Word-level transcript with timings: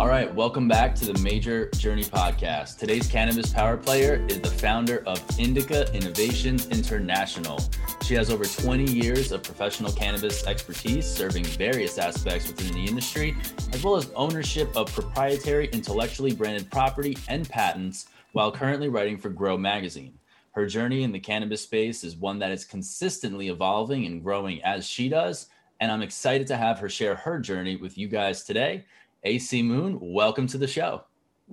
All 0.00 0.08
right, 0.08 0.34
welcome 0.34 0.66
back 0.66 0.94
to 0.94 1.04
the 1.04 1.12
Mejer 1.12 1.70
Journey 1.78 2.04
Podcast. 2.04 2.78
Today's 2.78 3.06
cannabis 3.06 3.52
power 3.52 3.76
player 3.76 4.24
is 4.30 4.40
the 4.40 4.48
founder 4.48 5.04
of 5.06 5.22
Indica 5.38 5.94
Innovations 5.94 6.66
International. 6.68 7.60
She 8.02 8.14
has 8.14 8.30
over 8.30 8.46
20 8.46 8.90
years 8.90 9.30
of 9.30 9.42
professional 9.42 9.92
cannabis 9.92 10.46
expertise, 10.46 11.04
serving 11.04 11.44
various 11.44 11.98
aspects 11.98 12.48
within 12.48 12.72
the 12.72 12.86
industry, 12.86 13.36
as 13.74 13.84
well 13.84 13.94
as 13.94 14.10
ownership 14.16 14.74
of 14.74 14.90
proprietary, 14.90 15.68
intellectually 15.70 16.32
branded 16.32 16.70
property 16.70 17.18
and 17.28 17.46
patents, 17.46 18.06
while 18.32 18.50
currently 18.50 18.88
writing 18.88 19.18
for 19.18 19.28
Grow 19.28 19.58
Magazine. 19.58 20.14
Her 20.52 20.64
journey 20.64 21.02
in 21.02 21.12
the 21.12 21.20
cannabis 21.20 21.60
space 21.60 22.04
is 22.04 22.16
one 22.16 22.38
that 22.38 22.52
is 22.52 22.64
consistently 22.64 23.48
evolving 23.48 24.06
and 24.06 24.24
growing 24.24 24.64
as 24.64 24.86
she 24.86 25.10
does, 25.10 25.48
and 25.78 25.92
I'm 25.92 26.00
excited 26.00 26.46
to 26.46 26.56
have 26.56 26.78
her 26.78 26.88
share 26.88 27.16
her 27.16 27.38
journey 27.38 27.76
with 27.76 27.98
you 27.98 28.08
guys 28.08 28.44
today. 28.44 28.86
AC 29.22 29.62
Moon, 29.62 29.98
welcome 30.00 30.46
to 30.46 30.58
the 30.58 30.66
show. 30.66 31.04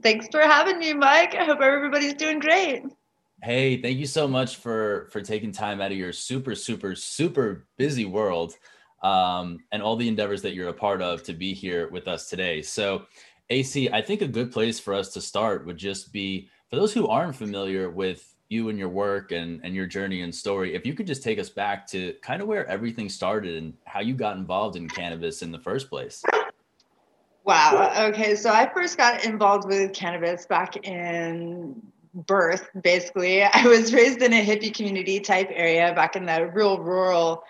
Thanks 0.01 0.27
for 0.31 0.41
having 0.41 0.79
me, 0.79 0.93
Mike. 0.93 1.35
I 1.35 1.43
hope 1.43 1.59
everybody's 1.61 2.13
doing 2.13 2.39
great. 2.39 2.83
Hey, 3.43 3.81
thank 3.81 3.97
you 3.97 4.05
so 4.05 4.27
much 4.27 4.57
for 4.57 5.09
for 5.11 5.21
taking 5.21 5.51
time 5.51 5.81
out 5.81 5.91
of 5.91 5.97
your 5.97 6.13
super 6.13 6.55
super 6.55 6.95
super 6.95 7.67
busy 7.77 8.05
world 8.05 8.53
um, 9.03 9.59
and 9.71 9.81
all 9.81 9.95
the 9.95 10.07
endeavors 10.07 10.41
that 10.43 10.53
you're 10.53 10.69
a 10.69 10.73
part 10.73 11.01
of 11.01 11.23
to 11.23 11.33
be 11.33 11.53
here 11.53 11.89
with 11.89 12.07
us 12.07 12.29
today. 12.29 12.61
So, 12.61 13.05
AC, 13.49 13.89
I 13.91 14.01
think 14.01 14.21
a 14.21 14.27
good 14.27 14.51
place 14.51 14.79
for 14.79 14.93
us 14.93 15.09
to 15.13 15.21
start 15.21 15.65
would 15.65 15.77
just 15.77 16.11
be 16.11 16.49
for 16.69 16.77
those 16.77 16.93
who 16.93 17.07
aren't 17.07 17.35
familiar 17.35 17.89
with 17.89 18.33
you 18.49 18.69
and 18.69 18.79
your 18.79 18.89
work 18.89 19.31
and, 19.31 19.59
and 19.63 19.75
your 19.75 19.85
journey 19.85 20.21
and 20.21 20.33
story, 20.33 20.73
if 20.73 20.85
you 20.85 20.93
could 20.93 21.07
just 21.07 21.21
take 21.21 21.37
us 21.37 21.49
back 21.49 21.85
to 21.87 22.13
kind 22.21 22.41
of 22.41 22.47
where 22.47 22.65
everything 22.67 23.09
started 23.09 23.61
and 23.61 23.73
how 23.85 23.99
you 23.99 24.13
got 24.13 24.37
involved 24.37 24.77
in 24.77 24.87
cannabis 24.87 25.41
in 25.41 25.51
the 25.51 25.59
first 25.59 25.89
place. 25.89 26.23
Wow. 27.47 28.09
Okay. 28.09 28.35
So 28.35 28.51
I 28.51 28.69
first 28.71 28.97
got 28.97 29.23
involved 29.23 29.69
with 29.69 29.93
cannabis 29.93 30.45
back 30.45 30.85
in 30.85 31.81
birth, 32.13 32.69
basically. 32.81 33.41
I 33.53 33.65
was 33.65 33.93
raised 33.93 34.21
in 34.21 34.33
a 34.33 34.45
hippie 34.45 34.73
community 34.73 35.21
type 35.21 35.47
area 35.51 35.93
back 35.95 36.17
in 36.17 36.25
the 36.25 36.51
real 36.53 36.79
rural 36.79 37.43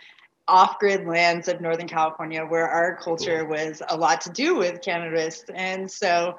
off 0.47 0.77
grid 0.77 1.07
lands 1.07 1.47
of 1.47 1.59
Northern 1.61 1.87
California 1.87 2.45
where 2.45 2.69
our 2.69 2.95
culture 2.95 3.43
was 3.45 3.81
a 3.89 3.97
lot 3.97 4.21
to 4.21 4.29
do 4.29 4.55
with 4.55 4.81
cannabis. 4.81 5.43
And 5.53 5.89
so 5.89 6.37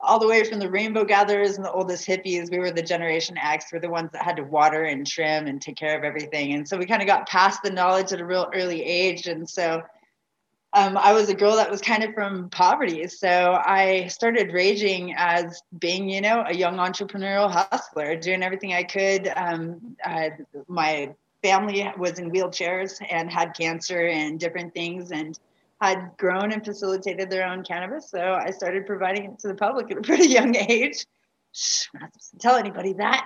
all 0.00 0.18
the 0.18 0.26
way 0.26 0.42
from 0.44 0.58
the 0.58 0.70
rainbow 0.70 1.04
gatherers 1.04 1.56
and 1.56 1.64
the 1.64 1.70
oldest 1.70 2.08
hippies, 2.08 2.50
we 2.50 2.58
were 2.58 2.70
the 2.70 2.82
generation 2.82 3.36
X. 3.36 3.66
We're 3.72 3.80
the 3.80 3.90
ones 3.90 4.10
that 4.12 4.22
had 4.22 4.36
to 4.36 4.42
water 4.42 4.84
and 4.84 5.06
trim 5.06 5.46
and 5.46 5.60
take 5.60 5.76
care 5.76 5.98
of 5.98 6.02
everything. 6.02 6.54
And 6.54 6.66
so 6.66 6.78
we 6.78 6.86
kind 6.86 7.02
of 7.02 7.06
got 7.06 7.28
past 7.28 7.62
the 7.62 7.70
knowledge 7.70 8.12
at 8.12 8.20
a 8.20 8.26
real 8.26 8.50
early 8.54 8.82
age. 8.82 9.26
And 9.26 9.48
so 9.48 9.82
um, 10.76 10.98
I 10.98 11.14
was 11.14 11.30
a 11.30 11.34
girl 11.34 11.56
that 11.56 11.70
was 11.70 11.80
kind 11.80 12.04
of 12.04 12.12
from 12.12 12.50
poverty. 12.50 13.08
So 13.08 13.58
I 13.64 14.08
started 14.08 14.52
raging 14.52 15.14
as 15.16 15.62
being, 15.78 16.10
you 16.10 16.20
know, 16.20 16.44
a 16.46 16.54
young 16.54 16.76
entrepreneurial 16.76 17.50
hustler, 17.50 18.14
doing 18.16 18.42
everything 18.42 18.74
I 18.74 18.82
could. 18.82 19.32
Um, 19.34 19.96
I, 20.04 20.32
my 20.68 21.14
family 21.42 21.90
was 21.96 22.18
in 22.18 22.30
wheelchairs 22.30 23.00
and 23.08 23.32
had 23.32 23.56
cancer 23.56 24.06
and 24.06 24.38
different 24.38 24.74
things 24.74 25.12
and 25.12 25.38
had 25.80 26.10
grown 26.18 26.52
and 26.52 26.62
facilitated 26.62 27.30
their 27.30 27.46
own 27.46 27.64
cannabis. 27.64 28.10
So 28.10 28.34
I 28.34 28.50
started 28.50 28.84
providing 28.84 29.24
it 29.24 29.38
to 29.40 29.48
the 29.48 29.54
public 29.54 29.90
at 29.90 29.96
a 29.96 30.00
pretty 30.02 30.28
young 30.28 30.54
age. 30.54 31.06
Shh, 31.52 31.86
I'm 31.94 32.02
not 32.02 32.12
supposed 32.12 32.32
to 32.32 32.38
tell 32.38 32.56
anybody 32.56 32.92
that. 32.92 33.24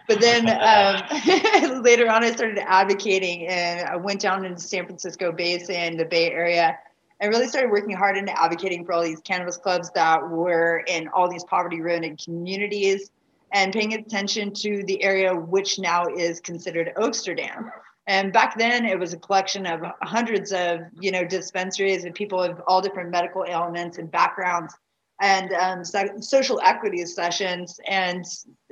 but 0.06 0.20
then 0.20 0.48
um, 0.48 1.82
later 1.82 2.08
on, 2.08 2.22
I 2.22 2.30
started 2.30 2.58
advocating 2.64 3.48
and 3.48 3.88
I 3.88 3.96
went 3.96 4.20
down 4.20 4.44
into 4.44 4.60
San 4.60 4.86
Francisco 4.86 5.32
Basin, 5.32 5.96
the 5.96 6.04
Bay 6.04 6.30
Area, 6.30 6.78
I 7.22 7.26
really 7.26 7.46
started 7.46 7.70
working 7.70 7.96
hard 7.96 8.16
into 8.16 8.36
advocating 8.36 8.84
for 8.84 8.92
all 8.92 9.02
these 9.02 9.20
cannabis 9.20 9.56
clubs 9.56 9.90
that 9.94 10.28
were 10.28 10.82
in 10.88 11.06
all 11.14 11.30
these 11.30 11.44
poverty 11.44 11.80
ridden 11.80 12.16
communities 12.16 13.12
and 13.52 13.72
paying 13.72 13.94
attention 13.94 14.52
to 14.54 14.82
the 14.84 15.00
area 15.04 15.32
which 15.32 15.78
now 15.78 16.06
is 16.06 16.40
considered 16.40 16.90
Oaksterdam. 16.96 17.70
And 18.08 18.32
back 18.32 18.58
then 18.58 18.84
it 18.84 18.98
was 18.98 19.12
a 19.12 19.18
collection 19.18 19.66
of 19.66 19.82
hundreds 20.02 20.52
of, 20.52 20.80
you 20.98 21.12
know, 21.12 21.24
dispensaries 21.24 22.04
and 22.04 22.12
people 22.12 22.42
of 22.42 22.60
all 22.66 22.80
different 22.80 23.10
medical 23.10 23.44
ailments 23.46 23.98
and 23.98 24.10
backgrounds 24.10 24.74
and 25.20 25.52
um, 25.52 25.84
so- 25.84 26.18
social 26.18 26.60
equity 26.64 27.04
sessions. 27.06 27.78
And 27.86 28.24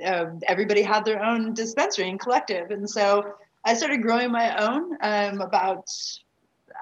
uh, 0.05 0.25
everybody 0.45 0.81
had 0.81 1.05
their 1.05 1.23
own 1.23 1.53
dispensary 1.53 2.09
and 2.09 2.19
collective. 2.19 2.71
And 2.71 2.89
so 2.89 3.33
I 3.63 3.75
started 3.75 4.01
growing 4.01 4.29
my 4.29 4.57
own 4.57 4.97
um, 5.01 5.39
about 5.39 5.85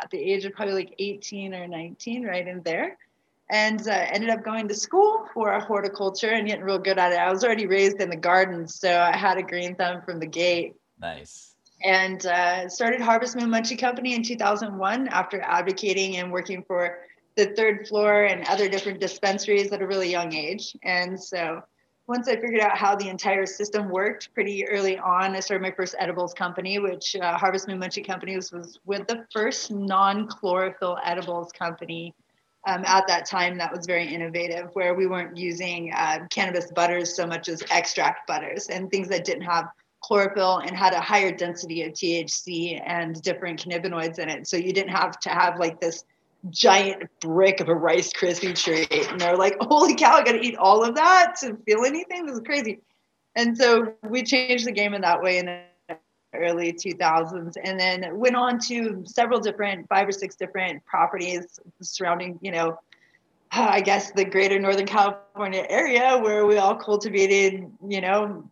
at 0.01 0.09
the 0.09 0.17
age 0.17 0.45
of 0.45 0.53
probably 0.53 0.73
like 0.73 0.95
18 0.99 1.53
or 1.53 1.67
19, 1.67 2.25
right 2.25 2.47
in 2.47 2.61
there. 2.63 2.97
And 3.51 3.87
uh, 3.87 3.91
ended 3.91 4.29
up 4.29 4.43
going 4.43 4.67
to 4.67 4.75
school 4.75 5.27
for 5.33 5.59
horticulture 5.59 6.29
and 6.29 6.47
getting 6.47 6.63
real 6.63 6.77
good 6.77 6.99
at 6.99 7.11
it. 7.11 7.17
I 7.17 7.31
was 7.31 7.43
already 7.43 7.65
raised 7.65 7.99
in 7.99 8.09
the 8.09 8.15
garden, 8.15 8.67
so 8.67 8.99
I 8.99 9.15
had 9.15 9.37
a 9.37 9.43
green 9.43 9.75
thumb 9.75 10.01
from 10.03 10.19
the 10.19 10.27
gate. 10.27 10.75
Nice. 11.01 11.55
And 11.83 12.23
uh, 12.25 12.69
started 12.69 13.01
Harvest 13.01 13.35
Moon 13.35 13.49
Munchie 13.49 13.79
Company 13.79 14.13
in 14.13 14.21
2001 14.21 15.07
after 15.07 15.41
advocating 15.41 16.17
and 16.17 16.31
working 16.31 16.63
for 16.63 16.99
the 17.35 17.47
third 17.55 17.87
floor 17.87 18.25
and 18.25 18.45
other 18.47 18.67
different 18.67 18.99
dispensaries 18.99 19.71
at 19.71 19.81
a 19.81 19.87
really 19.87 20.11
young 20.11 20.33
age. 20.33 20.75
And 20.83 21.21
so 21.21 21.63
once 22.09 22.27
I 22.27 22.35
figured 22.37 22.59
out 22.59 22.75
how 22.75 22.95
the 22.95 23.07
entire 23.07 23.45
system 23.45 23.87
worked 23.87 24.33
pretty 24.33 24.67
early 24.67 24.97
on, 24.97 25.35
I 25.35 25.39
started 25.41 25.61
my 25.61 25.69
first 25.69 25.93
edibles 25.99 26.33
company, 26.33 26.79
which 26.79 27.15
uh, 27.15 27.37
Harvest 27.37 27.67
Moon 27.67 27.79
Munchie 27.79 28.05
Company 28.05 28.35
was, 28.35 28.51
was 28.51 28.79
with 28.87 29.05
the 29.07 29.27
first 29.31 29.69
non 29.69 30.27
chlorophyll 30.27 30.97
edibles 31.05 31.51
company 31.51 32.15
um, 32.65 32.83
at 32.85 33.05
that 33.07 33.27
time 33.27 33.59
that 33.59 33.71
was 33.71 33.85
very 33.85 34.11
innovative, 34.11 34.71
where 34.73 34.95
we 34.95 35.05
weren't 35.05 35.37
using 35.37 35.93
uh, 35.95 36.25
cannabis 36.31 36.71
butters 36.71 37.15
so 37.15 37.27
much 37.27 37.47
as 37.47 37.63
extract 37.69 38.25
butters 38.25 38.69
and 38.69 38.89
things 38.89 39.07
that 39.09 39.23
didn't 39.23 39.43
have 39.43 39.67
chlorophyll 40.01 40.63
and 40.65 40.75
had 40.75 40.93
a 40.93 40.99
higher 40.99 41.31
density 41.31 41.83
of 41.83 41.93
THC 41.93 42.81
and 42.87 43.21
different 43.21 43.63
cannabinoids 43.63 44.17
in 44.17 44.29
it. 44.29 44.47
So 44.47 44.57
you 44.57 44.73
didn't 44.73 44.95
have 44.95 45.19
to 45.19 45.29
have 45.29 45.59
like 45.59 45.79
this 45.79 46.05
giant 46.49 47.03
brick 47.19 47.59
of 47.59 47.69
a 47.69 47.75
Rice 47.75 48.11
Krispie 48.13 48.55
treat. 48.55 49.09
And 49.09 49.19
they're 49.19 49.37
like, 49.37 49.57
holy 49.61 49.95
cow, 49.95 50.15
I 50.15 50.23
got 50.23 50.33
to 50.33 50.41
eat 50.41 50.57
all 50.57 50.83
of 50.83 50.95
that 50.95 51.35
to 51.41 51.57
feel 51.65 51.85
anything? 51.85 52.25
This 52.25 52.35
is 52.35 52.41
crazy. 52.45 52.79
And 53.35 53.57
so 53.57 53.93
we 54.07 54.23
changed 54.23 54.65
the 54.65 54.71
game 54.71 54.93
in 54.93 55.01
that 55.01 55.21
way 55.21 55.37
in 55.37 55.45
the 55.45 55.97
early 56.33 56.73
2000s 56.73 57.55
and 57.63 57.79
then 57.79 58.17
went 58.17 58.35
on 58.35 58.59
to 58.59 59.03
several 59.05 59.39
different, 59.39 59.87
five 59.89 60.07
or 60.07 60.11
six 60.11 60.35
different 60.35 60.85
properties 60.85 61.59
surrounding, 61.81 62.39
you 62.41 62.51
know, 62.51 62.79
I 63.51 63.81
guess 63.81 64.11
the 64.11 64.25
greater 64.25 64.59
Northern 64.59 64.85
California 64.85 65.65
area 65.69 66.19
where 66.19 66.45
we 66.45 66.57
all 66.57 66.75
cultivated, 66.75 67.65
you 67.87 68.01
know, 68.01 68.49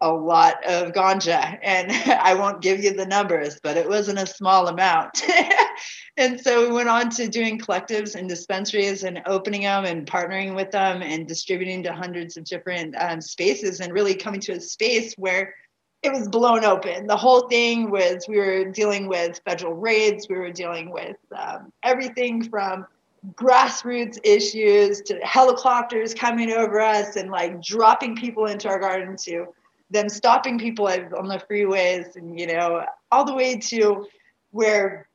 a 0.00 0.12
lot 0.12 0.64
of 0.64 0.92
ganja. 0.92 1.58
And 1.62 1.90
I 2.20 2.34
won't 2.34 2.62
give 2.62 2.82
you 2.82 2.92
the 2.92 3.06
numbers, 3.06 3.58
but 3.62 3.76
it 3.76 3.88
wasn't 3.88 4.18
a 4.18 4.26
small 4.26 4.68
amount. 4.68 5.22
and 6.16 6.40
so 6.40 6.66
we 6.66 6.72
went 6.72 6.88
on 6.88 7.10
to 7.10 7.28
doing 7.28 7.58
collectives 7.58 8.14
and 8.14 8.28
dispensaries 8.28 9.04
and 9.04 9.22
opening 9.26 9.62
them 9.62 9.84
and 9.84 10.06
partnering 10.06 10.54
with 10.54 10.70
them 10.70 11.02
and 11.02 11.26
distributing 11.26 11.82
to 11.84 11.92
hundreds 11.92 12.36
of 12.36 12.44
different 12.44 12.94
um, 12.98 13.20
spaces 13.20 13.80
and 13.80 13.92
really 13.92 14.14
coming 14.14 14.40
to 14.40 14.52
a 14.52 14.60
space 14.60 15.14
where 15.14 15.54
it 16.02 16.12
was 16.12 16.28
blown 16.28 16.64
open. 16.64 17.06
The 17.06 17.16
whole 17.16 17.48
thing 17.48 17.90
was 17.90 18.26
we 18.28 18.38
were 18.38 18.66
dealing 18.66 19.08
with 19.08 19.40
federal 19.44 19.74
raids, 19.74 20.28
we 20.28 20.36
were 20.36 20.52
dealing 20.52 20.90
with 20.90 21.16
um, 21.36 21.72
everything 21.82 22.48
from 22.48 22.86
grassroots 23.34 24.18
issues 24.22 25.00
to 25.02 25.18
helicopters 25.18 26.14
coming 26.14 26.52
over 26.52 26.80
us 26.80 27.16
and 27.16 27.30
like 27.30 27.60
dropping 27.60 28.14
people 28.14 28.46
into 28.46 28.68
our 28.68 28.78
garden 28.78 29.16
to 29.16 29.46
them 29.90 30.08
stopping 30.08 30.58
people 30.58 30.86
on 30.86 31.28
the 31.28 31.42
freeways 31.50 32.16
and 32.16 32.38
you 32.38 32.46
know 32.46 32.84
all 33.10 33.24
the 33.24 33.34
way 33.34 33.56
to 33.56 34.06
where 34.50 35.08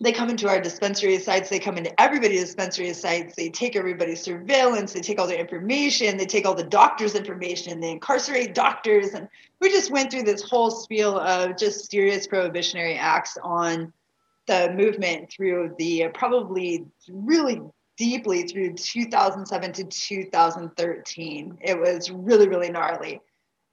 they 0.00 0.12
come 0.12 0.28
into 0.28 0.48
our 0.48 0.60
dispensary 0.60 1.18
sites 1.18 1.48
they 1.48 1.58
come 1.58 1.78
into 1.78 2.00
everybody's 2.00 2.42
dispensary 2.42 2.92
sites 2.92 3.34
they 3.34 3.48
take 3.48 3.76
everybody's 3.76 4.20
surveillance 4.20 4.92
they 4.92 5.00
take 5.00 5.18
all 5.18 5.26
their 5.26 5.40
information 5.40 6.16
they 6.16 6.26
take 6.26 6.46
all 6.46 6.54
the 6.54 6.62
doctors 6.62 7.14
information 7.14 7.80
they 7.80 7.90
incarcerate 7.90 8.54
doctors. 8.54 9.14
And 9.14 9.28
we 9.60 9.70
just 9.70 9.90
went 9.90 10.10
through 10.10 10.24
this 10.24 10.42
whole 10.42 10.70
spiel 10.70 11.18
of 11.18 11.56
just 11.56 11.90
serious 11.90 12.26
prohibitionary 12.26 12.96
acts 12.96 13.38
on 13.42 13.92
the 14.46 14.72
movement 14.76 15.30
through 15.30 15.74
the 15.78 16.08
probably 16.14 16.84
really 17.08 17.62
deeply 17.96 18.42
through 18.42 18.74
2007 18.74 19.72
to 19.72 19.84
2013 19.84 21.58
it 21.62 21.80
was 21.80 22.10
really 22.10 22.46
really 22.46 22.70
gnarly 22.70 23.20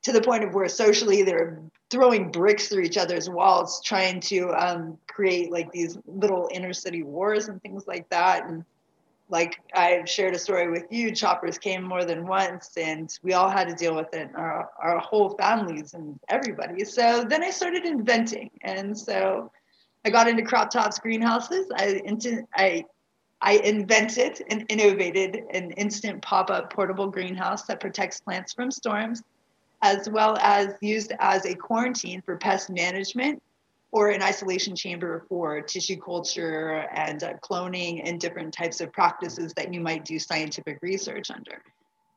to 0.03 0.11
the 0.11 0.21
point 0.21 0.43
of 0.43 0.53
where 0.53 0.67
socially 0.67 1.23
they're 1.23 1.61
throwing 1.89 2.31
bricks 2.31 2.67
through 2.67 2.83
each 2.83 2.97
other's 2.97 3.29
walls, 3.29 3.81
trying 3.83 4.19
to 4.19 4.49
um, 4.51 4.97
create 5.07 5.51
like 5.51 5.71
these 5.71 5.97
little 6.05 6.49
inner 6.51 6.73
city 6.73 7.03
wars 7.03 7.47
and 7.47 7.61
things 7.61 7.85
like 7.87 8.09
that. 8.09 8.47
And 8.47 8.65
like 9.29 9.59
I've 9.73 10.09
shared 10.09 10.33
a 10.33 10.39
story 10.39 10.69
with 10.69 10.85
you, 10.91 11.13
choppers 11.13 11.57
came 11.57 11.83
more 11.83 12.03
than 12.03 12.27
once, 12.27 12.71
and 12.77 13.09
we 13.23 13.33
all 13.33 13.49
had 13.49 13.69
to 13.69 13.75
deal 13.75 13.95
with 13.95 14.13
it, 14.13 14.29
our, 14.35 14.69
our 14.81 14.99
whole 14.99 15.31
families 15.37 15.93
and 15.93 16.19
everybody. 16.29 16.83
So 16.83 17.23
then 17.27 17.43
I 17.43 17.49
started 17.49 17.85
inventing, 17.85 18.51
and 18.61 18.97
so 18.97 19.51
I 20.05 20.09
got 20.09 20.27
into 20.27 20.43
crop 20.43 20.69
tops 20.69 20.99
greenhouses. 20.99 21.67
I 21.75 22.01
I 22.55 22.85
I 23.41 23.53
invented 23.57 24.41
and 24.49 24.65
innovated 24.69 25.43
an 25.51 25.71
instant 25.71 26.21
pop 26.21 26.49
up 26.49 26.71
portable 26.71 27.09
greenhouse 27.09 27.63
that 27.63 27.79
protects 27.79 28.19
plants 28.19 28.53
from 28.53 28.71
storms, 28.71 29.21
as 29.83 30.09
well 30.09 30.37
as 30.39 30.73
used 30.81 31.11
as 31.19 31.45
a 31.45 31.53
quarantine 31.53 32.21
for 32.21 32.37
pest 32.37 32.69
management 32.69 33.43
or 33.91 34.09
an 34.09 34.23
isolation 34.23 34.75
chamber 34.75 35.25
for 35.29 35.61
tissue 35.61 35.97
culture 35.97 36.87
and 36.95 37.21
uh, 37.21 37.33
cloning 37.43 38.01
and 38.03 38.19
different 38.19 38.51
types 38.51 38.81
of 38.81 38.91
practices 38.91 39.53
that 39.55 39.71
you 39.71 39.81
might 39.81 40.05
do 40.05 40.17
scientific 40.17 40.79
research 40.81 41.29
under. 41.29 41.61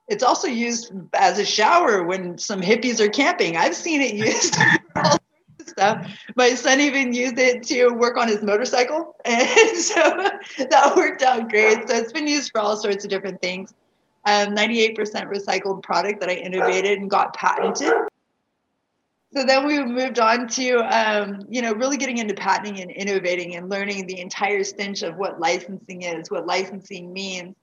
It's 0.08 0.22
also 0.22 0.46
used 0.46 0.92
as 1.12 1.40
a 1.40 1.44
shower 1.44 2.04
when 2.04 2.38
some 2.38 2.62
hippies 2.62 3.00
are 3.00 3.08
camping. 3.08 3.56
I've 3.56 3.74
seen 3.74 4.00
it 4.00 4.14
used 4.14 4.56
stuff. 5.66 6.08
My 6.36 6.54
son 6.54 6.80
even 6.80 7.12
used 7.12 7.38
it 7.38 7.64
to 7.64 7.88
work 7.88 8.16
on 8.16 8.28
his 8.28 8.42
motorcycle. 8.42 9.16
And 9.26 9.76
so 9.76 10.30
that 10.70 10.92
worked 10.96 11.22
out 11.22 11.50
great. 11.50 11.88
So 11.88 11.96
it's 11.96 12.12
been 12.12 12.28
used 12.28 12.52
for 12.52 12.60
all 12.60 12.76
sorts 12.76 13.04
of 13.04 13.10
different 13.10 13.42
things. 13.42 13.74
Um, 14.26 14.56
98% 14.56 14.96
recycled 14.96 15.84
product 15.84 16.18
that 16.18 16.28
I 16.28 16.34
innovated 16.34 16.98
and 16.98 17.08
got 17.08 17.32
patented. 17.32 17.92
So 19.32 19.44
then 19.44 19.66
we 19.66 19.84
moved 19.84 20.18
on 20.18 20.48
to, 20.48 20.78
um, 20.78 21.42
you 21.48 21.62
know, 21.62 21.72
really 21.74 21.96
getting 21.96 22.18
into 22.18 22.34
patenting 22.34 22.80
and 22.80 22.90
innovating 22.90 23.54
and 23.54 23.68
learning 23.68 24.06
the 24.06 24.18
entire 24.18 24.64
stench 24.64 25.02
of 25.02 25.16
what 25.16 25.38
licensing 25.38 26.02
is, 26.02 26.28
what 26.30 26.44
licensing 26.44 27.12
means, 27.12 27.54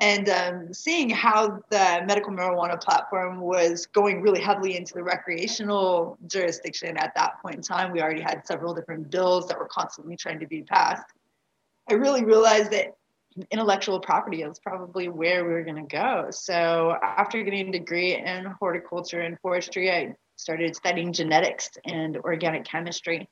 and 0.00 0.28
um, 0.28 0.74
seeing 0.74 1.08
how 1.08 1.62
the 1.70 2.02
medical 2.06 2.32
marijuana 2.32 2.80
platform 2.80 3.40
was 3.40 3.86
going 3.86 4.22
really 4.22 4.40
heavily 4.40 4.76
into 4.76 4.94
the 4.94 5.02
recreational 5.02 6.18
jurisdiction 6.26 6.96
at 6.96 7.14
that 7.14 7.40
point 7.40 7.56
in 7.56 7.62
time. 7.62 7.92
We 7.92 8.02
already 8.02 8.22
had 8.22 8.46
several 8.46 8.74
different 8.74 9.10
bills 9.10 9.46
that 9.48 9.58
were 9.58 9.68
constantly 9.68 10.16
trying 10.16 10.40
to 10.40 10.46
be 10.46 10.62
passed. 10.62 11.04
I 11.88 11.94
really 11.94 12.24
realized 12.24 12.72
that 12.72 12.96
intellectual 13.50 14.00
property 14.00 14.42
is 14.42 14.58
probably 14.58 15.08
where 15.08 15.44
we 15.44 15.52
were 15.52 15.62
going 15.62 15.86
to 15.86 15.96
go. 15.96 16.28
So 16.30 16.96
after 17.02 17.42
getting 17.42 17.68
a 17.68 17.72
degree 17.72 18.16
in 18.16 18.44
horticulture 18.58 19.20
and 19.20 19.38
forestry, 19.40 19.90
I 19.90 20.14
started 20.36 20.74
studying 20.74 21.12
genetics 21.12 21.70
and 21.84 22.16
organic 22.18 22.64
chemistry 22.64 23.28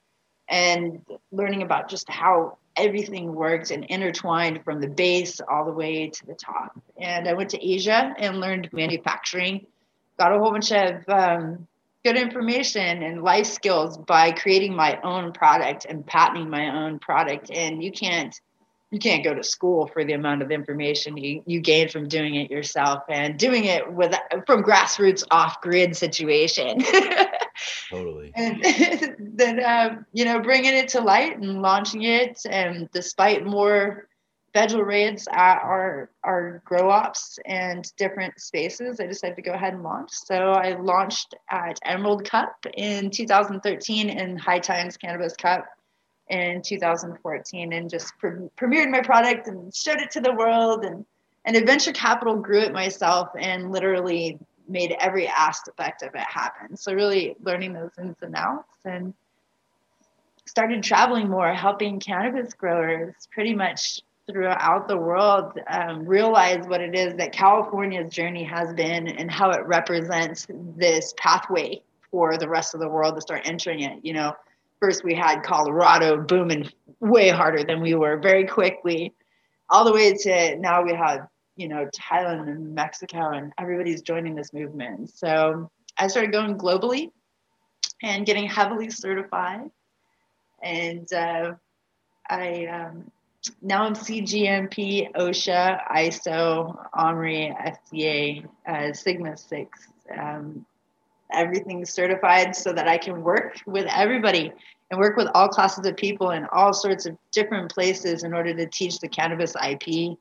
and 0.49 1.01
learning 1.31 1.63
about 1.63 1.89
just 1.89 2.09
how 2.09 2.59
everything 2.77 3.35
works 3.35 3.71
and 3.71 3.85
intertwined 3.85 4.65
from 4.65 4.81
the 4.81 4.89
base 4.89 5.41
all 5.41 5.65
the 5.65 5.73
way 5.73 6.09
to 6.09 6.27
the 6.27 6.35
top. 6.35 6.79
And 6.97 7.29
I 7.29 7.35
went 7.35 7.51
to 7.51 7.67
Asia 7.67 8.15
and 8.19 8.41
learned 8.41 8.71
manufacturing, 8.73 9.67
got 10.19 10.33
a 10.33 10.39
whole 10.39 10.53
bunch 10.53 10.73
of 10.73 11.03
um, 11.09 11.67
good 12.05 12.17
information 12.17 13.03
and 13.03 13.23
life 13.23 13.47
skills 13.47 13.99
by 13.99 14.31
creating 14.31 14.75
my 14.75 14.99
own 15.03 15.33
product 15.33 15.87
and 15.87 16.07
patenting 16.07 16.49
my 16.49 16.85
own 16.85 16.99
product. 16.99 17.51
And 17.51 17.83
you 17.83 17.91
can't 17.91 18.39
you 18.91 18.99
can't 18.99 19.23
go 19.23 19.35
to 19.35 19.43
school 19.43 19.87
for 19.87 20.05
the 20.05 20.15
amount 20.15 20.43
of 20.43 20.51
information 20.51 21.17
you, 21.17 21.43
you 21.47 21.61
gain 21.61 21.89
from 21.89 22.09
doing 22.09 22.37
it 22.37 22.51
yourself 22.51 23.03
and 23.09 23.39
doing 23.39 23.65
it 23.65 23.93
with 23.93 24.15
from 24.47 24.63
grassroots 24.63 25.25
off 25.31 25.61
grid 25.61 25.97
situation. 25.97 26.83
Totally. 27.91 28.33
And 28.35 28.63
then 29.19 29.63
um, 29.65 30.07
you 30.13 30.25
know 30.25 30.41
bringing 30.41 30.75
it 30.75 30.89
to 30.89 31.01
light 31.01 31.39
and 31.39 31.61
launching 31.61 32.03
it 32.03 32.41
and 32.49 32.89
despite 32.93 33.45
more 33.45 34.09
federal 34.55 34.83
raids 34.83 35.29
at 35.31 35.59
our 35.59 36.11
our 36.25 36.63
grow 36.65 36.91
ops 36.91 37.39
and 37.45 37.93
different 37.99 38.41
spaces 38.41 38.99
i 38.99 39.07
decided 39.07 39.37
to 39.37 39.43
go 39.43 39.53
ahead 39.53 39.75
and 39.75 39.83
launch. 39.83 40.11
So 40.11 40.53
i 40.53 40.73
launched 40.73 41.35
at 41.51 41.79
emerald 41.85 42.29
cup 42.29 42.65
in 42.75 43.11
2013 43.11 44.09
in 44.09 44.39
high 44.39 44.59
times 44.59 44.97
cannabis 44.97 45.37
cup 45.37 45.67
in 46.31 46.63
2014 46.63 47.73
and 47.73 47.91
just 47.91 48.17
pre- 48.19 48.49
premiered 48.57 48.91
my 48.91 49.01
product 49.01 49.49
and 49.49 49.75
showed 49.75 49.99
it 49.99 50.11
to 50.13 50.21
the 50.21 50.35
world 50.35 50.85
and 50.85 51.05
and 51.45 51.57
adventure 51.57 51.93
capital 51.93 52.37
grew 52.37 52.61
it 52.61 52.73
myself 52.73 53.31
and 53.39 53.73
literally 53.73 54.39
made 54.69 54.95
every 55.01 55.27
aspect 55.27 56.03
of 56.03 56.15
it 56.15 56.21
happen. 56.21 56.77
So 56.77 56.93
really 56.93 57.37
learning 57.43 57.73
those 57.73 57.93
ins 57.99 58.17
and 58.21 58.35
outs 58.37 58.77
and 58.85 59.15
started 60.45 60.83
traveling 60.83 61.29
more 61.29 61.53
helping 61.53 62.01
cannabis 62.01 62.53
growers 62.55 63.15
pretty 63.33 63.55
much 63.55 64.03
throughout 64.27 64.89
the 64.89 64.97
world 64.97 65.59
um, 65.69 66.07
realize 66.07 66.67
what 66.67 66.83
it 66.83 66.95
is 66.95 67.15
that 67.15 67.33
california's 67.33 68.13
journey 68.13 68.45
has 68.45 68.75
been 68.75 69.09
and 69.09 69.31
how 69.31 69.51
it 69.51 69.65
represents 69.65 70.47
this 70.77 71.15
pathway 71.17 71.81
for 72.11 72.37
the 72.37 72.49
rest 72.49 72.75
of 72.75 72.81
the 72.81 72.89
world 72.89 73.15
to 73.15 73.21
start 73.23 73.41
entering 73.45 73.81
it 73.81 73.99
you 74.03 74.13
know 74.13 74.35
first 74.81 75.05
we 75.05 75.15
had 75.15 75.43
Colorado 75.43 76.21
booming 76.21 76.71
way 77.01 77.29
harder 77.29 77.65
than 77.65 77.81
we 77.81 77.95
were 77.95 78.19
very 78.19 78.47
quickly, 78.47 79.15
all 79.71 79.85
the 79.85 79.93
way 79.93 80.15
to 80.15 80.57
now 80.57 80.83
we 80.83 80.93
have, 80.93 81.29
you 81.57 81.69
know, 81.69 81.89
Thailand 81.95 82.49
and 82.49 82.75
Mexico, 82.75 83.31
and 83.31 83.53
everybody's 83.59 84.03
joining 84.03 84.35
this 84.35 84.53
movement. 84.53 85.11
So 85.11 85.71
I 85.97 86.07
started 86.09 86.33
going 86.33 86.57
globally 86.57 87.11
and 88.03 88.25
getting 88.25 88.47
heavily 88.47 88.91
certified. 88.91 89.71
And 90.63 91.13
uh, 91.13 91.55
I 92.29 92.67
um, 92.67 93.11
now 93.63 93.85
I'm 93.85 93.95
CGMP, 93.95 95.13
OSHA, 95.13 95.81
ISO, 95.89 96.89
OMRI, 96.95 97.77
FDA, 97.93 98.47
uh, 98.67 98.93
Sigma 98.93 99.37
6. 99.37 99.89
Um, 100.17 100.67
everything's 101.33 101.91
certified 101.91 102.55
so 102.55 102.73
that 102.73 102.89
I 102.89 102.99
can 102.99 103.23
work 103.23 103.57
with 103.67 103.87
everybody 103.89 104.53
and 104.91 104.99
work 104.99 105.17
with 105.17 105.29
all 105.35 105.49
classes 105.49 105.87
of 105.87 105.97
people 105.97 106.31
in 106.31 106.47
all 106.53 106.73
sorts 106.73 107.07
of 107.07 107.17
different 107.33 107.71
places 107.73 108.25
in 108.25 108.33
order 108.33 108.55
to 108.55 108.67
teach 108.67 108.99
the 109.01 109.09
cannabis 109.09 109.55
IP 109.57 110.17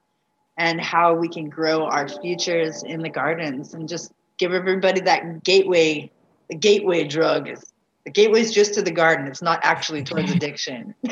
and 0.57 0.81
how 0.81 1.13
we 1.13 1.29
can 1.29 1.49
grow 1.49 1.85
our 1.85 2.07
futures 2.09 2.83
in 2.83 3.01
the 3.01 3.09
gardens 3.09 3.73
and 3.73 3.87
just 3.87 4.11
give 4.37 4.53
everybody 4.53 5.01
that 5.01 5.43
gateway 5.43 6.11
the 6.49 6.55
gateway 6.55 7.05
drug. 7.05 7.47
Is 7.47 7.73
the 8.05 8.11
gateway 8.11 8.41
is 8.41 8.53
just 8.53 8.73
to 8.73 8.81
the 8.81 8.91
garden. 8.91 9.27
It's 9.27 9.41
not 9.41 9.59
actually 9.63 10.03
towards 10.03 10.31
addiction. 10.35 10.95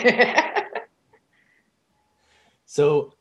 So 2.75 3.13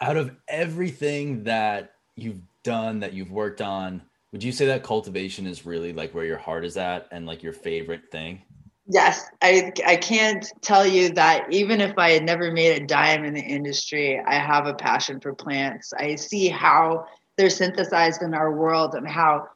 out 0.00 0.18
of 0.18 0.36
everything 0.46 1.44
that 1.44 1.94
you've 2.16 2.42
done 2.64 3.00
that 3.00 3.14
you've 3.14 3.30
worked 3.30 3.62
on 3.62 4.02
would 4.34 4.42
you 4.42 4.50
say 4.50 4.66
that 4.66 4.82
cultivation 4.82 5.46
is 5.46 5.64
really 5.64 5.92
like 5.92 6.12
where 6.12 6.24
your 6.24 6.38
heart 6.38 6.64
is 6.64 6.76
at 6.76 7.06
and 7.12 7.24
like 7.24 7.40
your 7.40 7.52
favorite 7.52 8.10
thing? 8.10 8.42
Yes, 8.84 9.30
I 9.40 9.72
I 9.86 9.94
can't 9.94 10.44
tell 10.60 10.84
you 10.84 11.10
that 11.10 11.46
even 11.52 11.80
if 11.80 11.96
I 11.96 12.10
had 12.10 12.24
never 12.24 12.50
made 12.50 12.82
a 12.82 12.84
dime 12.84 13.24
in 13.24 13.32
the 13.32 13.40
industry, 13.40 14.20
I 14.26 14.34
have 14.34 14.66
a 14.66 14.74
passion 14.74 15.20
for 15.20 15.36
plants. 15.36 15.92
I 15.96 16.16
see 16.16 16.48
how 16.48 17.06
they're 17.36 17.48
synthesized 17.48 18.22
in 18.22 18.34
our 18.34 18.50
world 18.50 18.96
and 18.96 19.06
how 19.06 19.46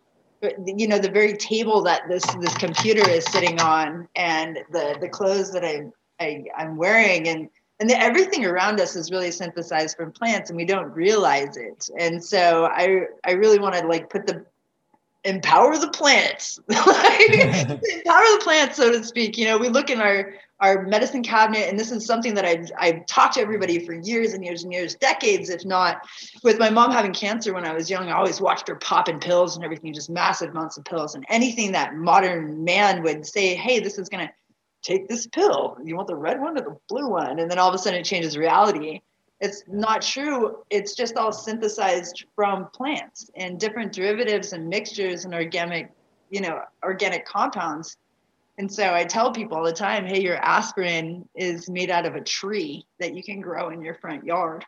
you 0.65 0.87
know 0.87 1.01
the 1.01 1.11
very 1.11 1.37
table 1.37 1.83
that 1.83 2.03
this 2.09 2.25
this 2.37 2.55
computer 2.55 3.11
is 3.11 3.25
sitting 3.25 3.61
on 3.61 4.07
and 4.15 4.61
the 4.71 4.97
the 5.01 5.09
clothes 5.09 5.51
that 5.55 5.65
I, 5.65 5.87
I 6.21 6.45
I'm 6.57 6.77
wearing 6.77 7.27
and 7.27 7.49
and 7.81 7.91
the, 7.91 8.01
everything 8.01 8.45
around 8.45 8.81
us 8.81 8.95
is 8.95 9.11
really 9.11 9.33
synthesized 9.33 9.97
from 9.97 10.13
plants 10.13 10.51
and 10.51 10.57
we 10.57 10.65
don't 10.65 10.93
realize 10.93 11.57
it 11.57 11.89
and 11.99 12.23
so 12.23 12.67
i 12.73 13.03
i 13.25 13.33
really 13.33 13.59
want 13.61 13.75
to 13.77 13.87
like 13.87 14.11
put 14.11 14.27
the 14.27 14.45
empower 15.29 15.79
the 15.79 15.91
plants. 15.91 16.59
Like, 16.69 17.31
empower 17.31 18.25
the 18.33 18.41
plants 18.43 18.77
so 18.77 18.91
to 18.91 19.05
speak. 19.05 19.37
You 19.37 19.47
know 19.47 19.59
we 19.59 19.69
look 19.69 19.91
in 19.91 20.01
our 20.01 20.35
our 20.61 20.83
medicine 20.83 21.23
cabinet 21.23 21.69
and 21.69 21.79
this 21.79 21.93
is 21.93 22.05
something 22.05 22.35
that 22.35 22.45
I've, 22.45 22.69
I've 22.77 23.07
talked 23.07 23.35
to 23.35 23.41
everybody 23.41 23.87
for 23.87 23.95
years 23.95 24.33
and 24.33 24.45
years 24.45 24.65
and 24.65 24.73
years 24.73 24.97
decades 24.97 25.51
if 25.51 25.65
not 25.65 26.05
with 26.43 26.59
my 26.59 26.69
mom 26.69 26.91
having 26.91 27.13
cancer 27.13 27.55
when 27.55 27.65
i 27.65 27.73
was 27.73 27.89
young 27.89 28.09
i 28.09 28.13
always 28.13 28.41
watched 28.41 28.67
her 28.67 28.75
popping 28.75 29.21
pills 29.21 29.55
and 29.55 29.65
everything 29.65 29.95
just 29.95 30.11
massive 30.11 30.51
amounts 30.51 30.77
of 30.77 30.85
pills. 30.85 31.15
And 31.15 31.25
anything 31.29 31.71
that 31.73 31.95
modern 31.95 32.65
man 32.65 33.05
would 33.05 33.25
say 33.25 33.55
hey 33.55 33.79
this 33.79 33.99
is 33.99 34.09
going 34.09 34.27
to 34.27 34.33
take 34.83 35.09
this 35.09 35.27
pill. 35.27 35.77
You 35.85 35.97
want 35.97 36.09
the 36.09 36.17
red 36.17 36.41
one 36.41 36.57
or 36.57 36.63
the 36.63 36.77
blue 36.89 37.09
one? 37.09 37.39
And 37.39 37.51
then 37.51 37.59
all 37.59 37.69
of 37.69 37.75
a 37.75 37.79
sudden 37.79 38.01
it 38.01 38.05
changes 38.05 38.37
reality 38.37 39.01
it's 39.41 39.63
not 39.69 40.03
true. 40.03 40.59
It's 40.71 40.95
just 40.95 41.17
all 41.17 41.33
synthesized 41.33 42.25
from 42.35 42.69
plants 42.75 43.31
and 43.37 43.59
different 43.59 43.93
derivatives 43.93 44.53
and 44.53 44.69
mixtures 44.69 45.25
and 45.25 45.35
organic, 45.35 45.93
you 46.31 46.41
know, 46.41 46.61
organic 46.83 47.25
compounds. 47.25 47.97
And 48.59 48.73
so 48.73 48.93
I 48.93 49.05
tell 49.05 49.33
people 49.33 49.57
all 49.57 49.65
the 49.65 49.73
time, 49.73 50.05
hey, 50.05 50.21
your 50.21 50.37
aspirin 50.37 51.29
is 51.37 51.71
made 51.71 51.91
out 51.91 52.07
of 52.07 52.17
a 52.17 52.21
tree 52.21 52.85
that 52.99 53.15
you 53.15 53.23
can 53.23 53.41
grow 53.41 53.71
in 53.71 53.83
your 53.83 53.95
front 53.95 54.25
yard. 54.25 54.65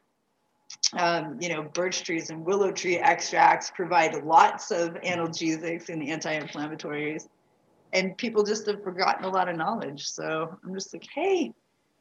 Um, 0.97 1.39
you 1.41 1.49
know, 1.49 1.63
birch 1.63 2.05
trees 2.05 2.31
and 2.31 2.45
willow 2.45 2.71
tree 2.71 2.97
extracts 2.97 3.73
provide 3.75 4.15
lots 4.25 4.71
of 4.71 4.91
analgesics 4.91 5.89
and 5.89 6.09
anti-inflammatories. 6.09 7.27
And 7.93 8.17
people 8.17 8.45
just 8.45 8.69
have 8.69 8.85
forgotten 8.85 9.25
a 9.25 9.29
lot 9.29 9.49
of 9.49 9.57
knowledge. 9.57 10.07
So 10.07 10.57
I'm 10.65 10.73
just 10.73 10.93
like, 10.93 11.05
hey, 11.13 11.53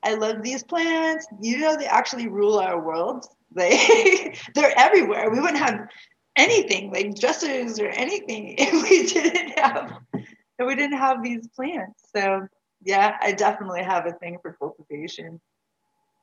I 0.03 0.15
love 0.15 0.41
these 0.43 0.63
plants. 0.63 1.27
You 1.41 1.59
know, 1.59 1.77
they 1.77 1.85
actually 1.87 2.27
rule 2.27 2.59
our 2.59 2.79
world. 2.81 3.25
They 3.55 4.35
they're 4.53 4.77
everywhere. 4.77 5.31
We 5.31 5.39
wouldn't 5.39 5.57
have 5.57 5.87
anything 6.35 6.91
like 6.91 7.15
dressers 7.15 7.79
or 7.79 7.87
anything 7.87 8.55
if 8.59 8.73
we 8.83 9.07
didn't 9.07 9.57
have 9.59 9.93
if 10.13 10.67
we 10.67 10.75
didn't 10.75 10.99
have 10.99 11.23
these 11.23 11.47
plants. 11.55 12.03
So 12.15 12.47
yeah, 12.83 13.17
I 13.21 13.31
definitely 13.31 13.83
have 13.83 14.05
a 14.05 14.13
thing 14.13 14.37
for 14.41 14.53
cultivation. 14.53 15.41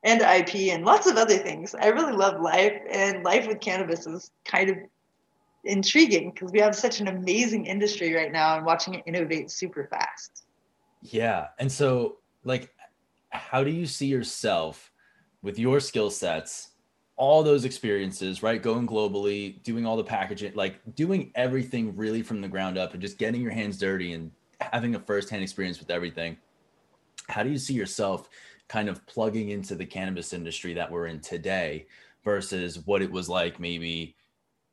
and 0.05 0.21
IP 0.23 0.73
and 0.73 0.85
lots 0.85 1.07
of 1.07 1.17
other 1.17 1.37
things. 1.39 1.75
I 1.75 1.89
really 1.89 2.13
love 2.13 2.41
life, 2.41 2.81
and 2.91 3.25
life 3.25 3.47
with 3.49 3.61
cannabis 3.61 4.07
is 4.07 4.31
kind 4.45 4.71
of 4.71 4.77
intriguing 5.65 6.31
because 6.31 6.53
we 6.53 6.61
have 6.61 6.75
such 6.77 7.01
an 7.01 7.09
amazing 7.09 7.67
industry 7.67 8.15
right 8.15 8.31
now 8.33 8.57
and 8.57 8.65
watching 8.65 8.95
it 8.95 9.03
innovate 9.07 9.51
super 9.51 9.89
fast. 9.91 10.45
Yeah. 11.03 11.49
And 11.59 11.71
so, 11.71 12.19
like, 12.45 12.73
how 13.37 13.63
do 13.63 13.71
you 13.71 13.87
see 13.87 14.07
yourself 14.07 14.93
with 15.43 15.59
your 15.59 15.81
skill 15.81 16.11
sets, 16.11 16.71
all 17.17 17.43
those 17.43 17.65
experiences, 17.65 18.43
right? 18.43 18.63
Going 18.63 18.87
globally, 18.87 19.63
doing 19.63 19.87
all 19.87 19.97
the 19.97 20.05
packaging, 20.05 20.53
like 20.55 20.81
doing 20.95 21.31
everything 21.35 21.97
really 21.97 22.23
from 22.23 22.41
the 22.41 22.49
ground 22.49 22.77
up 22.77 22.93
and 22.93 23.01
just 23.01 23.19
getting 23.19 23.41
your 23.41 23.53
hands 23.53 23.79
dirty 23.79 24.13
and 24.13 24.31
having 24.61 24.95
a 24.95 25.01
firsthand 25.01 25.43
experience 25.43 25.79
with 25.79 25.91
everything. 25.91 26.37
How 27.29 27.43
do 27.43 27.51
you 27.51 27.59
see 27.59 27.75
yourself 27.75 28.29
kind 28.69 28.89
of 28.89 29.05
plugging 29.07 29.51
into 29.51 29.75
the 29.75 29.87
cannabis 29.87 30.33
industry 30.33 30.75
that 30.75 30.91
we're 30.91 31.07
in 31.07 31.21
today 31.21 31.87
versus 32.25 32.85
what 32.85 33.03
it 33.03 33.11
was 33.11 33.29
like 33.29 33.61
maybe 33.61 34.17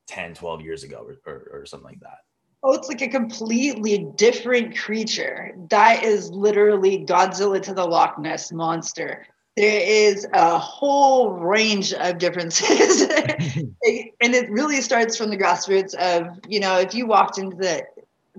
10, 0.07 0.33
12 0.33 0.61
years 0.61 0.83
ago 0.83 1.07
or, 1.07 1.31
or, 1.31 1.49
or 1.51 1.65
something 1.65 1.85
like 1.85 1.99
that? 1.99 2.19
Oh, 2.65 2.73
it's 2.73 2.87
like 2.87 3.01
a 3.01 3.09
completely 3.09 4.07
different 4.15 4.77
creature. 4.77 5.53
That 5.69 6.03
is 6.03 6.31
literally 6.31 7.05
Godzilla 7.05 7.61
to 7.61 7.73
the 7.73 7.85
Loch 7.85 8.17
Ness 8.17 8.53
monster. 8.53 9.27
There 9.57 9.81
is 9.81 10.25
a 10.33 10.57
whole 10.57 11.31
range 11.31 11.93
of 11.93 12.17
differences. 12.17 13.01
and 13.11 13.73
it 13.81 14.49
really 14.49 14.79
starts 14.81 15.17
from 15.17 15.29
the 15.29 15.37
grassroots 15.37 15.93
of, 15.95 16.39
you 16.47 16.61
know, 16.61 16.79
if 16.79 16.95
you 16.95 17.05
walked 17.05 17.37
into 17.37 17.57
the 17.57 17.83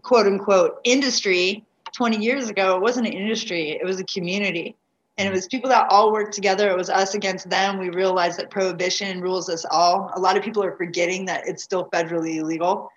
quote 0.03 0.27
unquote 0.27 0.81
industry 0.85 1.63
20 1.95 2.17
years 2.17 2.49
ago, 2.49 2.77
it 2.77 2.83
wasn't 2.83 3.07
an 3.07 3.13
industry, 3.13 3.73
it 3.73 3.85
was 3.85 4.01
a 4.01 4.05
community. 4.05 4.75
And 5.19 5.29
it 5.29 5.33
was 5.33 5.47
people 5.47 5.71
that 5.71 5.87
all 5.91 6.13
worked 6.13 6.35
together. 6.35 6.69
It 6.71 6.77
was 6.77 6.91
us 6.91 7.15
against 7.15 7.49
them. 7.49 7.79
We 7.79 7.91
realized 7.91 8.39
that 8.41 8.51
prohibition 8.51 9.21
rules 9.21 9.49
us 9.49 9.65
all. 9.71 10.11
A 10.17 10.19
lot 10.19 10.37
of 10.37 10.43
people 10.43 10.65
are 10.65 10.77
forgetting 10.77 11.27
that 11.27 11.47
it's 11.47 11.63
still 11.63 11.89
federally 11.91 12.37
illegal. 12.37 12.91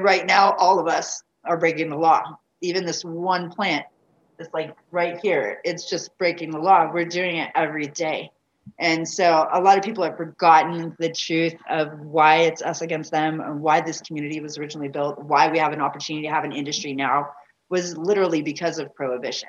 Right 0.00 0.26
now, 0.26 0.54
all 0.58 0.78
of 0.78 0.86
us 0.86 1.22
are 1.44 1.56
breaking 1.58 1.90
the 1.90 1.96
law. 1.96 2.38
Even 2.60 2.84
this 2.84 3.04
one 3.04 3.50
plant, 3.50 3.86
it's 4.38 4.52
like 4.52 4.74
right 4.90 5.18
here, 5.22 5.60
it's 5.64 5.88
just 5.88 6.16
breaking 6.18 6.50
the 6.50 6.58
law. 6.58 6.90
We're 6.92 7.04
doing 7.04 7.36
it 7.36 7.50
every 7.54 7.86
day. 7.86 8.30
And 8.78 9.08
so 9.08 9.48
a 9.52 9.60
lot 9.60 9.78
of 9.78 9.84
people 9.84 10.04
have 10.04 10.16
forgotten 10.16 10.94
the 10.98 11.12
truth 11.12 11.54
of 11.68 11.98
why 12.00 12.42
it's 12.42 12.62
us 12.62 12.82
against 12.82 13.10
them 13.10 13.40
and 13.40 13.60
why 13.60 13.80
this 13.80 14.00
community 14.00 14.40
was 14.40 14.58
originally 14.58 14.88
built, 14.88 15.18
why 15.18 15.50
we 15.50 15.58
have 15.58 15.72
an 15.72 15.80
opportunity 15.80 16.26
to 16.26 16.32
have 16.32 16.44
an 16.44 16.52
industry 16.52 16.94
now 16.94 17.30
was 17.68 17.96
literally 17.96 18.42
because 18.42 18.78
of 18.78 18.94
prohibition 18.94 19.48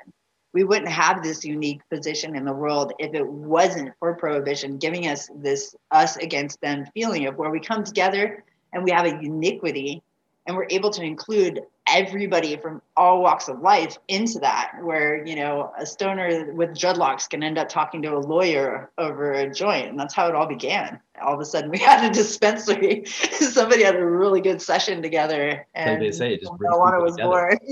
we 0.53 0.63
wouldn't 0.63 0.89
have 0.89 1.23
this 1.23 1.45
unique 1.45 1.81
position 1.89 2.35
in 2.35 2.43
the 2.45 2.53
world 2.53 2.93
if 2.99 3.13
it 3.13 3.25
wasn't 3.25 3.91
for 3.99 4.13
prohibition 4.15 4.77
giving 4.77 5.07
us 5.07 5.29
this 5.35 5.75
us 5.91 6.17
against 6.17 6.59
them 6.61 6.85
feeling 6.93 7.27
of 7.27 7.37
where 7.37 7.49
we 7.49 7.59
come 7.59 7.83
together 7.83 8.43
and 8.73 8.83
we 8.83 8.91
have 8.91 9.05
a 9.05 9.21
uniquity 9.21 10.01
and 10.47 10.57
we're 10.57 10.67
able 10.69 10.89
to 10.89 11.03
include 11.03 11.61
everybody 11.87 12.57
from 12.57 12.81
all 12.95 13.21
walks 13.21 13.47
of 13.47 13.59
life 13.59 13.97
into 14.07 14.39
that 14.39 14.71
where 14.81 15.25
you 15.25 15.35
know 15.35 15.71
a 15.77 15.85
stoner 15.85 16.51
with 16.53 16.69
dreadlocks 16.69 17.29
can 17.29 17.43
end 17.43 17.57
up 17.57 17.67
talking 17.67 18.01
to 18.01 18.15
a 18.15 18.19
lawyer 18.19 18.91
over 18.97 19.33
a 19.33 19.51
joint 19.51 19.89
and 19.89 19.99
that's 19.99 20.13
how 20.13 20.27
it 20.27 20.35
all 20.35 20.45
began 20.45 20.99
all 21.21 21.33
of 21.33 21.39
a 21.39 21.45
sudden 21.45 21.69
we 21.69 21.79
had 21.79 22.09
a 22.09 22.13
dispensary 22.13 23.03
somebody 23.05 23.83
had 23.83 23.95
a 23.95 24.05
really 24.05 24.41
good 24.41 24.61
session 24.61 25.01
together 25.01 25.65
and 25.73 26.01
they 26.01 26.11
say 26.11 26.37
just 26.37 26.51
marijuana 26.53 27.01
was 27.01 27.17
born 27.17 27.57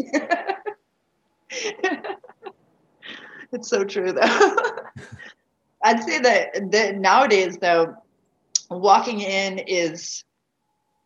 it's 3.52 3.68
so 3.68 3.84
true 3.84 4.12
though. 4.12 4.22
I'd 5.84 6.04
say 6.04 6.20
that, 6.20 6.72
that 6.72 6.98
nowadays 6.98 7.58
though, 7.58 7.96
walking 8.70 9.22
in 9.22 9.60
is 9.60 10.24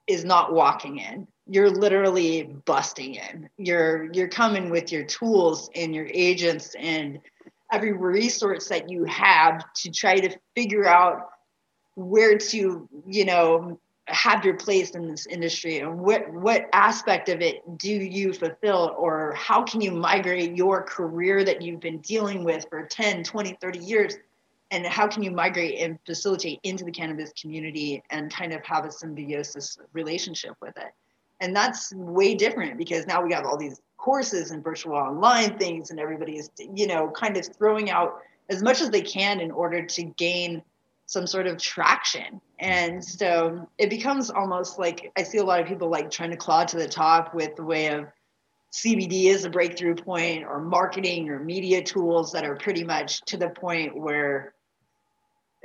is 0.08 0.26
not 0.26 0.54
walking 0.54 1.00
in. 1.00 1.28
You're 1.48 1.70
literally 1.70 2.44
busting 2.44 3.16
in. 3.16 3.50
You're 3.58 4.12
you're 4.14 4.30
coming 4.30 4.70
with 4.70 4.92
your 4.92 5.04
tools 5.04 5.70
and 5.76 5.94
your 5.94 6.08
agents 6.08 6.76
and 6.80 7.20
every 7.72 7.92
resource 7.92 8.68
that 8.70 8.90
you 8.90 9.04
have 9.06 9.64
to 9.74 9.92
try 9.92 10.16
to 10.16 10.38
figure 10.56 10.86
out 10.86 11.32
where 11.96 12.38
to, 12.38 12.88
you 13.08 13.26
know, 13.26 13.80
have 14.08 14.44
your 14.44 14.56
place 14.56 14.92
in 14.92 15.08
this 15.10 15.26
industry 15.28 15.80
and 15.80 15.98
what 15.98 16.30
what 16.34 16.66
aspect 16.74 17.30
of 17.30 17.42
it 17.42 17.62
do 17.78 17.90
you 17.90 18.34
fulfill 18.34 18.94
or 18.98 19.34
how 19.34 19.64
can 19.64 19.80
you 19.80 19.92
migrate 19.92 20.58
your 20.58 20.84
career 20.84 21.44
that 21.44 21.62
you've 21.62 21.80
been 21.80 22.00
dealing 22.00 22.44
with 22.44 22.66
for 22.70 22.86
10 22.86 23.24
20 23.24 23.58
30 23.62 23.80
years 23.80 24.16
and 24.72 24.86
how 24.86 25.08
can 25.08 25.24
you 25.24 25.32
migrate 25.32 25.80
and 25.80 25.98
facilitate 26.06 26.60
into 26.64 26.84
the 26.84 26.92
cannabis 26.92 27.32
community 27.40 28.04
and 28.10 28.34
kind 28.34 28.52
of 28.52 28.62
have 28.66 28.84
a 28.84 28.92
symbiosis 28.92 29.78
relationship 29.94 30.56
with 30.62 30.76
it 30.76 30.92
and 31.44 31.56
that's 31.56 31.94
way 31.94 32.34
different 32.34 32.78
because 32.78 33.06
now 33.06 33.22
we 33.22 33.34
have 33.34 33.46
all 33.46 33.58
these 33.58 33.80
courses 33.98 34.52
and 34.52 34.64
virtual 34.64 34.96
online 34.96 35.58
things 35.58 35.92
and 35.92 36.00
everybody 36.00 36.38
is 36.38 36.50
you 36.58 36.88
know 36.88 37.10
kind 37.12 37.38
of 37.38 37.46
throwing 37.58 37.90
out 37.90 38.20
as 38.50 38.64
much 38.64 38.82
as 38.82 38.90
they 38.90 39.02
can 39.02 39.40
in 39.40 39.52
order 39.52 39.86
to 39.86 40.04
gain 40.04 40.62
some 41.06 41.28
sort 41.28 41.48
of 41.48 41.58
traction. 41.58 42.42
And 42.60 43.04
so 43.04 43.68
it 43.78 43.90
becomes 43.90 44.30
almost 44.30 44.80
like 44.80 45.12
I 45.18 45.24
see 45.24 45.38
a 45.38 45.44
lot 45.44 45.60
of 45.60 45.68
people 45.68 45.90
like 45.90 46.10
trying 46.10 46.32
to 46.32 46.38
claw 46.38 46.64
to 46.66 46.78
the 46.78 46.88
top 46.88 47.34
with 47.34 47.56
the 47.56 47.64
way 47.64 47.88
of 47.88 48.08
CBD 48.72 49.26
is 49.26 49.46
a 49.46 49.50
breakthrough 49.50 49.96
point 49.96 50.44
or 50.44 50.60
marketing 50.60 51.30
or 51.30 51.40
media 51.40 51.84
tools 51.84 52.32
that 52.32 52.46
are 52.46 52.56
pretty 52.56 52.84
much 52.84 53.22
to 53.26 53.38
the 53.38 53.50
point 53.50 53.96
where 53.96 54.54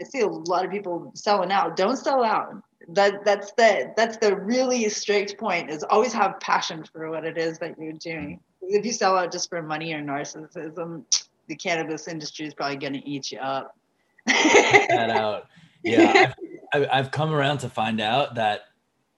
I 0.00 0.04
see 0.04 0.20
a 0.20 0.28
lot 0.28 0.64
of 0.64 0.70
people 0.70 1.12
selling 1.14 1.50
out. 1.50 1.76
Don't 1.76 1.96
sell 1.96 2.22
out. 2.22 2.62
That 2.88 3.24
that's 3.24 3.52
the 3.52 3.92
that's 3.96 4.16
the 4.16 4.34
really 4.36 4.88
strict 4.88 5.38
point 5.38 5.70
is 5.70 5.84
always 5.84 6.12
have 6.14 6.40
passion 6.40 6.84
for 6.90 7.10
what 7.10 7.24
it 7.24 7.36
is 7.36 7.58
that 7.58 7.78
you're 7.78 7.92
doing. 7.92 8.40
If 8.62 8.84
you 8.84 8.92
sell 8.92 9.16
out 9.16 9.30
just 9.30 9.50
for 9.50 9.62
money 9.62 9.92
or 9.92 10.00
narcissism, 10.00 11.04
the 11.48 11.56
cannabis 11.56 12.08
industry 12.08 12.46
is 12.46 12.54
probably 12.54 12.76
going 12.76 12.94
to 12.94 13.06
eat 13.06 13.30
you 13.30 13.38
up 13.38 13.74
that 14.28 15.10
out. 15.10 15.46
Yeah, 15.82 16.32
I've, 16.72 16.88
I've 16.90 17.10
come 17.10 17.32
around 17.32 17.58
to 17.58 17.68
find 17.68 18.00
out 18.00 18.34
that 18.36 18.62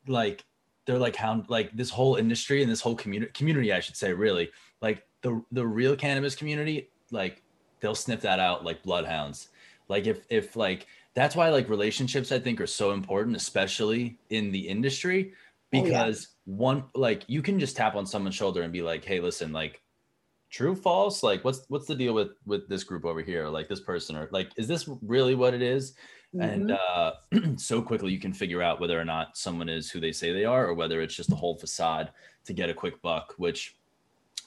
like 0.07 0.45
they're 0.87 0.99
like 0.99 1.17
how 1.17 1.45
like 1.49 1.73
this 1.73 1.91
whole 1.91 2.17
industry 2.17 2.63
and 2.63 2.71
this 2.71 2.81
whole 2.81 2.95
community 2.95 3.33
community 3.33 3.73
I 3.73 3.81
should 3.81 3.97
say 3.97 4.13
really 4.13 4.51
like 4.81 5.07
the 5.23 5.43
the 5.53 5.67
real 5.67 5.97
cannabis 5.97 6.35
community 6.35 6.89
like 7.11 7.43
they'll 7.81 7.95
sniff 7.95 8.23
that 8.23 8.41
out 8.41 8.65
like 8.65 8.83
bloodhounds. 8.83 9.49
Like 9.89 10.07
if 10.07 10.25
if 10.29 10.57
like 10.57 10.87
that's 11.15 11.37
why 11.37 11.51
like 11.51 11.69
relationships 11.69 12.33
I 12.33 12.39
think 12.39 12.61
are 12.61 12.67
so 12.67 12.93
important, 12.93 13.37
especially 13.37 14.19
in 14.31 14.53
the 14.53 14.69
industry, 14.69 15.33
because 15.71 16.29
oh, 16.31 16.53
yeah. 16.53 16.57
one 16.57 16.85
like 16.95 17.25
you 17.27 17.43
can 17.43 17.59
just 17.59 17.77
tap 17.77 17.95
on 17.95 18.07
someone's 18.07 18.35
shoulder 18.35 18.63
and 18.63 18.73
be 18.73 18.83
like, 18.83 19.05
hey, 19.05 19.21
listen, 19.21 19.53
like 19.53 19.83
true 20.51 20.75
false 20.75 21.23
like 21.23 21.45
what's 21.45 21.65
what's 21.69 21.87
the 21.87 21.95
deal 21.95 22.13
with 22.13 22.31
with 22.45 22.69
this 22.69 22.83
group 22.83 23.05
over 23.05 23.23
here 23.23 23.47
like 23.47 23.69
this 23.69 23.79
person 23.79 24.17
or 24.17 24.29
like 24.33 24.51
is 24.57 24.67
this 24.67 24.89
really 25.01 25.35
what 25.35 25.55
it 25.55 25.63
is? 25.63 25.95
Mm-hmm. 26.35 26.43
and 26.43 26.73
uh 26.73 27.13
so 27.57 27.83
quickly 27.83 28.13
you 28.13 28.21
can 28.21 28.33
figure 28.33 28.63
out 28.63 28.81
whether 28.81 29.01
or 29.01 29.05
not 29.05 29.37
someone 29.37 29.69
is 29.69 29.91
who 29.91 29.99
they 29.99 30.13
say 30.13 30.33
they 30.33 30.45
are 30.45 30.65
or 30.65 30.75
whether 30.75 31.01
it's 31.01 31.15
just 31.15 31.33
a 31.33 31.37
whole 31.37 31.57
facade 31.57 32.13
to 32.45 32.53
get 32.53 32.71
a 32.71 32.75
quick 32.75 33.03
buck 33.03 33.35
which 33.37 33.77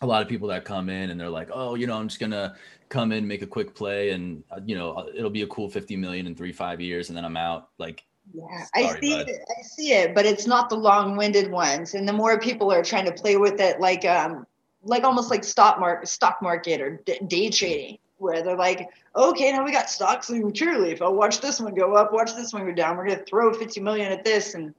a 0.04 0.08
lot 0.08 0.22
of 0.22 0.28
people 0.28 0.48
that 0.48 0.66
come 0.66 0.90
in 0.90 1.10
and 1.10 1.20
they're 1.20 1.30
like 1.30 1.50
oh 1.52 1.76
you 1.76 1.88
know 1.88 1.98
i'm 1.98 2.08
just 2.08 2.20
gonna 2.20 2.56
come 2.90 3.12
in 3.12 3.28
make 3.28 3.42
a 3.42 3.48
quick 3.48 3.74
play 3.74 4.12
and 4.12 4.44
uh, 4.52 4.60
you 4.66 4.76
know 4.76 5.10
it'll 5.16 5.30
be 5.30 5.42
a 5.42 5.48
cool 5.48 5.70
50 5.70 5.96
million 5.96 6.28
in 6.28 6.36
three 6.36 6.52
five 6.52 6.80
years 6.80 7.10
and 7.10 7.18
then 7.18 7.26
i'm 7.26 7.38
out 7.38 7.70
like 7.78 8.04
yeah, 8.34 8.64
Sorry, 8.74 8.86
I 8.86 9.00
see 9.00 9.16
bud. 9.16 9.30
it. 9.30 9.42
I 9.50 9.62
see 9.64 9.92
it, 9.92 10.16
but 10.16 10.26
it's 10.26 10.48
not 10.48 10.70
the 10.70 10.76
long-winded 10.76 11.52
ones. 11.52 11.94
And 11.94 12.08
the 12.08 12.14
more 12.14 12.40
people 12.40 12.72
are 12.72 12.84
trying 12.84 13.06
to 13.06 13.12
play 13.12 13.36
with 13.36 13.60
it, 13.60 13.82
like 13.82 14.06
um, 14.06 14.48
like 14.84 15.04
almost 15.04 15.30
like 15.30 15.44
stock 15.44 15.80
market, 15.80 16.08
stock 16.08 16.42
market 16.42 16.80
or 16.80 17.02
day 17.28 17.50
trading, 17.50 17.98
where 18.18 18.42
they're 18.42 18.58
like, 18.58 18.90
okay, 19.16 19.52
now 19.52 19.66
we 19.66 19.72
got 19.72 19.90
stocks 19.90 20.30
in 20.30 20.52
Curaleaf. 20.52 21.02
I'll 21.02 21.16
watch 21.16 21.42
this 21.42 21.60
one 21.60 21.74
go 21.76 21.96
up, 21.96 22.14
watch 22.14 22.34
this 22.36 22.54
one 22.54 22.66
go 22.66 22.74
down. 22.74 22.98
We're 22.98 23.08
gonna 23.08 23.24
throw 23.24 23.54
50 23.54 23.82
million 23.82 24.12
at 24.12 24.24
this 24.24 24.56
and 24.56 24.74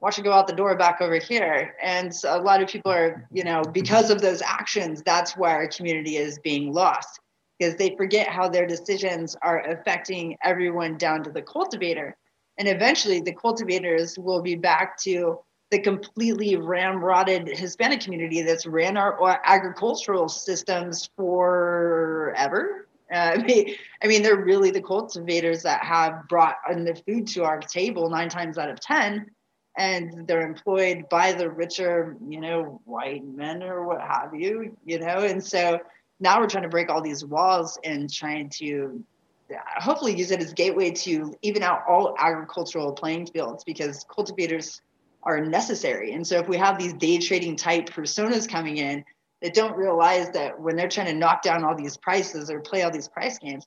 watch 0.00 0.18
it 0.18 0.22
go 0.22 0.32
out 0.32 0.46
the 0.46 0.54
door 0.54 0.76
back 0.76 1.00
over 1.00 1.16
here. 1.16 1.74
And 1.82 2.14
so 2.14 2.38
a 2.38 2.40
lot 2.40 2.62
of 2.62 2.68
people 2.68 2.92
are, 2.92 3.26
you 3.32 3.44
know, 3.44 3.62
because 3.62 4.10
of 4.10 4.20
those 4.20 4.42
actions, 4.42 5.02
that's 5.02 5.36
why 5.36 5.52
our 5.52 5.68
community 5.68 6.16
is 6.16 6.38
being 6.40 6.72
lost 6.72 7.20
because 7.58 7.76
they 7.76 7.96
forget 7.96 8.28
how 8.28 8.48
their 8.48 8.66
decisions 8.66 9.36
are 9.42 9.60
affecting 9.66 10.36
everyone 10.44 10.98
down 10.98 11.22
to 11.24 11.30
the 11.30 11.42
cultivator. 11.42 12.16
And 12.58 12.68
eventually 12.68 13.20
the 13.20 13.34
cultivators 13.34 14.18
will 14.18 14.42
be 14.42 14.56
back 14.56 14.98
to 15.02 15.38
the 15.70 15.80
completely 15.80 16.56
ramrodded 16.56 17.56
Hispanic 17.56 18.00
community 18.00 18.42
that's 18.42 18.66
ran 18.66 18.96
our, 18.96 19.40
agricultural 19.44 20.28
systems 20.28 21.08
forever. 21.16 22.88
Uh, 23.12 23.32
I 23.34 23.36
mean, 23.38 23.74
I 24.02 24.06
mean, 24.06 24.22
they're 24.22 24.36
really 24.36 24.70
the 24.70 24.82
cultivators 24.82 25.62
that 25.62 25.82
have 25.82 26.28
brought 26.28 26.56
in 26.70 26.84
the 26.84 26.94
food 27.06 27.26
to 27.28 27.44
our 27.44 27.60
table 27.60 28.10
nine 28.10 28.28
times 28.28 28.58
out 28.58 28.68
of 28.68 28.80
ten, 28.80 29.30
and 29.76 30.26
they're 30.26 30.46
employed 30.46 31.08
by 31.08 31.32
the 31.32 31.50
richer, 31.50 32.16
you 32.28 32.40
know, 32.40 32.80
white 32.84 33.24
men 33.24 33.62
or 33.62 33.86
what 33.86 34.00
have 34.00 34.34
you, 34.34 34.76
you 34.84 34.98
know. 34.98 35.18
And 35.18 35.42
so 35.42 35.78
now 36.18 36.40
we're 36.40 36.48
trying 36.48 36.62
to 36.62 36.68
break 36.68 36.88
all 36.88 37.02
these 37.02 37.24
walls 37.24 37.78
and 37.84 38.12
trying 38.12 38.48
to 38.50 39.04
uh, 39.50 39.56
hopefully 39.76 40.16
use 40.16 40.30
it 40.30 40.40
as 40.40 40.52
gateway 40.52 40.90
to 40.90 41.34
even 41.42 41.62
out 41.62 41.82
all 41.86 42.14
agricultural 42.18 42.92
playing 42.92 43.26
fields 43.26 43.64
because 43.64 44.04
cultivators 44.04 44.80
are 45.22 45.40
necessary. 45.40 46.12
And 46.12 46.26
so 46.26 46.38
if 46.38 46.48
we 46.48 46.56
have 46.56 46.78
these 46.78 46.94
day 46.94 47.18
trading 47.18 47.56
type 47.56 47.90
personas 47.90 48.48
coming 48.48 48.78
in 48.78 49.04
that 49.42 49.52
don't 49.52 49.76
realize 49.76 50.30
that 50.30 50.58
when 50.58 50.76
they're 50.76 50.88
trying 50.88 51.08
to 51.08 51.14
knock 51.14 51.42
down 51.42 51.64
all 51.64 51.76
these 51.76 51.96
prices 51.96 52.50
or 52.50 52.60
play 52.60 52.82
all 52.82 52.90
these 52.90 53.08
price 53.08 53.38
games, 53.38 53.66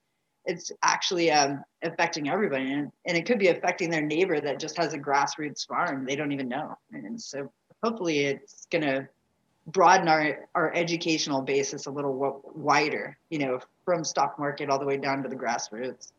it's 0.50 0.72
actually 0.82 1.30
um, 1.32 1.64
affecting 1.84 2.28
everybody. 2.28 2.74
And, 2.74 2.92
and 3.06 3.16
it 3.16 3.26
could 3.26 3.38
be 3.38 3.50
affecting 3.50 3.92
their 3.92 4.02
neighbor 4.02 4.42
that 4.42 4.60
just 4.60 4.76
has 4.78 4.94
a 4.94 4.98
grassroots 4.98 5.68
farm. 5.68 6.06
They 6.06 6.16
don't 6.16 6.32
even 6.32 6.50
know. 6.50 6.76
And 6.92 7.22
so 7.22 7.52
hopefully 7.84 8.26
it's 8.26 8.66
going 8.72 8.82
to 8.82 9.08
broaden 9.68 10.08
our, 10.08 10.50
our 10.56 10.74
educational 10.74 11.42
basis 11.42 11.86
a 11.86 11.92
little 11.92 12.42
wider, 12.56 13.16
you 13.30 13.38
know, 13.38 13.60
from 13.86 14.04
stock 14.04 14.40
market 14.40 14.72
all 14.72 14.80
the 14.80 14.86
way 14.86 14.98
down 14.98 15.22
to 15.22 15.30
the 15.30 15.36
grassroots. 15.36 16.12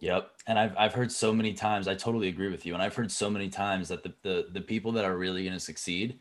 Yep. 0.00 0.30
And 0.46 0.58
I've, 0.58 0.76
I've 0.76 0.92
heard 0.92 1.10
so 1.10 1.32
many 1.32 1.54
times, 1.54 1.88
I 1.88 1.94
totally 1.94 2.28
agree 2.28 2.50
with 2.50 2.66
you. 2.66 2.74
And 2.74 2.82
I've 2.82 2.94
heard 2.94 3.10
so 3.10 3.30
many 3.30 3.48
times 3.48 3.88
that 3.88 4.02
the, 4.02 4.12
the, 4.22 4.46
the 4.52 4.60
people 4.60 4.92
that 4.92 5.06
are 5.06 5.16
really 5.16 5.42
going 5.44 5.54
to 5.54 5.60
succeed 5.60 6.18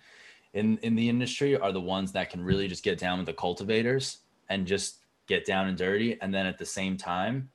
in, 0.54 0.78
in 0.78 0.96
the 0.96 1.10
industry 1.10 1.58
are 1.58 1.74
the 1.74 1.82
ones 1.82 2.14
that 2.14 2.30
can 2.30 2.42
really 2.42 2.70
just 2.70 2.84
get 2.84 2.98
down 2.98 3.18
with 3.18 3.26
the 3.26 3.34
cultivators 3.34 4.20
and 4.48 4.66
just 4.66 5.05
get 5.28 5.46
down 5.46 5.68
and 5.68 5.78
dirty. 5.78 6.18
And 6.22 6.34
then 6.34 6.46
at 6.46 6.58
the 6.58 6.66
same 6.66 6.98
time, 6.98 7.50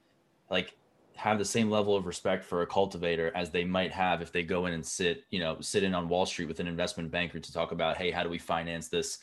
like 0.51 0.77
have 1.17 1.39
the 1.39 1.45
same 1.45 1.71
level 1.71 1.97
of 1.97 2.07
respect 2.07 2.45
for 2.45 2.63
a 2.63 2.67
cultivator 2.67 3.31
as 3.35 3.51
they 3.51 3.65
might 3.65 3.93
have 3.93 4.23
if 4.23 4.33
they 4.33 4.43
go 4.43 4.67
in 4.67 4.73
and 4.73 4.85
sit, 4.85 5.25
you 5.31 5.39
know, 5.39 5.61
sit 5.61 5.83
in 5.83 5.95
on 5.95 6.09
Wall 6.09 6.27
Street 6.27 6.49
with 6.49 6.61
an 6.61 6.67
investment 6.67 7.11
banker 7.11 7.39
to 7.39 7.53
talk 7.53 7.73
about, 7.73 7.97
hey, 7.97 8.11
how 8.11 8.23
do 8.23 8.29
we 8.29 8.39
finance 8.39 8.89
this 8.89 9.19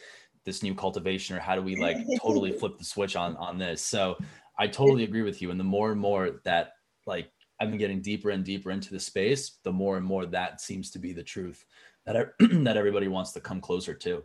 this 0.45 0.63
new 0.63 0.73
cultivation 0.73 1.35
or 1.35 1.39
how 1.39 1.55
do 1.55 1.61
we 1.61 1.75
like 1.75 1.97
totally 2.21 2.51
flip 2.59 2.77
the 2.77 2.85
switch 2.85 3.15
on 3.15 3.35
on 3.37 3.57
this? 3.57 3.81
So 3.81 4.17
I 4.59 4.67
totally 4.67 5.03
agree 5.03 5.23
with 5.23 5.41
you. 5.41 5.51
And 5.51 5.59
the 5.59 5.63
more 5.63 5.91
and 5.91 5.99
more 5.99 6.39
that 6.43 6.73
like 7.05 7.31
I've 7.59 7.69
been 7.69 7.79
getting 7.79 8.01
deeper 8.01 8.29
and 8.29 8.43
deeper 8.43 8.71
into 8.71 8.91
the 8.91 8.99
space, 8.99 9.57
the 9.63 9.71
more 9.71 9.97
and 9.97 10.05
more 10.05 10.25
that 10.27 10.61
seems 10.61 10.91
to 10.91 10.99
be 10.99 11.13
the 11.13 11.23
truth 11.23 11.65
that 12.05 12.15
I, 12.15 12.25
that 12.39 12.77
everybody 12.77 13.07
wants 13.07 13.31
to 13.33 13.39
come 13.39 13.59
closer 13.59 13.93
to. 13.95 14.23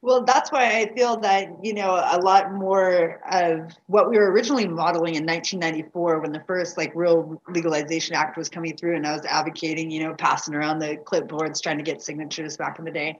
Well, 0.00 0.22
that's 0.22 0.52
why 0.52 0.78
I 0.78 0.94
feel 0.94 1.16
that, 1.20 1.48
you 1.64 1.74
know, 1.74 1.90
a 1.90 2.20
lot 2.22 2.52
more 2.52 3.20
of 3.30 3.72
what 3.86 4.08
we 4.08 4.16
were 4.16 4.30
originally 4.30 4.68
modeling 4.68 5.16
in 5.16 5.26
1994 5.26 6.20
when 6.20 6.30
the 6.30 6.42
first 6.46 6.76
like 6.76 6.92
real 6.94 7.42
legalization 7.48 8.14
act 8.14 8.36
was 8.36 8.48
coming 8.48 8.76
through 8.76 8.94
and 8.94 9.04
I 9.04 9.12
was 9.12 9.24
advocating, 9.24 9.90
you 9.90 10.04
know, 10.04 10.14
passing 10.14 10.54
around 10.54 10.78
the 10.78 10.98
clipboards 10.98 11.60
trying 11.60 11.78
to 11.78 11.84
get 11.84 12.00
signatures 12.00 12.56
back 12.56 12.78
in 12.78 12.84
the 12.84 12.92
day. 12.92 13.18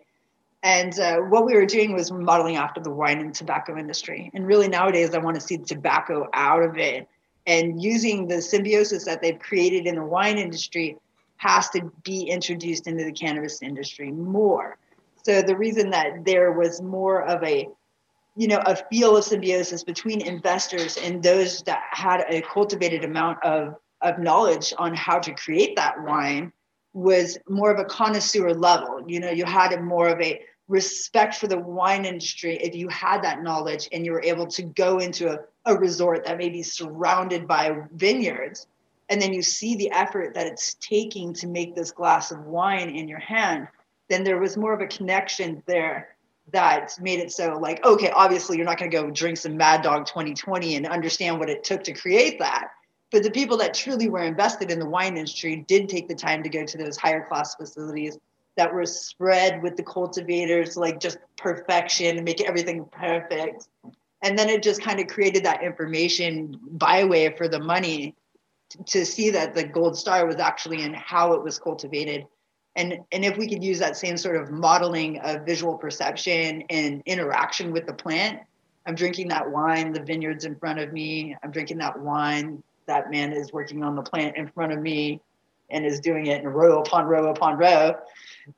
And 0.62 0.96
uh, 1.00 1.18
what 1.18 1.46
we 1.46 1.54
were 1.54 1.66
doing 1.66 1.94
was 1.94 2.12
modeling 2.12 2.56
after 2.56 2.80
the 2.80 2.90
wine 2.90 3.18
and 3.18 3.34
tobacco 3.34 3.76
industry. 3.76 4.30
And 4.34 4.46
really 4.46 4.68
nowadays, 4.68 5.14
I 5.14 5.18
want 5.18 5.34
to 5.34 5.40
see 5.40 5.56
the 5.56 5.66
tobacco 5.66 6.28
out 6.32 6.62
of 6.62 6.78
it 6.78 7.08
and 7.48 7.82
using 7.82 8.28
the 8.28 8.40
symbiosis 8.40 9.04
that 9.06 9.20
they've 9.20 9.38
created 9.38 9.86
in 9.86 9.96
the 9.96 10.04
wine 10.04 10.38
industry 10.38 10.96
has 11.38 11.70
to 11.70 11.90
be 12.04 12.22
introduced 12.22 12.86
into 12.86 13.04
the 13.04 13.12
cannabis 13.12 13.62
industry 13.62 14.12
more. 14.12 14.76
So 15.28 15.42
the 15.42 15.58
reason 15.58 15.90
that 15.90 16.24
there 16.24 16.52
was 16.52 16.80
more 16.80 17.22
of 17.22 17.44
a 17.44 17.68
you 18.34 18.48
know 18.48 18.62
a 18.64 18.74
feel 18.74 19.14
of 19.14 19.24
symbiosis 19.24 19.84
between 19.84 20.22
investors 20.22 20.96
and 20.96 21.22
those 21.22 21.60
that 21.64 21.82
had 21.90 22.24
a 22.30 22.40
cultivated 22.40 23.04
amount 23.04 23.44
of 23.44 23.74
of 24.00 24.18
knowledge 24.18 24.72
on 24.78 24.94
how 24.94 25.18
to 25.18 25.34
create 25.34 25.76
that 25.76 26.02
wine 26.02 26.50
was 26.94 27.36
more 27.46 27.70
of 27.70 27.78
a 27.78 27.84
connoisseur 27.84 28.54
level. 28.54 29.02
You 29.06 29.20
know, 29.20 29.30
you 29.30 29.44
had 29.44 29.78
more 29.82 30.08
of 30.08 30.18
a 30.22 30.40
respect 30.66 31.34
for 31.34 31.46
the 31.46 31.58
wine 31.58 32.06
industry 32.06 32.56
if 32.56 32.74
you 32.74 32.88
had 32.88 33.20
that 33.22 33.42
knowledge 33.42 33.86
and 33.92 34.06
you 34.06 34.12
were 34.12 34.22
able 34.22 34.46
to 34.46 34.62
go 34.62 34.98
into 34.98 35.30
a, 35.30 35.40
a 35.66 35.76
resort 35.76 36.24
that 36.24 36.38
may 36.38 36.48
be 36.48 36.62
surrounded 36.62 37.46
by 37.46 37.76
vineyards 37.92 38.66
and 39.10 39.20
then 39.20 39.34
you 39.34 39.42
see 39.42 39.76
the 39.76 39.90
effort 39.90 40.32
that 40.34 40.46
it's 40.46 40.74
taking 40.74 41.34
to 41.34 41.46
make 41.46 41.74
this 41.74 41.90
glass 41.90 42.30
of 42.30 42.46
wine 42.46 42.90
in 42.90 43.08
your 43.08 43.18
hand 43.18 43.68
then 44.08 44.24
there 44.24 44.38
was 44.38 44.56
more 44.56 44.72
of 44.72 44.80
a 44.80 44.86
connection 44.86 45.62
there 45.66 46.16
that 46.52 46.92
made 47.00 47.20
it 47.20 47.30
so 47.30 47.58
like 47.58 47.84
okay 47.84 48.10
obviously 48.10 48.56
you're 48.56 48.66
not 48.66 48.78
going 48.78 48.90
to 48.90 48.96
go 48.96 49.10
drink 49.10 49.36
some 49.36 49.56
mad 49.56 49.82
dog 49.82 50.06
2020 50.06 50.76
and 50.76 50.86
understand 50.86 51.38
what 51.38 51.50
it 51.50 51.64
took 51.64 51.82
to 51.84 51.92
create 51.92 52.38
that. 52.38 52.68
But 53.10 53.22
the 53.22 53.30
people 53.30 53.56
that 53.58 53.72
truly 53.72 54.08
were 54.08 54.22
invested 54.22 54.70
in 54.70 54.78
the 54.78 54.88
wine 54.88 55.16
industry 55.16 55.64
did 55.66 55.88
take 55.88 56.08
the 56.08 56.14
time 56.14 56.42
to 56.42 56.48
go 56.48 56.64
to 56.64 56.78
those 56.78 56.96
higher 56.96 57.26
class 57.26 57.54
facilities 57.54 58.18
that 58.56 58.74
were 58.74 58.84
spread 58.84 59.62
with 59.62 59.76
the 59.76 59.82
cultivators 59.82 60.76
like 60.76 61.00
just 61.00 61.18
perfection 61.36 62.16
and 62.16 62.24
make 62.24 62.42
everything 62.42 62.84
perfect. 62.86 63.68
And 64.22 64.38
then 64.38 64.48
it 64.48 64.62
just 64.62 64.82
kind 64.82 65.00
of 65.00 65.06
created 65.06 65.44
that 65.44 65.62
information 65.62 66.58
byway 66.72 67.34
for 67.36 67.48
the 67.48 67.60
money 67.60 68.14
to 68.86 69.06
see 69.06 69.30
that 69.30 69.54
the 69.54 69.64
gold 69.64 69.96
star 69.96 70.26
was 70.26 70.36
actually 70.36 70.82
in 70.82 70.92
how 70.92 71.32
it 71.32 71.42
was 71.42 71.58
cultivated 71.58 72.26
and 72.78 72.98
and 73.12 73.24
if 73.24 73.36
we 73.36 73.48
could 73.48 73.62
use 73.62 73.78
that 73.78 73.96
same 73.96 74.16
sort 74.16 74.36
of 74.36 74.50
modeling 74.50 75.18
of 75.20 75.44
visual 75.44 75.76
perception 75.76 76.62
and 76.70 77.02
interaction 77.04 77.72
with 77.72 77.86
the 77.86 77.92
plant 77.92 78.40
i'm 78.86 78.94
drinking 78.94 79.28
that 79.28 79.50
wine 79.50 79.92
the 79.92 80.02
vineyards 80.02 80.44
in 80.44 80.56
front 80.56 80.78
of 80.78 80.92
me 80.92 81.36
i'm 81.42 81.50
drinking 81.50 81.78
that 81.78 81.98
wine 81.98 82.62
that 82.86 83.10
man 83.10 83.32
is 83.32 83.52
working 83.52 83.82
on 83.82 83.94
the 83.94 84.02
plant 84.02 84.36
in 84.36 84.48
front 84.48 84.72
of 84.72 84.80
me 84.80 85.20
and 85.70 85.84
is 85.84 86.00
doing 86.00 86.26
it 86.26 86.42
in 86.42 86.48
row 86.48 86.80
upon 86.80 87.04
row 87.04 87.30
upon 87.30 87.58
row 87.58 87.94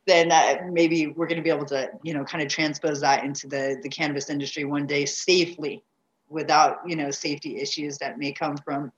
then 0.06 0.30
uh, 0.30 0.56
maybe 0.70 1.08
we're 1.08 1.26
going 1.26 1.36
to 1.36 1.42
be 1.42 1.50
able 1.50 1.66
to, 1.66 1.90
you 2.02 2.14
know, 2.14 2.24
kind 2.24 2.42
of 2.42 2.48
transpose 2.48 3.00
that 3.00 3.24
into 3.24 3.46
the 3.46 3.78
the 3.82 3.88
cannabis 3.88 4.30
industry 4.30 4.64
one 4.64 4.86
day 4.86 5.04
safely, 5.04 5.82
without 6.28 6.78
you 6.86 6.96
know 6.96 7.10
safety 7.10 7.58
issues 7.58 7.98
that 7.98 8.18
may 8.18 8.32
come 8.32 8.56
from, 8.56 8.92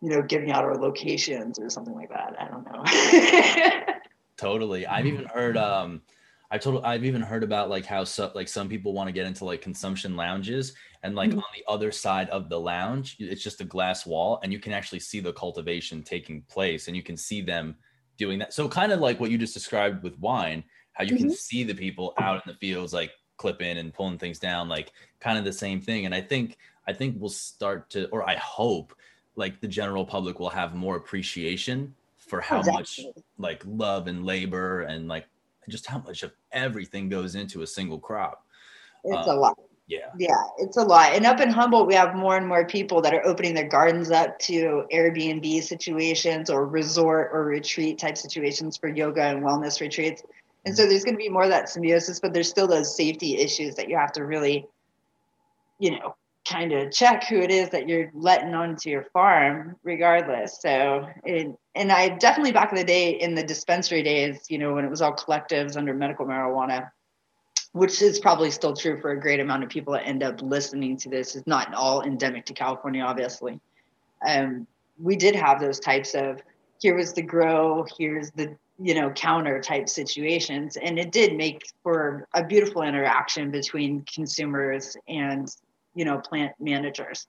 you 0.00 0.10
know, 0.10 0.22
giving 0.22 0.50
out 0.52 0.64
our 0.64 0.76
locations 0.76 1.58
or 1.58 1.68
something 1.68 1.94
like 1.94 2.10
that. 2.10 2.36
I 2.38 2.48
don't 2.48 2.64
know. 2.70 3.92
totally, 4.36 4.86
I've 4.86 5.06
even 5.06 5.24
heard. 5.26 5.56
um 5.56 6.02
I 6.50 6.58
told 6.58 6.84
I've 6.84 7.04
even 7.04 7.22
heard 7.22 7.42
about 7.42 7.68
like 7.68 7.84
how 7.84 8.04
so, 8.04 8.30
like 8.34 8.48
some 8.48 8.68
people 8.68 8.92
want 8.92 9.08
to 9.08 9.12
get 9.12 9.26
into 9.26 9.44
like 9.44 9.60
consumption 9.62 10.14
lounges 10.14 10.74
and 11.02 11.14
like 11.14 11.30
mm-hmm. 11.30 11.38
on 11.38 11.44
the 11.54 11.64
other 11.68 11.90
side 11.90 12.28
of 12.30 12.48
the 12.48 12.58
lounge 12.58 13.16
it's 13.18 13.42
just 13.42 13.60
a 13.60 13.64
glass 13.64 14.06
wall 14.06 14.38
and 14.42 14.52
you 14.52 14.60
can 14.60 14.72
actually 14.72 15.00
see 15.00 15.18
the 15.18 15.32
cultivation 15.32 16.02
taking 16.02 16.42
place 16.42 16.86
and 16.86 16.96
you 16.96 17.02
can 17.02 17.16
see 17.16 17.40
them 17.40 17.74
doing 18.16 18.38
that. 18.38 18.52
So 18.52 18.68
kind 18.68 18.92
of 18.92 19.00
like 19.00 19.18
what 19.20 19.30
you 19.30 19.38
just 19.38 19.54
described 19.54 20.02
with 20.02 20.18
wine, 20.20 20.62
how 20.92 21.04
you 21.04 21.12
mm-hmm. 21.12 21.28
can 21.28 21.30
see 21.30 21.64
the 21.64 21.74
people 21.74 22.14
out 22.18 22.46
in 22.46 22.52
the 22.52 22.58
fields 22.58 22.92
like 22.92 23.10
clipping 23.36 23.78
and 23.78 23.92
pulling 23.92 24.18
things 24.18 24.38
down, 24.38 24.68
like 24.68 24.92
kind 25.20 25.38
of 25.38 25.44
the 25.44 25.52
same 25.52 25.80
thing. 25.80 26.06
And 26.06 26.14
I 26.14 26.20
think 26.20 26.58
I 26.86 26.92
think 26.92 27.16
we'll 27.18 27.28
start 27.28 27.90
to, 27.90 28.08
or 28.10 28.28
I 28.28 28.36
hope, 28.36 28.94
like 29.34 29.60
the 29.60 29.68
general 29.68 30.06
public 30.06 30.38
will 30.38 30.48
have 30.48 30.74
more 30.74 30.96
appreciation 30.96 31.94
for 32.26 32.40
how 32.40 32.58
exactly. 32.58 32.80
much 32.80 33.00
like 33.38 33.62
love 33.66 34.06
and 34.08 34.24
labor 34.24 34.82
and 34.82 35.08
like 35.08 35.26
just 35.68 35.86
how 35.86 35.98
much 35.98 36.22
of 36.22 36.32
everything 36.52 37.08
goes 37.08 37.34
into 37.34 37.62
a 37.62 37.66
single 37.66 37.98
crop. 37.98 38.44
It's 39.04 39.28
um, 39.28 39.36
a 39.36 39.40
lot. 39.40 39.58
Yeah. 39.88 40.10
Yeah, 40.18 40.42
it's 40.58 40.76
a 40.76 40.82
lot. 40.82 41.12
And 41.12 41.24
up 41.24 41.40
in 41.40 41.48
Humboldt, 41.48 41.86
we 41.86 41.94
have 41.94 42.14
more 42.16 42.36
and 42.36 42.46
more 42.46 42.66
people 42.66 43.00
that 43.02 43.14
are 43.14 43.24
opening 43.24 43.54
their 43.54 43.68
gardens 43.68 44.10
up 44.10 44.36
to 44.40 44.84
Airbnb 44.92 45.62
situations 45.62 46.50
or 46.50 46.66
resort 46.66 47.30
or 47.32 47.44
retreat 47.44 47.98
type 47.98 48.16
situations 48.16 48.76
for 48.76 48.88
yoga 48.88 49.22
and 49.22 49.44
wellness 49.44 49.80
retreats. 49.80 50.22
And 50.64 50.76
so 50.76 50.86
there's 50.86 51.04
going 51.04 51.14
to 51.14 51.18
be 51.18 51.28
more 51.28 51.44
of 51.44 51.50
that 51.50 51.68
symbiosis, 51.68 52.18
but 52.18 52.32
there's 52.32 52.50
still 52.50 52.66
those 52.66 52.96
safety 52.96 53.36
issues 53.36 53.76
that 53.76 53.88
you 53.88 53.96
have 53.96 54.10
to 54.12 54.24
really, 54.24 54.66
you 55.78 55.92
know, 55.92 56.16
kind 56.46 56.72
of 56.72 56.92
check 56.92 57.24
who 57.24 57.40
it 57.40 57.50
is 57.50 57.70
that 57.70 57.88
you're 57.88 58.10
letting 58.14 58.54
onto 58.54 58.88
your 58.88 59.04
farm, 59.12 59.76
regardless. 59.82 60.60
So, 60.60 61.08
it, 61.24 61.48
and 61.74 61.92
I 61.92 62.10
definitely 62.10 62.52
back 62.52 62.70
in 62.70 62.76
the 62.76 62.84
day 62.84 63.10
in 63.10 63.34
the 63.34 63.42
dispensary 63.42 64.02
days, 64.02 64.46
you 64.48 64.58
know, 64.58 64.74
when 64.74 64.84
it 64.84 64.90
was 64.90 65.02
all 65.02 65.14
collectives 65.14 65.76
under 65.76 65.92
medical 65.92 66.26
marijuana, 66.26 66.90
which 67.72 68.00
is 68.00 68.18
probably 68.18 68.50
still 68.50 68.74
true 68.74 69.00
for 69.00 69.10
a 69.10 69.20
great 69.20 69.40
amount 69.40 69.64
of 69.64 69.68
people 69.68 69.92
that 69.94 70.06
end 70.06 70.22
up 70.22 70.40
listening 70.40 70.96
to 70.98 71.08
this. 71.08 71.36
It's 71.36 71.46
not 71.46 71.74
all 71.74 72.02
endemic 72.02 72.46
to 72.46 72.54
California, 72.54 73.02
obviously. 73.02 73.60
Um, 74.26 74.66
we 74.98 75.16
did 75.16 75.34
have 75.34 75.60
those 75.60 75.80
types 75.80 76.14
of 76.14 76.40
here 76.78 76.94
was 76.94 77.12
the 77.12 77.22
grow, 77.22 77.86
here's 77.98 78.30
the 78.32 78.56
you 78.78 78.94
know 78.94 79.10
counter 79.10 79.60
type 79.60 79.88
situations, 79.88 80.76
and 80.76 80.98
it 80.98 81.10
did 81.10 81.34
make 81.34 81.62
for 81.82 82.28
a 82.34 82.44
beautiful 82.44 82.82
interaction 82.82 83.50
between 83.50 84.04
consumers 84.12 84.96
and 85.08 85.48
you 85.96 86.04
know 86.04 86.18
plant 86.18 86.52
managers. 86.60 87.26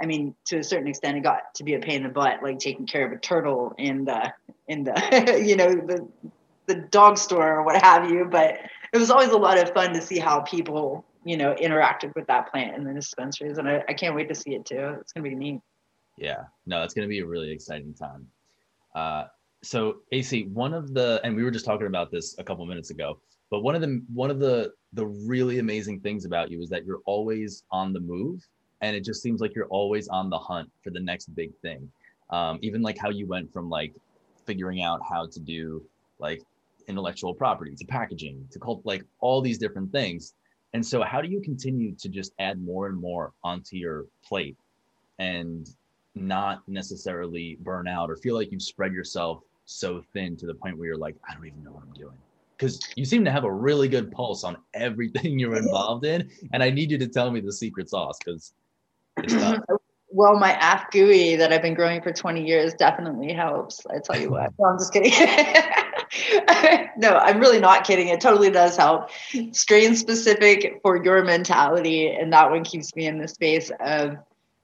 I 0.00 0.06
mean, 0.06 0.34
to 0.46 0.58
a 0.58 0.64
certain 0.64 0.88
extent, 0.88 1.16
it 1.16 1.22
got 1.22 1.54
to 1.54 1.64
be 1.64 1.74
a 1.74 1.78
pain 1.78 1.98
in 1.98 2.02
the 2.02 2.08
butt, 2.08 2.42
like 2.42 2.58
taking 2.58 2.86
care 2.86 3.06
of 3.06 3.12
a 3.12 3.16
turtle 3.16 3.74
in 3.78 4.04
the 4.04 4.32
in 4.66 4.82
the 4.82 5.42
you 5.46 5.54
know 5.54 5.70
the 5.70 6.08
the 6.66 6.74
dog 6.74 7.18
store 7.18 7.58
or 7.58 7.62
what 7.62 7.80
have 7.82 8.10
you, 8.10 8.24
but 8.24 8.58
it 8.92 8.98
was 8.98 9.10
always 9.10 9.30
a 9.30 9.36
lot 9.36 9.58
of 9.58 9.72
fun 9.72 9.92
to 9.92 10.00
see 10.00 10.18
how 10.18 10.40
people, 10.40 11.04
you 11.24 11.36
know, 11.36 11.54
interacted 11.54 12.14
with 12.14 12.26
that 12.26 12.50
plant 12.50 12.76
in 12.76 12.84
the 12.84 12.92
dispensaries. 12.92 13.58
And 13.58 13.68
I, 13.68 13.84
I 13.88 13.94
can't 13.94 14.14
wait 14.14 14.28
to 14.28 14.34
see 14.34 14.54
it 14.54 14.64
too. 14.64 14.96
It's 15.00 15.12
to 15.12 15.22
be 15.22 15.34
neat. 15.34 15.60
Yeah, 16.18 16.44
no, 16.66 16.82
it's 16.82 16.94
to 16.94 17.06
be 17.06 17.20
a 17.20 17.26
really 17.26 17.50
exciting 17.50 17.94
time. 17.94 18.26
Uh, 18.94 19.24
so 19.62 19.98
AC, 20.12 20.44
one 20.52 20.72
of 20.72 20.94
the, 20.94 21.20
and 21.24 21.36
we 21.36 21.44
were 21.44 21.50
just 21.50 21.64
talking 21.64 21.86
about 21.86 22.10
this 22.10 22.36
a 22.38 22.44
couple 22.44 22.64
minutes 22.66 22.90
ago, 22.90 23.20
but 23.50 23.60
one 23.60 23.74
of 23.74 23.80
the, 23.80 24.02
one 24.12 24.30
of 24.30 24.38
the, 24.38 24.72
the 24.96 25.06
really 25.06 25.58
amazing 25.58 26.00
things 26.00 26.24
about 26.24 26.50
you 26.50 26.60
is 26.62 26.70
that 26.70 26.86
you're 26.86 27.02
always 27.04 27.62
on 27.70 27.92
the 27.92 28.00
move 28.00 28.42
and 28.80 28.96
it 28.96 29.04
just 29.04 29.22
seems 29.22 29.40
like 29.40 29.54
you're 29.54 29.66
always 29.66 30.08
on 30.08 30.30
the 30.30 30.38
hunt 30.38 30.70
for 30.82 30.90
the 30.90 31.00
next 31.00 31.34
big 31.34 31.54
thing. 31.60 31.90
Um, 32.30 32.58
even 32.62 32.82
like 32.82 32.98
how 32.98 33.10
you 33.10 33.26
went 33.26 33.52
from 33.52 33.68
like 33.68 33.94
figuring 34.46 34.82
out 34.82 35.00
how 35.08 35.26
to 35.26 35.38
do 35.38 35.82
like 36.18 36.42
intellectual 36.88 37.34
property 37.34 37.74
to 37.76 37.84
packaging 37.84 38.48
to 38.50 38.58
cult 38.58 38.80
like 38.84 39.04
all 39.20 39.42
these 39.42 39.58
different 39.58 39.92
things. 39.92 40.32
And 40.72 40.84
so 40.84 41.02
how 41.02 41.20
do 41.20 41.28
you 41.28 41.40
continue 41.40 41.94
to 41.96 42.08
just 42.08 42.32
add 42.38 42.62
more 42.62 42.86
and 42.86 42.98
more 42.98 43.32
onto 43.44 43.76
your 43.76 44.06
plate 44.24 44.56
and 45.18 45.68
not 46.14 46.62
necessarily 46.66 47.58
burn 47.60 47.86
out 47.86 48.10
or 48.10 48.16
feel 48.16 48.34
like 48.34 48.50
you've 48.50 48.62
spread 48.62 48.94
yourself 48.94 49.42
so 49.66 50.02
thin 50.14 50.36
to 50.38 50.46
the 50.46 50.54
point 50.54 50.78
where 50.78 50.88
you're 50.88 50.96
like, 50.96 51.16
I 51.28 51.34
don't 51.34 51.46
even 51.46 51.62
know 51.62 51.72
what 51.72 51.82
I'm 51.82 51.92
doing? 51.92 52.16
Because 52.58 52.80
you 52.96 53.04
seem 53.04 53.24
to 53.24 53.30
have 53.30 53.44
a 53.44 53.52
really 53.52 53.88
good 53.88 54.10
pulse 54.10 54.44
on 54.44 54.56
everything 54.74 55.38
you're 55.38 55.56
involved 55.56 56.04
in. 56.04 56.30
And 56.52 56.62
I 56.62 56.70
need 56.70 56.90
you 56.90 56.98
to 56.98 57.08
tell 57.08 57.30
me 57.30 57.40
the 57.40 57.52
secret 57.52 57.90
sauce 57.90 58.18
because 58.24 58.52
it's. 59.18 59.34
Well, 60.08 60.38
my 60.38 60.52
Afgoo 60.52 61.36
that 61.36 61.52
I've 61.52 61.62
been 61.62 61.74
growing 61.74 62.00
for 62.00 62.12
20 62.12 62.46
years 62.46 62.72
definitely 62.74 63.34
helps. 63.34 63.84
I 63.86 63.98
tell 63.98 64.18
you 64.18 64.30
what. 64.30 64.50
No, 64.58 64.66
I'm 64.66 64.78
just 64.78 64.92
kidding. 64.92 65.12
no, 66.96 67.16
I'm 67.16 67.38
really 67.40 67.58
not 67.58 67.84
kidding. 67.84 68.08
It 68.08 68.20
totally 68.20 68.50
does 68.50 68.76
help. 68.76 69.10
Strain 69.52 69.96
specific 69.96 70.78
for 70.82 71.04
your 71.04 71.24
mentality. 71.24 72.08
And 72.08 72.32
that 72.32 72.50
one 72.50 72.64
keeps 72.64 72.94
me 72.94 73.06
in 73.06 73.18
the 73.18 73.28
space 73.28 73.70
of 73.80 74.16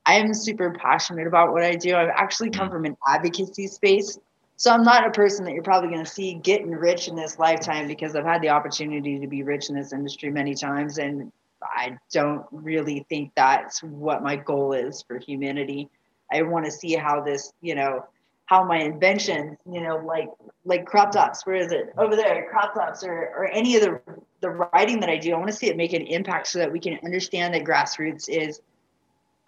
I 0.07 0.15
am 0.15 0.33
super 0.33 0.75
passionate 0.81 1.27
about 1.27 1.53
what 1.53 1.63
I 1.63 1.75
do. 1.75 1.97
I've 1.97 2.09
actually 2.09 2.51
come 2.51 2.69
mm. 2.69 2.73
from 2.73 2.85
an 2.85 2.97
advocacy 3.07 3.67
space. 3.67 4.19
So 4.63 4.71
I'm 4.71 4.85
not 4.85 5.05
a 5.05 5.11
person 5.11 5.45
that 5.45 5.55
you're 5.55 5.65
probably 5.65 5.89
going 5.89 6.05
to 6.05 6.09
see 6.09 6.35
getting 6.35 6.71
rich 6.71 7.09
in 7.09 7.17
this 7.17 7.37
lifetime 7.37 7.89
because 7.89 8.15
I've 8.15 8.25
had 8.25 8.41
the 8.43 8.51
opportunity 8.51 9.19
to 9.19 9.27
be 9.27 9.43
rich 9.43 9.69
in 9.69 9.75
this 9.75 9.93
industry 9.93 10.31
many 10.31 10.55
times. 10.55 10.99
And 10.99 11.33
I 11.61 11.99
don't 12.13 12.47
really 12.53 13.05
think 13.09 13.33
that's 13.35 13.83
what 13.83 14.23
my 14.23 14.37
goal 14.37 14.73
is 14.73 15.03
for 15.03 15.19
humanity. 15.19 15.89
I 16.31 16.43
want 16.43 16.65
to 16.67 16.71
see 16.71 16.95
how 16.95 17.23
this, 17.23 17.53
you 17.61 17.75
know, 17.75 18.07
how 18.45 18.63
my 18.63 18.77
invention, 18.77 19.59
you 19.69 19.81
know, 19.81 19.97
like 19.97 20.29
like 20.65 20.87
crop 20.87 21.11
tops, 21.11 21.45
where 21.45 21.57
is 21.57 21.73
it? 21.73 21.93
Over 21.99 22.15
there, 22.15 22.47
crop 22.49 22.73
tops 22.73 23.03
or 23.03 23.33
or 23.37 23.49
any 23.49 23.75
of 23.75 23.83
the 23.83 24.01
the 24.43 24.51
writing 24.51 25.01
that 25.01 25.09
I 25.09 25.17
do, 25.17 25.35
I 25.35 25.39
want 25.39 25.51
to 25.51 25.57
see 25.57 25.71
it 25.71 25.77
make 25.77 25.93
an 25.93 26.03
impact 26.03 26.47
so 26.47 26.61
that 26.61 26.71
we 26.71 26.79
can 26.79 27.01
understand 27.05 27.53
that 27.55 27.65
grassroots 27.65 28.29
is 28.29 28.61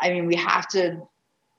I 0.01 0.11
mean, 0.11 0.27
we 0.27 0.35
have 0.35 0.67
to 0.71 1.07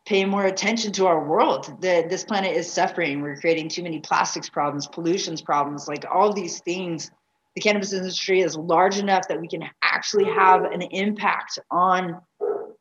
pay 0.06 0.26
more 0.26 0.46
attention 0.46 0.92
to 0.94 1.08
our 1.08 1.24
world. 1.24 1.82
That 1.82 2.10
this 2.10 2.24
planet 2.24 2.56
is 2.56 2.72
suffering. 2.72 3.22
We're 3.22 3.38
creating 3.38 3.70
too 3.70 3.84
many 3.84 4.00
plastics 4.00 4.50
problems, 4.50 4.88
pollutions 4.88 5.42
problems, 5.42 5.88
like 5.88 6.06
all 6.12 6.34
these 6.34 6.60
things 6.60 7.12
the 7.56 7.62
cannabis 7.62 7.94
industry 7.94 8.42
is 8.42 8.58
large 8.58 8.98
enough 8.98 9.28
that 9.30 9.40
we 9.40 9.48
can 9.48 9.64
actually 9.82 10.26
have 10.26 10.66
an 10.66 10.82
impact 10.82 11.58
on 11.72 12.22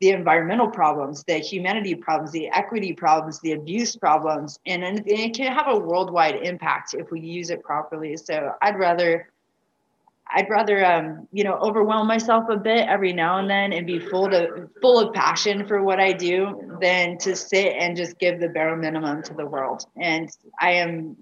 the 0.01 0.09
environmental 0.09 0.67
problems, 0.67 1.23
the 1.23 1.35
humanity 1.35 1.95
problems, 1.95 2.31
the 2.31 2.49
equity 2.49 2.91
problems, 2.91 3.39
the 3.39 3.53
abuse 3.53 3.95
problems, 3.95 4.59
and, 4.65 4.83
and 4.83 5.07
it 5.07 5.33
can 5.33 5.53
have 5.53 5.67
a 5.69 5.79
worldwide 5.79 6.35
impact 6.35 6.93
if 6.93 7.09
we 7.09 7.21
use 7.21 7.49
it 7.49 7.63
properly. 7.63 8.17
So 8.17 8.51
I'd 8.61 8.77
rather 8.77 9.29
I'd 10.27 10.49
rather 10.49 10.83
um, 10.85 11.27
you 11.31 11.43
know 11.43 11.55
overwhelm 11.55 12.07
myself 12.07 12.45
a 12.49 12.57
bit 12.57 12.87
every 12.87 13.13
now 13.13 13.37
and 13.37 13.49
then 13.49 13.73
and 13.73 13.85
be 13.85 13.99
full 13.99 14.29
to 14.29 14.69
full 14.81 14.99
of 14.99 15.13
passion 15.13 15.67
for 15.67 15.83
what 15.83 15.99
I 15.99 16.13
do 16.13 16.77
than 16.81 17.17
to 17.19 17.35
sit 17.35 17.73
and 17.77 17.95
just 17.95 18.17
give 18.17 18.39
the 18.39 18.49
bare 18.49 18.75
minimum 18.75 19.23
to 19.23 19.33
the 19.33 19.45
world. 19.45 19.85
And 20.01 20.29
I 20.59 20.71
am 20.73 21.15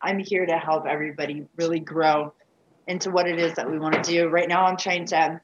I'm 0.00 0.18
here 0.18 0.46
to 0.46 0.58
help 0.58 0.86
everybody 0.86 1.46
really 1.56 1.80
grow 1.80 2.32
into 2.86 3.10
what 3.10 3.28
it 3.28 3.38
is 3.38 3.54
that 3.54 3.70
we 3.70 3.78
want 3.78 4.02
to 4.02 4.10
do. 4.10 4.28
Right 4.28 4.48
now, 4.48 4.64
I'm 4.64 4.76
trying 4.76 5.06
to, 5.06 5.40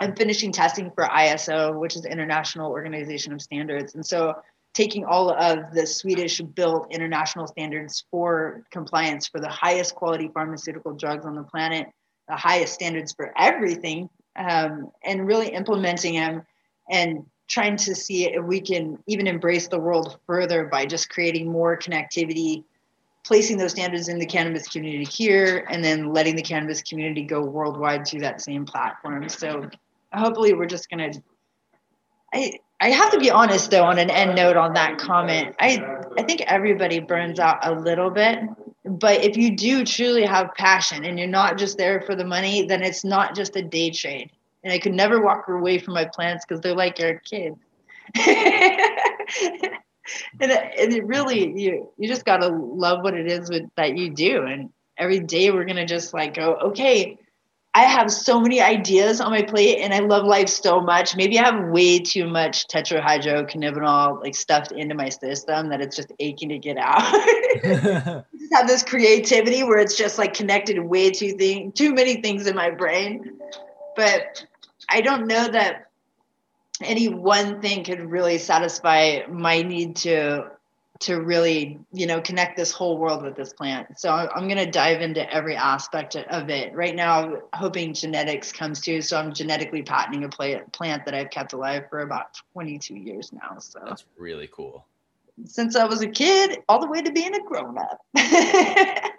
I'm 0.00 0.14
finishing 0.14 0.52
testing 0.52 0.90
for 0.90 1.04
ISO, 1.04 1.78
which 1.78 1.96
is 1.96 2.04
International 2.04 2.70
Organization 2.70 3.32
of 3.32 3.40
Standards. 3.40 3.94
And 3.94 4.04
so 4.04 4.34
taking 4.74 5.04
all 5.04 5.30
of 5.30 5.72
the 5.72 5.86
Swedish 5.86 6.40
built 6.40 6.88
international 6.90 7.46
standards 7.46 8.04
for 8.10 8.64
compliance 8.70 9.28
for 9.28 9.40
the 9.40 9.48
highest 9.48 9.94
quality 9.94 10.28
pharmaceutical 10.34 10.92
drugs 10.92 11.24
on 11.24 11.36
the 11.36 11.44
planet, 11.44 11.86
the 12.28 12.36
highest 12.36 12.74
standards 12.74 13.12
for 13.12 13.32
everything, 13.36 14.08
um, 14.36 14.90
and 15.04 15.26
really 15.26 15.48
implementing 15.48 16.14
them 16.14 16.42
and 16.90 17.24
trying 17.46 17.76
to 17.76 17.94
see 17.94 18.26
if 18.26 18.44
we 18.44 18.60
can 18.60 18.98
even 19.06 19.26
embrace 19.26 19.68
the 19.68 19.78
world 19.78 20.18
further 20.26 20.64
by 20.64 20.86
just 20.86 21.10
creating 21.10 21.50
more 21.50 21.76
connectivity 21.76 22.64
placing 23.24 23.56
those 23.56 23.72
standards 23.72 24.08
in 24.08 24.18
the 24.18 24.26
cannabis 24.26 24.68
community 24.68 25.04
here 25.04 25.66
and 25.70 25.82
then 25.82 26.12
letting 26.12 26.36
the 26.36 26.42
cannabis 26.42 26.82
community 26.82 27.22
go 27.22 27.42
worldwide 27.42 28.04
to 28.04 28.20
that 28.20 28.40
same 28.40 28.66
platform. 28.66 29.28
So 29.28 29.68
hopefully 30.12 30.52
we're 30.52 30.66
just 30.66 30.90
gonna 30.90 31.10
I 32.32 32.52
I 32.80 32.90
have 32.90 33.10
to 33.12 33.18
be 33.18 33.30
honest 33.30 33.70
though 33.70 33.84
on 33.84 33.98
an 33.98 34.10
end 34.10 34.36
note 34.36 34.56
on 34.56 34.74
that 34.74 34.98
comment. 34.98 35.56
I 35.58 35.82
I 36.18 36.22
think 36.22 36.42
everybody 36.42 37.00
burns 37.00 37.40
out 37.40 37.66
a 37.66 37.74
little 37.74 38.10
bit. 38.10 38.40
But 38.84 39.24
if 39.24 39.36
you 39.36 39.56
do 39.56 39.84
truly 39.84 40.24
have 40.24 40.54
passion 40.54 41.04
and 41.04 41.18
you're 41.18 41.28
not 41.28 41.56
just 41.56 41.78
there 41.78 42.02
for 42.02 42.14
the 42.14 42.24
money, 42.24 42.66
then 42.66 42.82
it's 42.82 43.04
not 43.04 43.34
just 43.34 43.56
a 43.56 43.62
day 43.62 43.90
trade. 43.90 44.30
And 44.62 44.72
I 44.72 44.78
could 44.78 44.92
never 44.92 45.22
walk 45.22 45.48
away 45.48 45.78
from 45.78 45.94
my 45.94 46.04
plants 46.04 46.44
because 46.46 46.60
they're 46.60 46.74
like 46.74 46.98
your 46.98 47.18
kids. 47.20 47.56
and, 48.14 48.38
it, 50.50 50.74
and 50.78 50.92
it 50.92 51.06
really 51.06 51.58
you 51.58 51.90
you 51.96 52.06
just 52.06 52.26
gotta 52.26 52.48
love 52.48 53.02
what 53.02 53.14
it 53.14 53.26
is 53.26 53.48
with, 53.48 53.62
that 53.76 53.96
you 53.96 54.10
do 54.10 54.42
and 54.42 54.70
every 54.98 55.18
day 55.18 55.50
we're 55.50 55.64
gonna 55.64 55.86
just 55.86 56.12
like 56.12 56.34
go 56.34 56.56
okay 56.56 57.18
i 57.74 57.82
have 57.82 58.10
so 58.10 58.40
many 58.40 58.60
ideas 58.60 59.20
on 59.20 59.30
my 59.30 59.42
plate 59.42 59.78
and 59.78 59.92
i 59.92 59.98
love 59.98 60.24
life 60.24 60.48
so 60.48 60.80
much. 60.80 61.16
Maybe 61.16 61.38
i 61.38 61.44
have 61.44 61.68
way 61.68 61.98
too 61.98 62.26
much 62.26 62.66
tetrahydrocannabinol 62.68 64.22
like 64.22 64.34
stuffed 64.34 64.72
into 64.72 64.94
my 64.94 65.08
system 65.08 65.68
that 65.70 65.80
it's 65.80 65.96
just 65.96 66.12
aching 66.18 66.48
to 66.50 66.58
get 66.58 66.76
out. 66.78 67.02
Just 67.64 68.52
have 68.52 68.66
this 68.66 68.82
creativity 68.82 69.62
where 69.62 69.78
it's 69.78 69.96
just 69.96 70.18
like 70.18 70.34
connected 70.34 70.78
way 70.78 71.10
too 71.10 71.32
thing 71.32 71.72
too 71.72 71.94
many 71.94 72.20
things 72.20 72.46
in 72.46 72.54
my 72.54 72.70
brain. 72.70 73.38
But 73.96 74.46
i 74.88 75.00
don't 75.00 75.26
know 75.26 75.48
that 75.48 75.84
any 76.82 77.08
one 77.08 77.60
thing 77.60 77.84
could 77.84 78.00
really 78.00 78.38
satisfy 78.38 79.20
my 79.28 79.62
need 79.62 79.96
to 79.96 80.50
to 81.00 81.20
really 81.20 81.78
you 81.92 82.06
know 82.06 82.20
connect 82.20 82.56
this 82.56 82.70
whole 82.70 82.98
world 82.98 83.22
with 83.22 83.36
this 83.36 83.52
plant. 83.52 83.98
So 83.98 84.10
i'm 84.10 84.48
going 84.48 84.64
to 84.64 84.70
dive 84.70 85.00
into 85.00 85.30
every 85.32 85.56
aspect 85.56 86.16
of 86.16 86.50
it. 86.50 86.74
Right 86.74 86.94
now 86.94 87.38
hoping 87.52 87.94
genetics 87.94 88.52
comes 88.52 88.80
to 88.82 89.02
so 89.02 89.18
i'm 89.18 89.32
genetically 89.32 89.82
patenting 89.82 90.24
a 90.24 90.28
plant 90.28 91.04
that 91.04 91.14
i've 91.14 91.30
kept 91.30 91.52
alive 91.52 91.84
for 91.90 92.00
about 92.00 92.34
22 92.52 92.94
years 92.94 93.32
now 93.32 93.58
so. 93.58 93.80
That's 93.86 94.04
really 94.16 94.48
cool. 94.52 94.86
Since 95.44 95.76
i 95.76 95.84
was 95.84 96.00
a 96.02 96.08
kid 96.08 96.60
all 96.68 96.80
the 96.80 96.88
way 96.88 97.02
to 97.02 97.12
being 97.12 97.34
a 97.34 97.42
grown-up. 97.42 98.00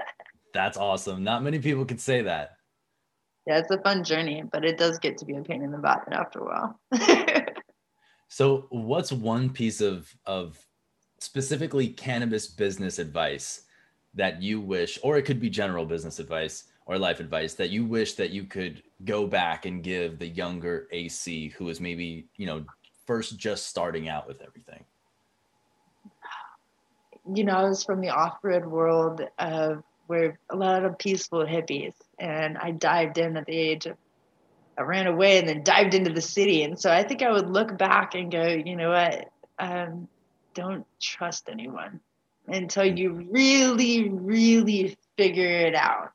That's 0.53 0.77
awesome. 0.77 1.25
Not 1.25 1.43
many 1.43 1.59
people 1.59 1.83
could 1.83 1.99
say 1.99 2.21
that. 2.21 2.55
Yeah, 3.45 3.59
it's 3.59 3.69
a 3.69 3.77
fun 3.79 4.05
journey, 4.05 4.43
but 4.49 4.63
it 4.63 4.77
does 4.77 4.97
get 4.97 5.17
to 5.17 5.25
be 5.25 5.35
a 5.35 5.41
pain 5.41 5.61
in 5.61 5.71
the 5.71 5.77
butt 5.77 6.05
after 6.11 6.39
a 6.39 6.45
while. 6.45 6.79
so, 8.29 8.65
what's 8.69 9.11
one 9.11 9.49
piece 9.49 9.81
of 9.81 10.11
of 10.25 10.57
specifically 11.19 11.87
cannabis 11.87 12.47
business 12.47 12.99
advice 12.99 13.63
that 14.13 14.41
you 14.41 14.61
wish, 14.61 14.97
or 15.03 15.17
it 15.17 15.23
could 15.23 15.39
be 15.39 15.49
general 15.49 15.85
business 15.85 16.19
advice 16.19 16.65
or 16.85 16.97
life 16.97 17.19
advice 17.19 17.53
that 17.55 17.69
you 17.69 17.85
wish 17.85 18.13
that 18.13 18.29
you 18.29 18.43
could 18.43 18.83
go 19.03 19.25
back 19.27 19.65
and 19.65 19.83
give 19.83 20.19
the 20.19 20.27
younger 20.27 20.87
AC 20.91 21.49
who 21.49 21.69
is 21.69 21.81
maybe 21.81 22.27
you 22.37 22.45
know 22.45 22.63
first 23.05 23.37
just 23.37 23.67
starting 23.67 24.07
out 24.07 24.27
with 24.27 24.41
everything? 24.41 24.83
You 27.33 27.43
know, 27.43 27.53
I 27.53 27.63
was 27.63 27.83
from 27.83 28.01
the 28.01 28.09
off-grid 28.09 28.65
world 28.65 29.21
of 29.39 29.83
where 30.07 30.39
a 30.51 30.55
lot 30.55 30.85
of 30.85 30.97
peaceful 30.99 31.43
hippies 31.43 31.93
and 32.19 32.57
I 32.57 32.71
dived 32.71 33.17
in 33.17 33.35
at 33.37 33.45
the 33.45 33.57
age 33.57 33.87
of 33.87 33.97
I 34.77 34.81
ran 34.81 35.07
away 35.07 35.39
and 35.39 35.47
then 35.47 35.63
dived 35.63 35.93
into 35.93 36.11
the 36.11 36.21
city. 36.21 36.63
And 36.63 36.77
so 36.77 36.91
I 36.91 37.03
think 37.03 37.21
I 37.21 37.31
would 37.31 37.49
look 37.49 37.77
back 37.77 38.13
and 38.13 38.29
go, 38.29 38.45
you 38.45 38.75
know 38.75 38.89
what? 38.89 39.29
Um, 39.57 40.09
don't 40.55 40.85
trust 40.99 41.49
anyone 41.49 41.99
until 42.47 42.85
you 42.85 43.27
really, 43.29 44.09
really 44.09 44.97
figure 45.17 45.45
it 45.45 45.75
out. 45.75 46.11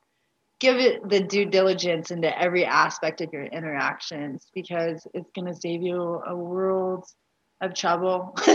Give 0.59 0.77
it 0.77 1.07
the 1.07 1.21
due 1.21 1.45
diligence 1.45 2.11
into 2.11 2.37
every 2.37 2.65
aspect 2.65 3.21
of 3.21 3.31
your 3.31 3.45
interactions 3.45 4.47
because 4.53 5.07
it's 5.13 5.31
going 5.31 5.47
to 5.47 5.55
save 5.55 5.81
you 5.81 6.21
a 6.25 6.35
world 6.35 7.05
of 7.61 7.73
trouble. 7.73 8.35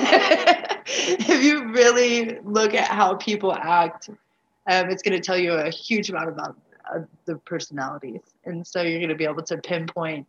if 0.87 1.43
you 1.43 1.73
really 1.73 2.39
look 2.45 2.75
at 2.75 2.89
how 2.89 3.15
people 3.15 3.53
act, 3.53 4.09
um, 4.09 4.91
it's 4.91 5.03
going 5.03 5.21
to 5.21 5.25
tell 5.25 5.39
you 5.39 5.53
a 5.53 5.71
huge 5.71 6.11
amount 6.11 6.29
about 6.29 6.57
uh, 6.93 7.01
the 7.25 7.37
personalities, 7.39 8.21
and 8.45 8.65
so 8.67 8.83
you're 8.83 9.01
going 9.01 9.09
to 9.09 9.17
be 9.17 9.25
able 9.25 9.43
to 9.43 9.57
pinpoint 9.59 10.27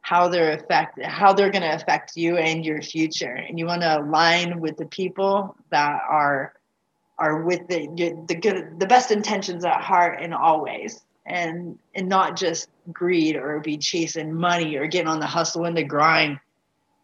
how 0.00 0.28
they're 0.28 0.52
affect 0.52 1.02
how 1.02 1.32
they're 1.32 1.50
going 1.50 1.62
to 1.62 1.74
affect 1.74 2.16
you 2.16 2.36
and 2.36 2.64
your 2.64 2.80
future. 2.82 3.34
And 3.34 3.58
you 3.58 3.66
want 3.66 3.82
to 3.82 3.98
align 4.00 4.60
with 4.60 4.76
the 4.76 4.86
people 4.86 5.56
that 5.70 6.00
are 6.08 6.54
are 7.18 7.42
with 7.42 7.66
the 7.68 7.88
the 8.26 8.34
good 8.34 8.78
the 8.78 8.86
best 8.86 9.10
intentions 9.10 9.64
at 9.64 9.80
heart 9.80 10.20
and 10.20 10.32
always 10.32 11.00
and 11.26 11.78
and 11.94 12.08
not 12.08 12.36
just 12.36 12.68
greed 12.92 13.36
or 13.36 13.60
be 13.60 13.76
chasing 13.76 14.32
money 14.32 14.76
or 14.76 14.86
getting 14.86 15.08
on 15.08 15.20
the 15.20 15.26
hustle 15.26 15.64
and 15.64 15.76
the 15.76 15.84
grind 15.84 16.38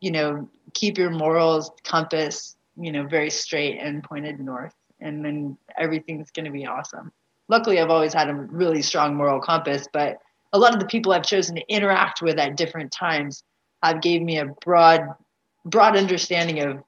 you 0.05 0.11
know, 0.11 0.47
keep 0.75 0.99
your 0.99 1.09
morals 1.09 1.71
compass, 1.83 2.57
you 2.77 2.93
know, 2.93 3.07
very 3.07 3.31
straight 3.31 3.79
and 3.81 4.05
pointed 4.05 4.39
north, 4.39 4.75
and 5.01 5.25
then 5.25 5.57
everything's 5.79 6.31
going 6.31 6.45
to 6.45 6.51
be 6.51 6.67
awesome. 6.67 7.11
Luckily, 7.49 7.81
I've 7.81 7.89
always 7.89 8.13
had 8.13 8.29
a 8.29 8.35
really 8.35 8.83
strong 8.83 9.15
moral 9.15 9.41
compass, 9.41 9.89
but 9.91 10.19
a 10.55 10.59
lot 10.59 10.73
of 10.73 10.81
the 10.81 10.87
people 10.87 11.13
I've 11.13 11.27
chosen 11.27 11.57
to 11.57 11.63
interact 11.69 12.23
with 12.23 12.39
at 12.39 12.57
different 12.57 12.93
times 12.93 13.43
have 13.83 14.01
gave 14.01 14.23
me 14.23 14.39
a 14.39 14.47
broad, 14.65 15.09
broad 15.67 15.97
understanding 15.97 16.61
of 16.61 16.83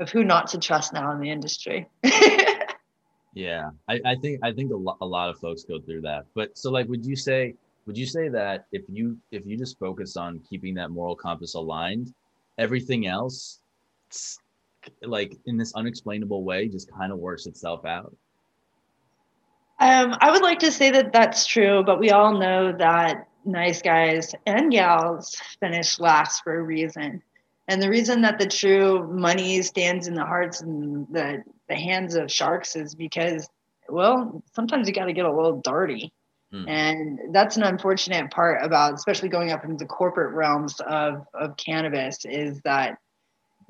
of 0.00 0.08
who 0.08 0.24
not 0.24 0.46
to 0.48 0.58
trust 0.58 0.94
now 0.94 1.12
in 1.12 1.20
the 1.20 1.30
industry. 1.30 1.86
yeah, 3.34 3.68
I, 3.86 4.00
I 4.06 4.14
think 4.16 4.40
I 4.42 4.50
think 4.50 4.72
a 4.72 4.76
lot 4.76 4.96
a 5.02 5.06
lot 5.06 5.28
of 5.28 5.38
folks 5.38 5.62
go 5.62 5.78
through 5.78 6.00
that. 6.00 6.24
But 6.34 6.56
so, 6.56 6.70
like, 6.70 6.88
would 6.88 7.04
you 7.04 7.14
say 7.14 7.54
would 7.86 7.98
you 7.98 8.06
say 8.06 8.28
that 8.30 8.64
if 8.72 8.82
you 8.88 9.18
if 9.30 9.44
you 9.44 9.58
just 9.58 9.78
focus 9.78 10.16
on 10.16 10.40
keeping 10.48 10.74
that 10.76 10.90
moral 10.90 11.14
compass 11.14 11.54
aligned, 11.54 12.14
everything 12.56 13.06
else, 13.06 13.60
like 15.02 15.36
in 15.44 15.58
this 15.58 15.74
unexplainable 15.74 16.42
way, 16.42 16.68
just 16.68 16.90
kind 16.90 17.12
of 17.12 17.18
works 17.18 17.44
itself 17.44 17.84
out? 17.84 18.16
Um, 19.80 20.14
I 20.20 20.30
would 20.30 20.42
like 20.42 20.58
to 20.60 20.70
say 20.70 20.90
that 20.90 21.12
that's 21.12 21.46
true, 21.46 21.82
but 21.84 21.98
we 21.98 22.10
all 22.10 22.38
know 22.38 22.72
that 22.72 23.28
nice 23.46 23.80
guys 23.80 24.34
and 24.46 24.70
gals 24.70 25.34
finish 25.58 25.98
last 25.98 26.42
for 26.44 26.58
a 26.58 26.62
reason. 26.62 27.22
And 27.66 27.80
the 27.80 27.88
reason 27.88 28.20
that 28.22 28.38
the 28.38 28.46
true 28.46 29.06
money 29.10 29.62
stands 29.62 30.06
in 30.06 30.14
the 30.14 30.24
hearts 30.24 30.60
and 30.60 31.06
the, 31.10 31.42
the 31.68 31.76
hands 31.76 32.14
of 32.14 32.30
sharks 32.30 32.76
is 32.76 32.94
because, 32.94 33.48
well, 33.88 34.42
sometimes 34.54 34.86
you 34.86 34.92
got 34.92 35.06
to 35.06 35.12
get 35.14 35.24
a 35.24 35.34
little 35.34 35.60
dirty. 35.62 36.12
Hmm. 36.52 36.68
And 36.68 37.18
that's 37.32 37.56
an 37.56 37.62
unfortunate 37.62 38.30
part 38.30 38.62
about, 38.62 38.94
especially 38.94 39.28
going 39.28 39.50
up 39.50 39.64
into 39.64 39.76
the 39.76 39.86
corporate 39.86 40.34
realms 40.34 40.78
of, 40.80 41.24
of 41.32 41.56
cannabis, 41.56 42.24
is 42.24 42.60
that 42.64 42.98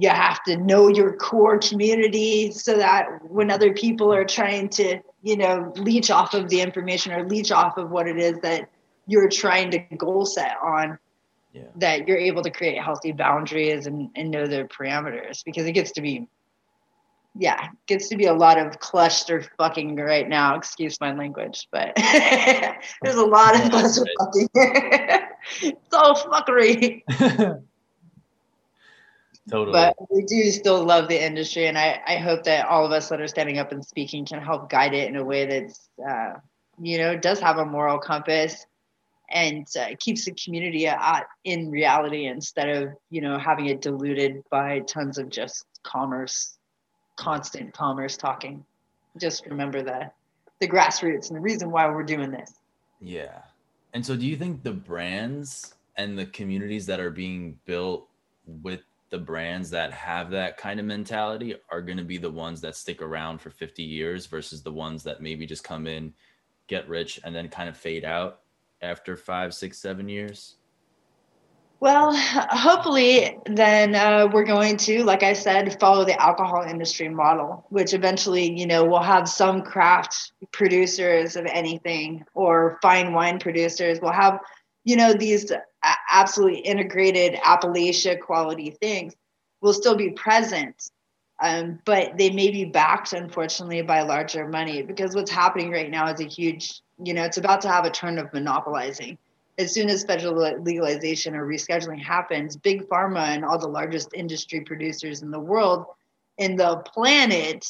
you 0.01 0.09
have 0.09 0.43
to 0.45 0.57
know 0.57 0.89
your 0.89 1.15
core 1.15 1.59
community 1.59 2.51
so 2.53 2.79
that 2.79 3.07
when 3.23 3.51
other 3.51 3.75
people 3.75 4.13
are 4.13 4.25
trying 4.25 4.69
to 4.71 4.99
you 5.23 5.37
know 5.37 5.73
leech 5.77 6.11
off 6.11 6.33
of 6.33 6.49
the 6.49 6.63
information 6.63 7.13
or 7.13 7.29
leech 7.29 7.53
off 7.53 7.77
of 7.77 7.91
what 7.91 8.09
it 8.09 8.17
is 8.17 8.39
that 8.41 8.71
you're 9.07 9.29
trying 9.29 9.71
to 9.71 9.79
goal 9.97 10.25
set 10.25 10.57
on 10.63 10.99
yeah. 11.53 11.65
that 11.77 12.09
you're 12.09 12.17
able 12.17 12.43
to 12.43 12.51
create 12.51 12.83
healthy 12.83 13.13
boundaries 13.13 13.87
and, 13.87 14.09
and 14.17 14.31
know 14.31 14.47
their 14.47 14.67
parameters 14.67 15.45
because 15.45 15.67
it 15.67 15.73
gets 15.73 15.93
to 15.93 16.01
be 16.01 16.27
yeah 17.37 17.69
gets 17.87 18.09
to 18.09 18.17
be 18.17 18.25
a 18.25 18.33
lot 18.33 18.59
of 18.59 18.79
cluster 18.81 19.45
fucking 19.59 19.97
right 19.97 20.29
now. 20.29 20.57
Excuse 20.57 20.99
my 20.99 21.13
language 21.13 21.69
but 21.71 21.93
there's 23.03 23.17
a 23.17 23.27
lot 23.27 23.55
of 23.55 23.71
cluster 23.71 24.07
fucking. 24.19 24.49
It's 25.63 25.95
all 25.95 26.15
fuckery 26.15 27.03
Totally. 29.51 29.73
But 29.73 29.97
we 30.11 30.23
do 30.23 30.51
still 30.53 30.85
love 30.85 31.09
the 31.09 31.21
industry, 31.23 31.67
and 31.67 31.77
I, 31.77 32.01
I 32.07 32.17
hope 32.19 32.45
that 32.45 32.67
all 32.67 32.87
of 32.87 32.93
us 32.93 33.09
that 33.09 33.21
are 33.21 33.27
standing 33.27 33.59
up 33.59 33.73
and 33.73 33.85
speaking 33.85 34.25
can 34.25 34.41
help 34.41 34.71
guide 34.71 34.95
it 34.95 35.09
in 35.09 35.17
a 35.17 35.25
way 35.25 35.47
that's, 35.47 35.89
uh, 36.09 36.35
you 36.81 36.99
know, 36.99 37.17
does 37.17 37.41
have 37.41 37.59
a 37.59 37.65
moral 37.65 37.99
compass 37.99 38.65
and 39.31 39.67
uh, 39.79 39.89
keeps 39.99 40.25
the 40.25 40.33
community 40.33 40.87
at, 40.87 41.27
in 41.45 41.71
reality 41.71 42.27
instead 42.27 42.69
of, 42.69 42.91
you 43.11 43.21
know, 43.21 43.39
having 43.39 43.67
it 43.67 43.81
diluted 43.81 44.45
by 44.51 44.81
tons 44.81 45.19
of 45.19 45.29
just 45.29 45.67
commerce, 45.83 46.57
constant 47.17 47.73
commerce 47.73 48.17
talking. 48.17 48.65
Just 49.19 49.47
remember 49.47 49.83
the, 49.83 50.11
the 50.61 50.69
grassroots 50.69 51.29
and 51.29 51.37
the 51.37 51.41
reason 51.41 51.73
why 51.73 51.89
we're 51.89 52.05
doing 52.05 52.31
this. 52.31 52.55
Yeah. 53.01 53.41
And 53.95 54.07
so, 54.07 54.15
do 54.15 54.27
you 54.27 54.37
think 54.37 54.63
the 54.63 54.73
brands 54.73 55.75
and 55.97 56.17
the 56.17 56.27
communities 56.27 56.87
that 56.87 57.01
are 57.01 57.11
being 57.11 57.59
built 57.65 58.07
with 58.63 58.81
the 59.11 59.19
brands 59.19 59.71
that 59.71 59.93
have 59.93 60.31
that 60.31 60.57
kind 60.57 60.79
of 60.79 60.87
mentality 60.87 61.57
are 61.69 61.83
going 61.83 61.99
to 61.99 62.05
be 62.05 62.17
the 62.17 62.31
ones 62.31 62.61
that 62.61 62.77
stick 62.77 63.03
around 63.03 63.41
for 63.41 63.51
50 63.51 63.83
years 63.83 64.27
versus 64.27 64.63
the 64.63 64.73
ones 64.73 65.03
that 65.03 65.21
maybe 65.21 65.47
just 65.47 65.65
come 65.65 65.87
in, 65.87 66.15
get 66.69 66.89
rich, 66.89 67.21
and 67.25 67.35
then 67.35 67.49
kind 67.49 67.69
of 67.69 67.77
fade 67.77 68.05
out 68.05 68.41
after 68.81 69.17
five, 69.17 69.53
six, 69.53 69.79
seven 69.79 70.09
years? 70.09 70.57
Well, 71.81 72.15
hopefully, 72.15 73.39
then 73.47 73.95
uh, 73.95 74.29
we're 74.31 74.45
going 74.45 74.77
to, 74.79 75.03
like 75.03 75.23
I 75.23 75.33
said, 75.33 75.81
follow 75.81 76.05
the 76.05 76.21
alcohol 76.21 76.63
industry 76.63 77.09
model, 77.09 77.67
which 77.71 77.95
eventually, 77.95 78.53
you 78.53 78.67
know, 78.67 78.85
we'll 78.85 79.01
have 79.01 79.29
some 79.29 79.63
craft 79.63 80.33
producers 80.53 81.37
of 81.37 81.47
anything 81.47 82.23
or 82.35 82.79
fine 82.83 83.15
wine 83.15 83.39
producers. 83.39 83.99
We'll 84.01 84.13
have 84.13 84.41
you 84.85 84.97
know 84.97 85.13
these 85.13 85.53
absolutely 86.11 86.61
integrated 86.61 87.39
appellation 87.45 88.19
quality 88.21 88.71
things 88.81 89.15
will 89.61 89.73
still 89.73 89.97
be 89.97 90.11
present 90.11 90.91
um, 91.41 91.79
but 91.87 92.19
they 92.19 92.31
may 92.31 92.51
be 92.51 92.67
backed 92.67 93.15
unfortunately 93.15 93.81
by 93.83 94.03
larger 94.03 94.47
money 94.47 94.83
because 94.83 95.15
what's 95.15 95.31
happening 95.31 95.71
right 95.71 95.91
now 95.91 96.13
is 96.13 96.21
a 96.21 96.25
huge 96.25 96.81
you 97.03 97.15
know 97.15 97.25
it's 97.25 97.39
about 97.39 97.63
to 97.63 97.69
have 97.69 97.85
a 97.85 97.91
turn 97.91 98.19
of 98.19 98.33
monopolizing. 98.33 99.17
As 99.59 99.73
soon 99.75 99.91
as 99.91 100.05
federal 100.05 100.35
legalization 100.63 101.35
or 101.35 101.47
rescheduling 101.47 102.03
happens 102.03 102.57
big 102.57 102.89
pharma 102.89 103.29
and 103.29 103.45
all 103.45 103.59
the 103.59 103.69
largest 103.69 104.11
industry 104.15 104.61
producers 104.61 105.23
in 105.23 105.31
the 105.31 105.41
world 105.41 105.87
in 106.39 106.57
the 106.57 106.77
planet 106.95 107.67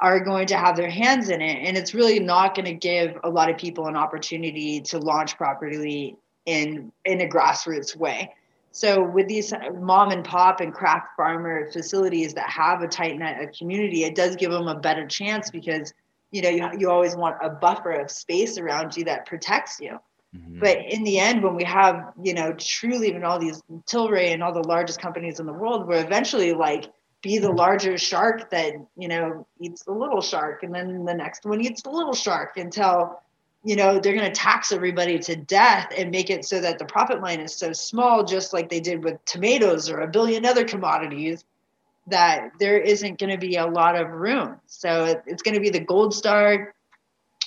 are 0.00 0.20
going 0.20 0.46
to 0.46 0.56
have 0.56 0.76
their 0.76 0.88
hands 0.88 1.28
in 1.28 1.42
it. 1.42 1.66
And 1.66 1.76
it's 1.76 1.92
really 1.92 2.20
not 2.20 2.54
going 2.54 2.66
to 2.66 2.72
give 2.72 3.18
a 3.24 3.28
lot 3.28 3.50
of 3.50 3.58
people 3.58 3.88
an 3.88 3.96
opportunity 3.96 4.80
to 4.82 4.98
launch 4.98 5.36
properly 5.36 6.16
in 6.48 6.90
in 7.04 7.20
a 7.20 7.28
grassroots 7.28 7.94
way. 7.94 8.34
So 8.72 9.02
with 9.02 9.28
these 9.28 9.52
mom 9.74 10.10
and 10.10 10.24
pop 10.24 10.60
and 10.60 10.72
craft 10.72 11.08
farmer 11.16 11.70
facilities 11.70 12.34
that 12.34 12.48
have 12.48 12.82
a 12.82 12.88
tight 12.88 13.18
knit 13.18 13.56
community, 13.56 14.04
it 14.04 14.14
does 14.14 14.36
give 14.36 14.50
them 14.50 14.66
a 14.66 14.78
better 14.78 15.06
chance 15.06 15.50
because 15.50 15.92
you 16.30 16.42
know 16.42 16.48
you, 16.48 16.68
you 16.78 16.90
always 16.90 17.16
want 17.16 17.36
a 17.42 17.50
buffer 17.50 17.92
of 17.92 18.10
space 18.10 18.58
around 18.58 18.96
you 18.96 19.04
that 19.04 19.26
protects 19.26 19.78
you. 19.80 19.98
Mm-hmm. 20.36 20.60
But 20.60 20.78
in 20.88 21.04
the 21.04 21.18
end, 21.18 21.42
when 21.42 21.54
we 21.54 21.64
have 21.64 22.12
you 22.22 22.34
know 22.34 22.54
truly 22.54 23.08
even 23.08 23.24
all 23.24 23.38
these 23.38 23.62
Tilray 23.86 24.32
and 24.32 24.42
all 24.42 24.52
the 24.52 24.66
largest 24.66 25.00
companies 25.00 25.38
in 25.40 25.46
the 25.46 25.52
world, 25.52 25.86
will 25.86 25.98
eventually 25.98 26.52
like 26.54 26.90
be 27.22 27.38
the 27.38 27.50
larger 27.52 27.98
shark 27.98 28.50
that 28.50 28.72
you 28.96 29.08
know 29.08 29.46
eats 29.60 29.82
the 29.84 29.92
little 29.92 30.22
shark, 30.22 30.62
and 30.62 30.74
then 30.74 31.04
the 31.04 31.14
next 31.14 31.44
one 31.44 31.60
eats 31.60 31.82
the 31.82 31.90
little 31.90 32.14
shark 32.14 32.56
until 32.56 33.20
you 33.64 33.76
know 33.76 33.98
they're 33.98 34.14
going 34.14 34.30
to 34.30 34.40
tax 34.40 34.72
everybody 34.72 35.18
to 35.18 35.36
death 35.36 35.92
and 35.96 36.10
make 36.10 36.30
it 36.30 36.44
so 36.44 36.60
that 36.60 36.78
the 36.78 36.84
profit 36.84 37.20
line 37.20 37.40
is 37.40 37.54
so 37.54 37.72
small 37.72 38.24
just 38.24 38.52
like 38.52 38.68
they 38.68 38.80
did 38.80 39.02
with 39.02 39.22
tomatoes 39.24 39.90
or 39.90 40.00
a 40.00 40.08
billion 40.08 40.44
other 40.44 40.64
commodities 40.64 41.44
that 42.06 42.52
there 42.58 42.78
isn't 42.78 43.18
going 43.18 43.30
to 43.30 43.38
be 43.38 43.56
a 43.56 43.66
lot 43.66 43.94
of 43.94 44.08
room. 44.08 44.56
So 44.66 45.20
it's 45.26 45.42
going 45.42 45.54
to 45.54 45.60
be 45.60 45.70
the 45.70 45.80
gold 45.80 46.14
star 46.14 46.74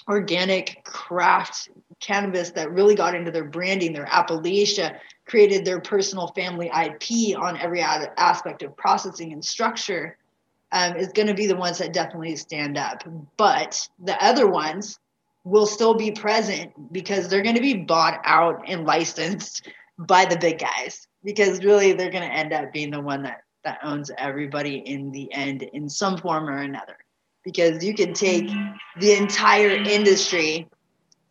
organic 0.07 0.83
craft 0.83 1.69
cannabis 1.99 2.51
that 2.51 2.71
really 2.71 2.95
got 2.95 3.13
into 3.13 3.29
their 3.29 3.45
branding 3.45 3.93
their 3.93 4.07
appellation 4.11 4.91
created 5.25 5.63
their 5.63 5.79
personal 5.79 6.27
family 6.29 6.71
ip 6.75 7.37
on 7.37 7.55
every 7.57 7.81
aspect 7.81 8.63
of 8.63 8.75
processing 8.75 9.31
and 9.31 9.45
structure 9.45 10.17
um, 10.71 10.95
is 10.95 11.09
going 11.09 11.27
to 11.27 11.33
be 11.33 11.45
the 11.45 11.55
ones 11.55 11.77
that 11.77 11.93
definitely 11.93 12.35
stand 12.35 12.77
up. 12.77 13.03
But 13.37 13.87
the 14.03 14.21
other 14.23 14.47
ones 14.47 14.99
will 15.43 15.65
still 15.65 15.93
be 15.93 16.11
present 16.11 16.71
because 16.93 17.27
they're 17.27 17.41
going 17.41 17.55
to 17.55 17.61
be 17.61 17.73
bought 17.73 18.21
out 18.23 18.63
and 18.67 18.85
licensed 18.85 19.67
by 19.97 20.25
the 20.25 20.37
big 20.37 20.59
guys. 20.59 21.07
Because 21.23 21.63
really 21.63 21.93
they're 21.93 22.11
going 22.11 22.27
to 22.27 22.35
end 22.35 22.53
up 22.53 22.71
being 22.73 22.91
the 22.91 23.01
one 23.01 23.23
that 23.23 23.43
that 23.63 23.79
owns 23.83 24.09
everybody 24.17 24.77
in 24.77 25.11
the 25.11 25.31
end 25.31 25.61
in 25.61 25.87
some 25.87 26.17
form 26.17 26.49
or 26.49 26.57
another. 26.57 26.97
Because 27.43 27.83
you 27.83 27.93
can 27.93 28.13
take 28.13 28.49
the 28.99 29.13
entire 29.13 29.69
industry 29.69 30.67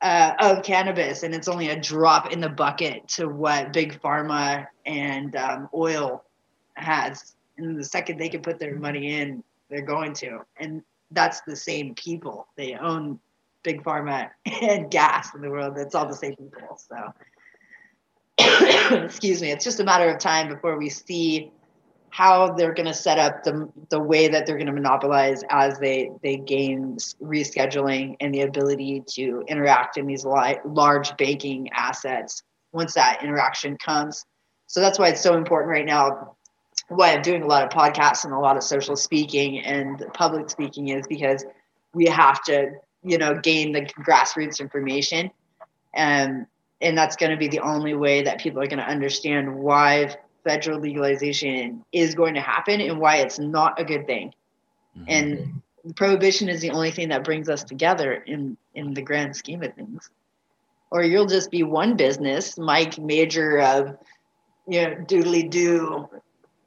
uh, 0.01 0.35
of 0.38 0.62
cannabis 0.62 1.25
and 1.25 1.35
it's 1.35 1.49
only 1.49 1.70
a 1.70 1.81
drop 1.81 2.33
in 2.33 2.40
the 2.40 2.49
bucket 2.49 3.07
to 3.09 3.29
what 3.29 3.73
big 3.73 4.01
pharma 4.01 4.66
and 4.87 5.35
um, 5.37 5.68
oil 5.75 6.25
has. 6.75 7.35
And 7.59 7.79
the 7.79 7.85
second 7.85 8.18
they 8.18 8.29
can 8.29 8.42
put 8.42 8.59
their 8.59 8.77
money 8.77 9.20
in 9.20 9.42
they're 9.70 9.83
going 9.83 10.12
to. 10.14 10.40
And 10.59 10.83
that's 11.12 11.40
the 11.42 11.57
same 11.57 11.94
people. 11.94 12.49
They 12.57 12.75
own 12.75 13.18
big 13.62 13.83
pharma 13.83 14.31
and 14.62 14.90
gas 14.90 15.35
in 15.35 15.40
the 15.40 15.51
world. 15.51 15.77
It's 15.79 15.94
all 15.94 16.07
the 16.07 16.14
same 16.14 16.37
people. 16.37 16.79
So, 16.79 17.12
excuse 19.05 19.42
me. 19.42 19.51
It's 19.51 19.64
just 19.64 19.81
a 19.81 19.85
matter 19.85 20.09
of 20.09 20.18
time 20.18 20.49
before 20.49 20.79
we 20.79 20.88
see 20.88 21.53
how 22.11 22.53
they're 22.53 22.75
going 22.75 22.87
to 22.87 22.94
set 22.94 23.18
up 23.18 23.44
the 23.44 23.70
the 23.88 24.01
way 24.01 24.29
that 24.29 24.44
they're 24.44 24.57
going 24.57 24.66
to 24.66 24.73
monopolize 24.73 25.42
as 25.49 25.79
they 25.79 26.11
they 26.23 26.37
gain 26.37 26.96
rescheduling 27.23 28.16
and 28.20 28.35
the 28.35 28.42
ability 28.42 29.03
to 29.07 29.44
interact 29.46 29.96
in 29.96 30.07
these 30.07 30.25
li- 30.25 30.59
large 30.64 31.16
banking 31.16 31.68
assets 31.73 32.42
once 32.73 32.94
that 32.94 33.23
interaction 33.23 33.77
comes. 33.79 34.25
So 34.66 34.81
that's 34.81 34.99
why 34.99 35.09
it's 35.09 35.20
so 35.20 35.37
important 35.37 35.70
right 35.70 35.87
now. 35.87 36.37
Why 36.88 37.12
I'm 37.12 37.23
doing 37.23 37.42
a 37.42 37.46
lot 37.46 37.62
of 37.62 37.70
podcasts 37.70 38.25
and 38.25 38.33
a 38.33 38.38
lot 38.38 38.57
of 38.57 38.64
social 38.64 38.96
speaking 38.96 39.61
and 39.61 40.05
public 40.12 40.51
speaking 40.51 40.88
is 40.88 41.07
because 41.07 41.44
we 41.94 42.07
have 42.07 42.42
to 42.44 42.73
you 43.02 43.18
know 43.18 43.38
gain 43.38 43.72
the 43.72 43.82
grassroots 43.82 44.60
information 44.60 45.30
and 45.94 46.46
and 46.80 46.96
that's 46.96 47.16
going 47.16 47.30
to 47.30 47.36
be 47.36 47.48
the 47.48 47.60
only 47.60 47.94
way 47.94 48.22
that 48.22 48.40
people 48.40 48.60
are 48.60 48.66
going 48.66 48.78
to 48.78 48.88
understand 48.88 49.54
why 49.54 50.14
federal 50.44 50.80
legalization 50.80 51.84
is 51.92 52.14
going 52.14 52.34
to 52.34 52.40
happen 52.40 52.80
and 52.80 52.98
why 52.98 53.16
it's 53.16 53.38
not 53.38 53.78
a 53.78 53.84
good 53.84 54.06
thing. 54.06 54.32
Mm-hmm. 54.96 55.04
And 55.08 55.62
prohibition 55.96 56.48
is 56.48 56.60
the 56.60 56.70
only 56.70 56.90
thing 56.90 57.10
that 57.10 57.24
brings 57.24 57.48
us 57.48 57.64
together 57.64 58.12
in 58.12 58.56
in 58.74 58.94
the 58.94 59.02
grand 59.02 59.36
scheme 59.36 59.62
of 59.62 59.74
things. 59.74 60.10
Or 60.90 61.02
you'll 61.04 61.26
just 61.26 61.50
be 61.50 61.62
one 61.62 61.96
business, 61.96 62.58
Mike 62.58 62.96
Mejer 62.96 63.62
of 63.62 63.98
you 64.66 64.82
know 64.82 64.94
doodly 64.96 65.48
do 65.48 66.08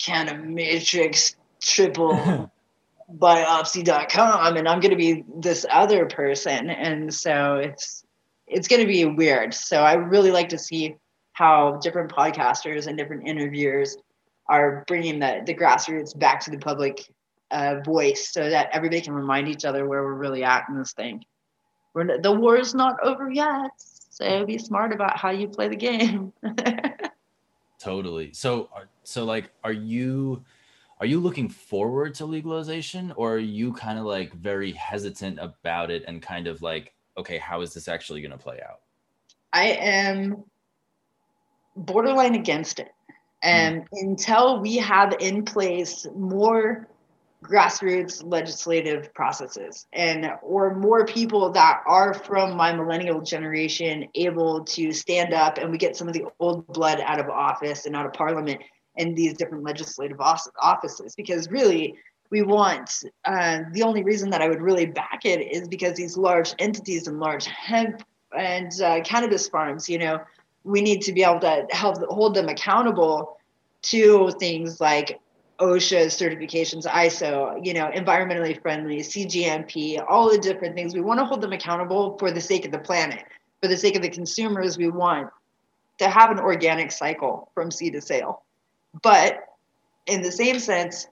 kind 0.03 0.29
of 0.29 0.43
matrix 0.43 1.35
triple 1.61 2.51
biopsy.com 3.17 4.57
and 4.57 4.67
I'm 4.67 4.79
going 4.79 4.91
to 4.91 4.97
be 4.97 5.23
this 5.37 5.65
other 5.69 6.05
person 6.05 6.69
and 6.69 7.13
so 7.13 7.55
it's 7.55 8.03
it's 8.47 8.67
going 8.67 8.81
to 8.81 8.87
be 8.87 9.05
weird. 9.05 9.53
So 9.53 9.77
I 9.77 9.93
really 9.93 10.31
like 10.31 10.49
to 10.49 10.57
see 10.57 10.95
how 11.33 11.79
different 11.81 12.11
podcasters 12.11 12.87
and 12.87 12.97
different 12.97 13.27
interviewers 13.27 13.97
are 14.47 14.83
bringing 14.87 15.19
the, 15.19 15.41
the 15.45 15.53
grassroots 15.53 16.17
back 16.17 16.41
to 16.41 16.51
the 16.51 16.57
public 16.57 17.07
uh, 17.51 17.79
voice 17.85 18.31
so 18.31 18.49
that 18.49 18.69
everybody 18.71 19.01
can 19.01 19.13
remind 19.13 19.47
each 19.47 19.65
other 19.65 19.87
where 19.87 20.03
we're 20.03 20.13
really 20.13 20.43
at 20.43 20.65
in 20.69 20.77
this 20.77 20.93
thing. 20.93 21.23
We're, 21.93 22.19
the 22.19 22.31
war 22.31 22.57
is 22.57 22.73
not 22.73 22.97
over 23.03 23.31
yet, 23.31 23.71
so 23.77 24.45
be 24.45 24.57
smart 24.57 24.91
about 24.91 25.17
how 25.17 25.29
you 25.29 25.47
play 25.47 25.69
the 25.69 25.75
game. 25.75 26.33
totally. 27.79 28.33
So, 28.33 28.69
so 29.03 29.23
like, 29.25 29.51
are 29.63 29.73
you 29.73 30.43
are 31.03 31.05
you 31.05 31.19
looking 31.19 31.49
forward 31.49 32.15
to 32.15 32.25
legalization, 32.25 33.11
or 33.17 33.33
are 33.33 33.37
you 33.37 33.73
kind 33.73 33.99
of 33.99 34.05
like 34.05 34.31
very 34.31 34.71
hesitant 34.71 35.37
about 35.37 35.91
it 35.91 36.05
and 36.07 36.21
kind 36.21 36.47
of 36.47 36.61
like, 36.61 36.93
okay, 37.17 37.37
how 37.37 37.59
is 37.59 37.73
this 37.73 37.89
actually 37.89 38.21
going 38.21 38.31
to 38.31 38.37
play 38.37 38.61
out? 38.65 38.79
I 39.51 39.65
am 39.65 40.45
borderline 41.75 42.35
against 42.35 42.79
it. 42.79 42.87
And 43.41 43.81
mm. 43.81 43.87
until 43.91 44.61
we 44.61 44.77
have 44.77 45.13
in 45.19 45.43
place 45.43 46.07
more 46.15 46.87
grassroots 47.43 48.23
legislative 48.23 49.13
processes 49.13 49.85
and 49.91 50.31
or 50.41 50.73
more 50.73 51.05
people 51.05 51.51
that 51.51 51.81
are 51.85 52.13
from 52.13 52.55
my 52.55 52.73
millennial 52.73 53.19
generation 53.19 54.07
able 54.15 54.63
to 54.63 54.93
stand 54.93 55.33
up 55.33 55.57
and 55.57 55.69
we 55.69 55.77
get 55.77 55.97
some 55.97 56.07
of 56.07 56.13
the 56.13 56.23
old 56.39 56.65
blood 56.67 57.01
out 57.01 57.19
of 57.19 57.27
office 57.27 57.85
and 57.85 57.97
out 57.97 58.05
of 58.05 58.13
parliament 58.13 58.61
and 58.97 59.15
these 59.15 59.33
different 59.33 59.63
legislative 59.63 60.19
offices 60.19 61.15
because 61.15 61.49
really 61.49 61.95
we 62.29 62.41
want 62.41 63.03
uh, 63.25 63.59
the 63.71 63.83
only 63.83 64.03
reason 64.03 64.29
that 64.29 64.41
i 64.41 64.47
would 64.47 64.61
really 64.61 64.85
back 64.85 65.25
it 65.25 65.39
is 65.39 65.67
because 65.67 65.95
these 65.95 66.17
large 66.17 66.53
entities 66.59 67.07
and 67.07 67.19
large 67.19 67.45
hemp 67.45 68.03
and 68.37 68.81
uh, 68.81 69.01
cannabis 69.01 69.47
farms 69.47 69.89
you 69.89 69.97
know 69.97 70.19
we 70.63 70.81
need 70.81 71.01
to 71.01 71.11
be 71.11 71.23
able 71.23 71.39
to 71.39 71.65
help 71.71 71.97
hold 72.09 72.33
them 72.33 72.49
accountable 72.49 73.37
to 73.81 74.31
things 74.39 74.79
like 74.79 75.19
OSHA 75.59 76.07
certifications, 76.07 76.85
ISO, 76.85 77.63
you 77.63 77.73
know, 77.73 77.89
environmentally 77.93 78.59
friendly, 78.61 78.99
CGMP, 78.99 80.03
all 80.07 80.29
the 80.29 80.37
different 80.37 80.75
things. 80.75 80.93
We 80.93 81.01
want 81.01 81.19
to 81.19 81.25
hold 81.25 81.41
them 81.41 81.53
accountable 81.53 82.17
for 82.17 82.31
the 82.31 82.41
sake 82.41 82.65
of 82.65 82.71
the 82.71 82.79
planet, 82.79 83.23
for 83.61 83.67
the 83.67 83.77
sake 83.77 83.95
of 83.95 84.01
the 84.01 84.09
consumers. 84.09 84.77
We 84.77 84.89
want 84.89 85.29
to 85.99 86.09
have 86.09 86.31
an 86.31 86.39
organic 86.39 86.91
cycle 86.91 87.51
from 87.53 87.71
seed 87.71 87.93
to 87.93 88.01
sale. 88.01 88.43
But 89.01 89.39
in 90.05 90.21
the 90.21 90.31
same 90.31 90.59
sense, 90.59 91.07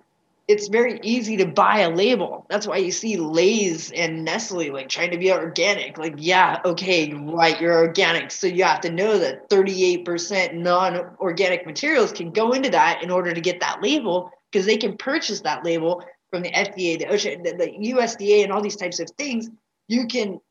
it's 0.47 0.67
very 0.67 0.99
easy 1.03 1.37
to 1.37 1.45
buy 1.45 1.79
a 1.79 1.89
label. 1.89 2.45
That's 2.49 2.67
why 2.67 2.77
you 2.77 2.91
see 2.91 3.15
Lay's 3.15 3.91
and 3.91 4.25
Nestle 4.25 4.71
like 4.71 4.89
trying 4.89 5.11
to 5.11 5.17
be 5.17 5.31
organic. 5.31 5.97
Like, 5.97 6.15
yeah, 6.17 6.59
okay, 6.65 7.13
right, 7.13 7.59
you're 7.61 7.77
organic. 7.77 8.31
So 8.31 8.47
you 8.47 8.63
have 8.65 8.81
to 8.81 8.91
know 8.91 9.17
that 9.19 9.49
38% 9.49 10.55
non 10.55 11.15
organic 11.19 11.65
materials 11.65 12.11
can 12.11 12.31
go 12.31 12.51
into 12.51 12.69
that 12.71 13.01
in 13.01 13.11
order 13.11 13.33
to 13.33 13.39
get 13.39 13.61
that 13.61 13.81
label 13.81 14.29
because 14.51 14.65
they 14.65 14.77
can 14.77 14.97
purchase 14.97 15.41
that 15.41 15.63
label 15.63 16.03
from 16.31 16.41
the 16.41 16.51
FDA, 16.51 16.97
the 16.97 17.05
OSHA, 17.05 17.43
the, 17.43 17.53
the 17.53 17.91
USDA, 17.93 18.43
and 18.43 18.51
all 18.51 18.61
these 18.61 18.75
types 18.75 18.99
of 18.99 19.09
things. 19.11 19.49
You 19.87 20.07
can, 20.07 20.41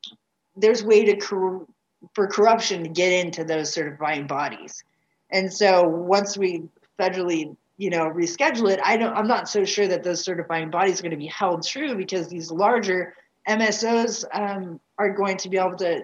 there's 0.55 0.83
way 0.83 1.05
to 1.05 1.17
cor- 1.17 1.67
for 2.13 2.27
corruption 2.27 2.83
to 2.83 2.89
get 2.89 3.11
into 3.11 3.43
those 3.43 3.71
certifying 3.71 4.25
bodies. 4.25 4.83
And 5.31 5.51
so 5.53 5.87
once 5.87 6.37
we 6.37 6.63
federally 7.01 7.55
you 7.77 7.89
know 7.89 8.09
reschedule 8.11 8.71
it 8.71 8.79
i 8.83 8.95
don't 8.95 9.13
i'm 9.13 9.27
not 9.27 9.49
so 9.49 9.63
sure 9.65 9.87
that 9.87 10.03
those 10.03 10.23
certifying 10.23 10.69
bodies 10.69 10.99
are 10.99 11.03
going 11.03 11.11
to 11.11 11.17
be 11.17 11.27
held 11.27 11.65
true 11.65 11.95
because 11.95 12.27
these 12.27 12.51
larger 12.51 13.13
msos 13.49 14.23
um, 14.33 14.79
are 14.97 15.09
going 15.09 15.37
to 15.37 15.49
be 15.49 15.57
able 15.57 15.75
to 15.75 16.01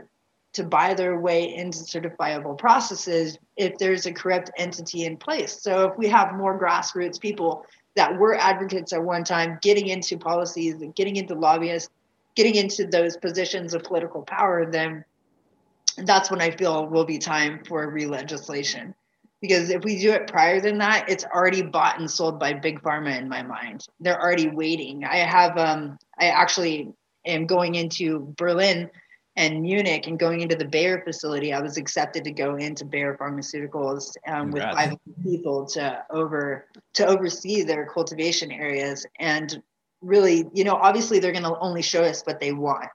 to 0.54 0.64
buy 0.64 0.96
their 0.96 1.20
way 1.20 1.54
into 1.54 1.78
certifiable 1.80 2.58
processes 2.58 3.38
if 3.58 3.78
there's 3.78 4.08
a 4.08 4.12
corrupt 4.12 4.50
entity 4.58 5.06
in 5.06 5.16
place. 5.16 5.62
So 5.62 5.90
if 5.90 5.98
we 6.00 6.08
have 6.08 6.34
more 6.34 6.60
grassroots 6.60 7.20
people 7.20 7.64
that 7.98 8.18
were 8.18 8.36
advocates 8.36 8.94
at 8.94 9.04
one 9.04 9.24
time 9.24 9.60
getting 9.62 9.88
into 9.88 10.18
policies 10.18 10.82
and 10.82 10.96
getting 10.96 11.18
into 11.18 11.34
lobbyists 11.34 11.90
getting 12.36 12.56
into 12.56 12.86
those 12.86 13.18
positions 13.18 13.74
of 13.74 13.84
political 13.84 14.22
power 14.22 14.70
then 14.72 15.04
that's 15.98 16.30
when 16.30 16.40
i 16.40 16.52
feel 16.52 16.88
will 16.88 17.06
be 17.06 17.18
time 17.18 17.64
for 17.68 17.90
re-legislation 17.90 18.94
because 19.42 19.70
if 19.70 19.84
we 19.84 20.00
do 20.00 20.12
it 20.12 20.28
prior 20.28 20.60
than 20.60 20.78
that 20.80 21.10
it's 21.10 21.26
already 21.26 21.62
bought 21.62 22.00
and 22.00 22.10
sold 22.10 22.40
by 22.40 22.54
big 22.54 22.82
pharma 22.82 23.18
in 23.18 23.30
my 23.30 23.44
mind. 23.44 23.86
They're 24.00 24.20
already 24.20 24.50
waiting. 24.50 25.04
I 25.04 25.18
have 25.18 25.58
um 25.58 25.98
i 26.20 26.28
actually 26.28 26.92
am 27.26 27.46
going 27.46 27.76
into 27.76 28.34
berlin 28.38 28.90
and 29.36 29.62
munich 29.62 30.08
and 30.08 30.18
going 30.18 30.42
into 30.42 30.56
the 30.56 30.66
bayer 30.66 31.04
facility. 31.04 31.54
I 31.54 31.62
was 31.62 31.78
accepted 31.78 32.24
to 32.24 32.32
go 32.32 32.56
into 32.56 32.86
bayer 32.86 33.16
pharmaceuticals 33.22 34.16
um, 34.28 34.50
with 34.50 34.64
five 34.64 34.96
people 35.24 35.68
to 35.68 36.04
over 36.10 36.66
to 36.96 37.06
oversee 37.06 37.62
their 37.62 37.86
cultivation 37.86 38.52
areas. 38.52 39.06
And 39.20 39.62
really 40.02 40.46
you 40.54 40.64
know 40.64 40.76
obviously 40.76 41.20
they're 41.20 41.32
going 41.32 41.44
to 41.44 41.58
only 41.60 41.82
show 41.82 42.04
us 42.04 42.24
what 42.24 42.40
they 42.40 42.52
want. 42.52 42.90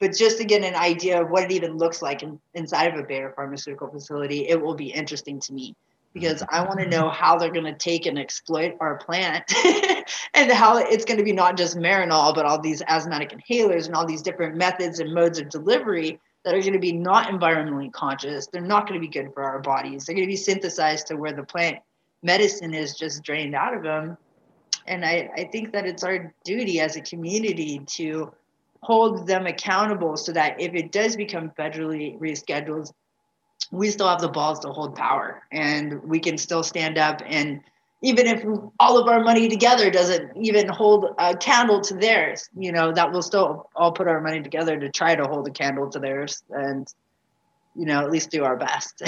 But 0.00 0.16
just 0.16 0.38
to 0.38 0.44
get 0.44 0.64
an 0.64 0.74
idea 0.74 1.22
of 1.22 1.30
what 1.30 1.44
it 1.44 1.52
even 1.52 1.78
looks 1.78 2.02
like 2.02 2.24
in, 2.24 2.40
inside 2.52 2.92
of 2.92 2.98
a 2.98 3.04
Bayer 3.04 3.32
pharmaceutical 3.34 3.88
facility, 3.88 4.48
it 4.48 4.60
will 4.60 4.74
be 4.74 4.90
interesting 4.90 5.38
to 5.40 5.52
me 5.52 5.76
because 6.14 6.44
I 6.48 6.64
want 6.64 6.78
to 6.78 6.86
know 6.86 7.10
how 7.10 7.36
they're 7.36 7.52
going 7.52 7.64
to 7.64 7.74
take 7.74 8.06
and 8.06 8.18
exploit 8.18 8.76
our 8.80 8.96
plant 8.96 9.52
and 10.34 10.50
how 10.50 10.78
it's 10.78 11.04
going 11.04 11.18
to 11.18 11.24
be 11.24 11.32
not 11.32 11.56
just 11.56 11.76
Marinol, 11.76 12.34
but 12.34 12.46
all 12.46 12.60
these 12.60 12.82
asthmatic 12.86 13.36
inhalers 13.36 13.86
and 13.86 13.94
all 13.96 14.06
these 14.06 14.22
different 14.22 14.56
methods 14.56 15.00
and 15.00 15.12
modes 15.12 15.40
of 15.40 15.50
delivery 15.50 16.20
that 16.44 16.54
are 16.54 16.60
going 16.60 16.72
to 16.72 16.78
be 16.78 16.92
not 16.92 17.26
environmentally 17.26 17.92
conscious. 17.92 18.46
They're 18.46 18.62
not 18.62 18.86
going 18.86 19.00
to 19.00 19.06
be 19.06 19.12
good 19.12 19.34
for 19.34 19.42
our 19.42 19.58
bodies. 19.58 20.04
They're 20.04 20.14
going 20.14 20.26
to 20.26 20.32
be 20.32 20.36
synthesized 20.36 21.08
to 21.08 21.16
where 21.16 21.32
the 21.32 21.42
plant 21.42 21.78
medicine 22.22 22.74
is 22.74 22.94
just 22.94 23.24
drained 23.24 23.54
out 23.54 23.74
of 23.74 23.82
them. 23.82 24.16
And 24.86 25.04
I, 25.04 25.30
I 25.36 25.44
think 25.50 25.72
that 25.72 25.84
it's 25.84 26.04
our 26.04 26.32
duty 26.44 26.80
as 26.80 26.96
a 26.96 27.00
community 27.00 27.80
to 27.94 28.32
hold 28.82 29.26
them 29.26 29.46
accountable 29.46 30.16
so 30.16 30.30
that 30.32 30.60
if 30.60 30.74
it 30.74 30.92
does 30.92 31.16
become 31.16 31.50
federally 31.58 32.18
rescheduled, 32.20 32.92
we 33.70 33.90
still 33.90 34.08
have 34.08 34.20
the 34.20 34.28
balls 34.28 34.60
to 34.60 34.68
hold 34.68 34.94
power 34.96 35.42
and 35.52 36.02
we 36.02 36.18
can 36.20 36.38
still 36.38 36.62
stand 36.62 36.98
up 36.98 37.22
and 37.26 37.60
even 38.02 38.26
if 38.26 38.44
all 38.78 38.98
of 38.98 39.08
our 39.08 39.20
money 39.22 39.48
together 39.48 39.90
doesn't 39.90 40.36
even 40.36 40.68
hold 40.68 41.14
a 41.18 41.34
candle 41.34 41.80
to 41.80 41.94
theirs, 41.94 42.50
you 42.54 42.70
know, 42.70 42.92
that 42.92 43.10
we'll 43.10 43.22
still 43.22 43.70
all 43.74 43.92
put 43.92 44.06
our 44.06 44.20
money 44.20 44.42
together 44.42 44.78
to 44.78 44.90
try 44.90 45.14
to 45.14 45.24
hold 45.24 45.48
a 45.48 45.50
candle 45.50 45.88
to 45.88 45.98
theirs 45.98 46.42
and, 46.50 46.86
you 47.74 47.86
know, 47.86 48.00
at 48.00 48.10
least 48.10 48.30
do 48.30 48.44
our 48.44 48.58
best 48.58 48.98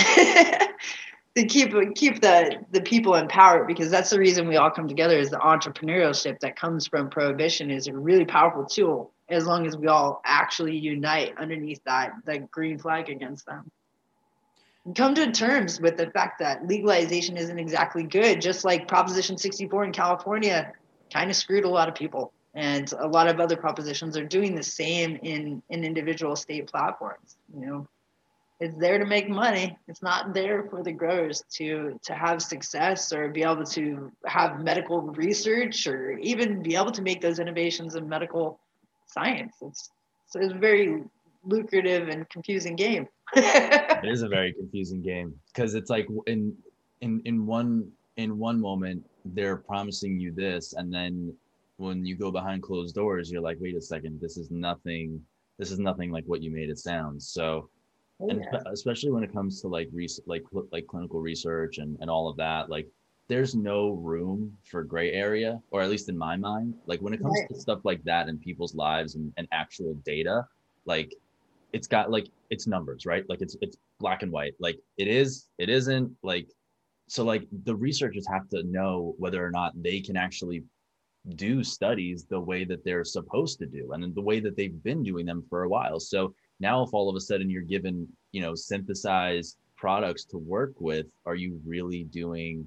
to 1.36 1.44
keep 1.46 1.74
keep 1.94 2.22
the 2.22 2.56
the 2.72 2.80
people 2.80 3.14
in 3.16 3.28
power 3.28 3.64
because 3.64 3.90
that's 3.90 4.10
the 4.10 4.18
reason 4.18 4.48
we 4.48 4.56
all 4.56 4.70
come 4.70 4.88
together 4.88 5.18
is 5.18 5.28
the 5.28 5.36
entrepreneurship 5.36 6.40
that 6.40 6.56
comes 6.56 6.86
from 6.86 7.10
prohibition 7.10 7.70
is 7.70 7.86
a 7.86 7.92
really 7.92 8.24
powerful 8.24 8.64
tool 8.64 9.12
as 9.28 9.46
long 9.46 9.66
as 9.66 9.76
we 9.76 9.86
all 9.86 10.22
actually 10.24 10.76
unite 10.76 11.34
underneath 11.36 11.80
that 11.84 12.12
that 12.24 12.50
green 12.50 12.78
flag 12.78 13.10
against 13.10 13.44
them 13.44 13.70
come 14.94 15.14
to 15.14 15.32
terms 15.32 15.80
with 15.80 15.96
the 15.96 16.10
fact 16.10 16.38
that 16.38 16.66
legalization 16.66 17.36
isn't 17.36 17.58
exactly 17.58 18.04
good 18.04 18.40
just 18.40 18.64
like 18.64 18.86
proposition 18.86 19.36
64 19.36 19.84
in 19.84 19.92
california 19.92 20.72
kind 21.12 21.30
of 21.30 21.36
screwed 21.36 21.64
a 21.64 21.68
lot 21.68 21.88
of 21.88 21.94
people. 21.94 22.32
And 22.54 22.90
a 22.98 23.06
lot 23.06 23.28
of 23.28 23.38
other 23.38 23.56
propositions 23.56 24.16
are 24.16 24.24
doing 24.24 24.54
the 24.54 24.62
same 24.62 25.16
in 25.16 25.62
in 25.68 25.84
individual 25.84 26.36
state 26.36 26.66
platforms 26.66 27.36
you 27.54 27.66
know. 27.66 27.88
It's 28.58 28.78
there 28.78 28.98
to 28.98 29.04
make 29.04 29.28
money. 29.28 29.76
It's 29.86 30.02
not 30.02 30.32
there 30.32 30.62
for 30.70 30.82
the 30.82 30.92
growers 30.92 31.44
to 31.56 32.00
to 32.04 32.14
have 32.14 32.40
success 32.40 33.12
or 33.12 33.28
be 33.28 33.42
able 33.42 33.64
to 33.64 34.10
have 34.24 34.60
medical 34.60 35.02
research 35.02 35.86
or 35.86 36.12
even 36.12 36.62
be 36.62 36.76
able 36.76 36.92
to 36.92 37.02
make 37.02 37.20
those 37.20 37.38
innovations 37.38 37.94
in 37.94 38.08
medical 38.08 38.58
science. 39.06 39.56
It's 39.60 39.90
so 40.28 40.40
it's 40.40 40.54
very 40.54 41.04
lucrative 41.46 42.08
and 42.08 42.28
confusing 42.28 42.76
game. 42.76 43.06
it 43.34 44.08
is 44.08 44.22
a 44.22 44.28
very 44.28 44.52
confusing 44.52 45.02
game 45.02 45.34
because 45.52 45.74
it's 45.74 45.90
like 45.90 46.06
in 46.26 46.54
in 47.00 47.20
in 47.24 47.46
one 47.46 47.90
in 48.16 48.38
one 48.38 48.60
moment 48.60 49.04
they're 49.26 49.56
promising 49.56 50.18
you 50.20 50.32
this 50.32 50.74
and 50.74 50.92
then 50.92 51.34
when 51.78 52.06
you 52.06 52.14
go 52.14 52.30
behind 52.30 52.62
closed 52.62 52.94
doors 52.94 53.30
you're 53.30 53.40
like 53.40 53.58
wait 53.60 53.76
a 53.76 53.80
second 53.80 54.20
this 54.20 54.36
is 54.36 54.50
nothing 54.52 55.20
this 55.58 55.72
is 55.72 55.80
nothing 55.80 56.12
like 56.12 56.24
what 56.26 56.40
you 56.40 56.52
made 56.52 56.70
it 56.70 56.78
sound 56.78 57.20
so 57.20 57.68
oh, 58.20 58.28
and 58.28 58.46
especially 58.72 59.10
when 59.10 59.24
it 59.24 59.32
comes 59.32 59.60
to 59.60 59.66
like 59.66 59.88
res- 59.92 60.20
like 60.26 60.44
like 60.70 60.86
clinical 60.86 61.20
research 61.20 61.78
and 61.78 61.98
and 62.00 62.08
all 62.08 62.28
of 62.28 62.36
that 62.36 62.70
like 62.70 62.86
there's 63.28 63.54
no 63.54 63.90
room 63.90 64.56
for 64.64 64.84
gray 64.84 65.12
area, 65.12 65.60
or 65.70 65.82
at 65.82 65.90
least 65.90 66.08
in 66.08 66.16
my 66.16 66.36
mind. 66.36 66.74
Like 66.86 67.00
when 67.00 67.12
it 67.12 67.20
comes 67.20 67.38
right. 67.40 67.48
to 67.48 67.60
stuff 67.60 67.80
like 67.84 68.02
that 68.04 68.28
in 68.28 68.38
people's 68.38 68.74
lives 68.74 69.16
and, 69.16 69.32
and 69.36 69.48
actual 69.52 69.94
data, 70.04 70.46
like 70.84 71.12
it's 71.76 71.86
got 71.86 72.10
like 72.10 72.28
it's 72.48 72.66
numbers, 72.66 73.04
right? 73.04 73.24
Like 73.28 73.42
it's 73.42 73.56
it's 73.60 73.76
black 74.00 74.22
and 74.22 74.32
white. 74.32 74.54
Like 74.58 74.78
it 74.96 75.08
is, 75.08 75.48
it 75.58 75.68
isn't 75.68 76.10
like 76.22 76.48
so 77.06 77.22
like 77.22 77.46
the 77.64 77.76
researchers 77.76 78.26
have 78.28 78.48
to 78.48 78.62
know 78.64 79.14
whether 79.18 79.44
or 79.44 79.50
not 79.50 79.70
they 79.80 80.00
can 80.00 80.16
actually 80.16 80.64
do 81.36 81.62
studies 81.62 82.24
the 82.24 82.40
way 82.40 82.64
that 82.64 82.82
they're 82.84 83.04
supposed 83.04 83.58
to 83.58 83.66
do 83.66 83.92
and 83.92 84.14
the 84.14 84.20
way 84.30 84.40
that 84.40 84.56
they've 84.56 84.82
been 84.82 85.02
doing 85.02 85.26
them 85.26 85.44
for 85.50 85.64
a 85.64 85.68
while. 85.68 86.00
So 86.00 86.34
now 86.60 86.82
if 86.82 86.90
all 86.94 87.10
of 87.10 87.16
a 87.16 87.20
sudden 87.20 87.50
you're 87.50 87.62
given, 87.62 88.08
you 88.32 88.40
know, 88.40 88.54
synthesized 88.54 89.58
products 89.76 90.24
to 90.26 90.38
work 90.38 90.72
with, 90.80 91.06
are 91.26 91.34
you 91.34 91.60
really 91.64 92.04
doing, 92.04 92.66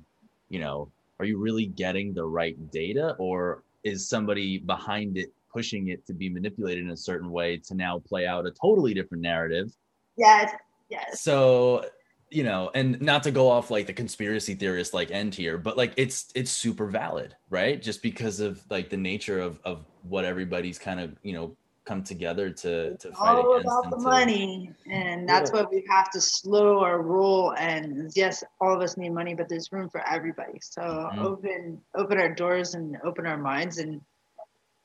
you 0.50 0.60
know, 0.60 0.92
are 1.20 1.26
you 1.26 1.38
really 1.38 1.66
getting 1.66 2.14
the 2.14 2.26
right 2.26 2.58
data 2.72 3.16
or 3.18 3.64
is 3.84 4.08
somebody 4.08 4.60
behind 4.60 5.18
it 5.18 5.32
pushing 5.60 5.90
it 5.90 6.08
to 6.08 6.14
be 6.14 6.30
manipulated 6.30 6.86
in 6.86 6.92
a 6.92 6.98
certain 6.98 7.30
way 7.30 7.58
to 7.58 7.76
now 7.76 8.00
play 8.00 8.26
out 8.26 8.46
a 8.46 8.52
totally 8.52 8.94
different 8.94 9.22
narrative? 9.22 9.68
Yes. 10.16 10.54
Yes. 10.90 11.22
So 11.22 11.84
you 12.32 12.44
know 12.44 12.70
and 12.76 13.02
not 13.02 13.24
to 13.24 13.32
go 13.32 13.50
off 13.50 13.72
like 13.72 13.88
the 13.88 13.94
conspiracy 13.94 14.54
theorist 14.54 14.94
like 14.94 15.10
end 15.10 15.34
here 15.34 15.58
but 15.58 15.76
like 15.76 15.92
it's 15.98 16.32
it's 16.36 16.52
super 16.52 16.86
valid 16.86 17.36
right 17.50 17.82
just 17.82 18.04
because 18.04 18.40
of 18.40 18.62
like 18.70 18.88
the 18.88 18.98
nature 18.98 19.40
of 19.40 19.60
of 19.66 19.84
what 20.08 20.26
everybody's 20.26 20.78
kind 20.78 21.00
of 21.00 21.18
you 21.24 21.34
know 21.34 21.58
come 21.86 22.04
together 22.04 22.52
to 22.52 22.96
to 22.98 23.12
fight 23.14 23.40
against. 23.40 23.68
all 23.68 23.82
about 23.82 23.90
the 23.90 23.98
to, 23.98 24.04
money 24.04 24.72
and 24.92 25.28
that's 25.28 25.50
yeah. 25.50 25.62
what 25.62 25.72
we 25.72 25.84
have 25.90 26.12
to 26.12 26.22
slow 26.22 26.82
our 26.82 27.02
rule 27.02 27.56
and 27.58 28.12
yes 28.16 28.44
all 28.62 28.76
of 28.76 28.80
us 28.80 28.96
need 28.96 29.10
money 29.10 29.34
but 29.34 29.50
there's 29.50 29.72
room 29.72 29.90
for 29.90 30.08
everybody 30.08 30.60
so 30.62 30.84
mm-hmm. 30.84 31.26
open 31.26 31.82
open 31.96 32.20
our 32.20 32.32
doors 32.32 32.76
and 32.76 32.96
open 33.04 33.26
our 33.26 33.40
minds 33.40 33.80
and 33.80 34.00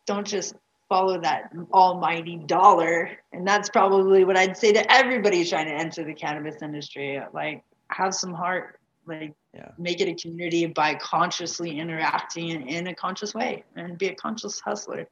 don't 0.07 0.27
just 0.27 0.55
follow 0.95 1.21
that 1.21 1.51
almighty 1.73 2.37
dollar. 2.37 3.11
And 3.33 3.45
that's 3.45 3.69
probably 3.69 4.23
what 4.25 4.37
I'd 4.37 4.57
say 4.57 4.73
to 4.75 4.93
everybody 4.93 5.45
trying 5.45 5.67
to 5.67 5.73
enter 5.73 6.05
the 6.05 6.15
cannabis 6.15 6.63
industry. 6.63 7.21
Like, 7.33 7.65
have 7.89 8.15
some 8.15 8.33
heart, 8.33 8.79
like, 9.05 9.35
yeah. 9.53 9.71
make 9.77 10.01
it 10.01 10.09
a 10.09 10.15
community 10.15 10.67
by 10.67 10.95
consciously 10.95 11.81
interacting 11.81 12.51
in, 12.51 12.69
in 12.69 12.87
a 12.87 12.95
conscious 12.95 13.35
way 13.35 13.65
and 13.75 13.99
be 13.99 14.07
a 14.07 14.15
conscious 14.15 14.61
hustler. 14.61 15.09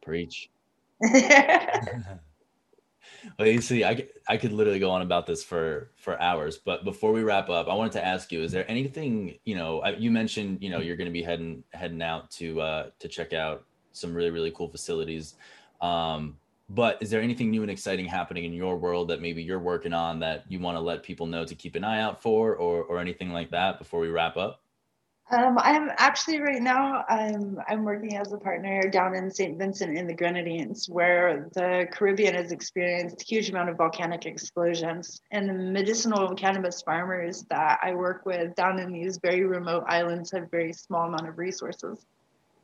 Preach. 0.00 0.48
well, 3.36 3.48
you 3.48 3.60
see, 3.60 3.82
I, 3.82 4.06
I 4.28 4.36
could 4.36 4.52
literally 4.52 4.78
go 4.78 4.92
on 4.92 5.02
about 5.02 5.26
this 5.26 5.42
for 5.42 5.90
for 5.96 6.22
hours. 6.22 6.56
But 6.56 6.84
before 6.84 7.10
we 7.10 7.24
wrap 7.24 7.50
up, 7.50 7.66
I 7.66 7.74
wanted 7.74 7.92
to 7.92 8.06
ask 8.06 8.30
you: 8.30 8.42
Is 8.42 8.52
there 8.52 8.64
anything 8.70 9.38
you 9.44 9.56
know? 9.56 9.84
You 9.98 10.10
mentioned 10.12 10.62
you 10.62 10.70
know 10.70 10.78
you're 10.78 10.96
going 10.96 11.08
to 11.08 11.12
be 11.12 11.22
heading 11.22 11.64
heading 11.72 12.00
out 12.00 12.30
to 12.32 12.60
uh, 12.60 12.90
to 13.00 13.08
check 13.08 13.32
out 13.32 13.64
some 13.96 14.14
really 14.14 14.30
really 14.30 14.50
cool 14.50 14.68
facilities. 14.68 15.34
Um, 15.80 16.36
but 16.68 16.98
is 17.00 17.10
there 17.10 17.20
anything 17.20 17.50
new 17.50 17.62
and 17.62 17.70
exciting 17.70 18.06
happening 18.06 18.44
in 18.44 18.52
your 18.52 18.76
world 18.76 19.08
that 19.08 19.20
maybe 19.20 19.42
you're 19.42 19.60
working 19.60 19.92
on 19.92 20.18
that 20.20 20.44
you 20.48 20.58
want 20.58 20.76
to 20.76 20.80
let 20.80 21.02
people 21.02 21.26
know 21.26 21.44
to 21.44 21.54
keep 21.54 21.76
an 21.76 21.84
eye 21.84 22.00
out 22.00 22.22
for, 22.22 22.56
or 22.56 22.82
or 22.84 22.98
anything 22.98 23.30
like 23.32 23.50
that 23.50 23.78
before 23.78 24.00
we 24.00 24.08
wrap 24.08 24.36
up? 24.36 24.62
Um, 25.28 25.58
I'm 25.58 25.90
actually 25.98 26.40
right 26.40 26.62
now 26.62 27.04
I'm 27.08 27.58
I'm 27.68 27.82
working 27.82 28.16
as 28.16 28.32
a 28.32 28.38
partner 28.38 28.88
down 28.90 29.16
in 29.16 29.28
St. 29.28 29.58
Vincent 29.58 29.98
in 29.98 30.06
the 30.06 30.14
Grenadines, 30.14 30.88
where 30.88 31.48
the 31.52 31.88
Caribbean 31.90 32.34
has 32.34 32.52
experienced 32.52 33.22
a 33.22 33.24
huge 33.24 33.50
amount 33.50 33.68
of 33.68 33.76
volcanic 33.76 34.24
explosions, 34.24 35.20
and 35.32 35.48
the 35.48 35.54
medicinal 35.54 36.32
cannabis 36.36 36.80
farmers 36.80 37.44
that 37.50 37.80
I 37.82 37.94
work 37.94 38.24
with 38.24 38.54
down 38.54 38.78
in 38.78 38.92
these 38.92 39.18
very 39.18 39.44
remote 39.44 39.82
islands 39.88 40.30
have 40.30 40.48
very 40.48 40.72
small 40.72 41.08
amount 41.08 41.28
of 41.28 41.38
resources. 41.38 42.06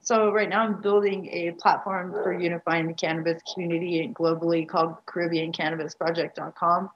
So 0.02 0.32
right 0.32 0.48
now 0.48 0.62
I'm 0.62 0.80
building 0.80 1.28
a 1.28 1.52
platform 1.52 2.12
for 2.12 2.32
unifying 2.32 2.88
the 2.88 2.92
cannabis 2.92 3.40
community 3.54 4.12
globally 4.12 4.68
called 4.68 4.96
CaribbeanCannabisProject.com, 5.06 6.90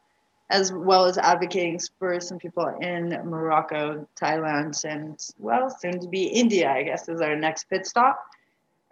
as 0.51 0.73
well 0.73 1.05
as 1.05 1.17
advocating 1.17 1.79
for 2.01 2.19
some 2.21 2.39
people 2.39 2.67
in 2.81 3.11
Morocco, 3.25 4.09
Thailand, 4.21 4.85
and 4.85 5.25
well, 5.39 5.71
soon 5.71 6.01
to 6.01 6.09
be 6.09 6.25
India, 6.25 6.69
I 6.69 6.83
guess, 6.83 7.09
is 7.09 7.21
our 7.21 7.37
next 7.37 7.71
pit 7.71 7.87
stop 7.87 8.19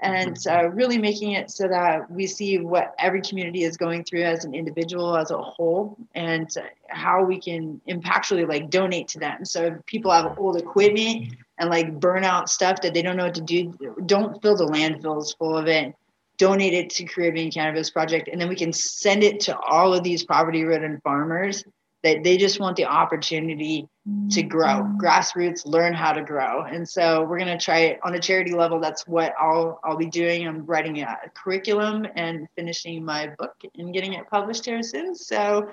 and 0.00 0.36
uh, 0.48 0.68
really 0.70 0.98
making 0.98 1.32
it 1.32 1.50
so 1.50 1.68
that 1.68 2.10
we 2.10 2.26
see 2.26 2.58
what 2.58 2.94
every 2.98 3.20
community 3.22 3.62
is 3.62 3.76
going 3.76 4.02
through 4.04 4.22
as 4.22 4.44
an 4.44 4.54
individual 4.54 5.16
as 5.16 5.30
a 5.30 5.38
whole 5.38 5.96
and 6.14 6.50
how 6.88 7.22
we 7.22 7.40
can 7.40 7.80
impactfully 7.88 8.48
like 8.48 8.70
donate 8.70 9.08
to 9.08 9.18
them. 9.18 9.44
So 9.44 9.66
if 9.66 9.86
people 9.86 10.10
have 10.10 10.38
old 10.38 10.56
equipment 10.56 11.34
and 11.58 11.70
like 11.70 12.00
burn 12.00 12.24
out 12.24 12.48
stuff 12.48 12.80
that 12.82 12.92
they 12.92 13.02
don't 13.02 13.16
know 13.16 13.26
what 13.26 13.34
to 13.36 13.40
do 13.40 13.72
don't 14.06 14.40
fill 14.42 14.56
the 14.56 14.66
landfills 14.66 15.36
full 15.38 15.56
of 15.56 15.68
it. 15.68 15.94
Donate 16.36 16.74
it 16.74 16.90
to 16.90 17.04
caribbean 17.04 17.52
cannabis 17.52 17.90
project 17.90 18.28
and 18.30 18.40
then 18.40 18.48
we 18.48 18.56
can 18.56 18.72
send 18.72 19.22
it 19.22 19.38
to 19.40 19.56
all 19.56 19.94
of 19.94 20.02
these 20.02 20.24
poverty 20.24 20.64
ridden 20.64 21.00
farmers 21.04 21.62
that 22.04 22.22
they 22.22 22.36
just 22.36 22.60
want 22.60 22.76
the 22.76 22.84
opportunity 22.84 23.88
to 24.30 24.42
grow 24.42 24.82
mm-hmm. 24.82 24.98
grassroots 24.98 25.64
learn 25.64 25.94
how 25.94 26.12
to 26.12 26.22
grow. 26.22 26.62
And 26.62 26.86
so 26.86 27.24
we're 27.24 27.38
going 27.38 27.58
to 27.58 27.64
try 27.64 27.78
it 27.78 28.00
on 28.04 28.14
a 28.14 28.20
charity 28.20 28.52
level. 28.52 28.78
That's 28.78 29.06
what 29.08 29.32
i'll 29.40 29.80
i'll 29.82 29.96
be 29.96 30.06
doing. 30.06 30.46
I'm 30.46 30.66
writing 30.66 31.00
a 31.00 31.16
curriculum 31.34 32.06
and 32.14 32.46
finishing 32.54 33.04
my 33.04 33.30
book 33.38 33.54
and 33.76 33.92
getting 33.92 34.12
it 34.12 34.28
published 34.28 34.66
here 34.66 34.82
soon. 34.82 35.14
So 35.14 35.70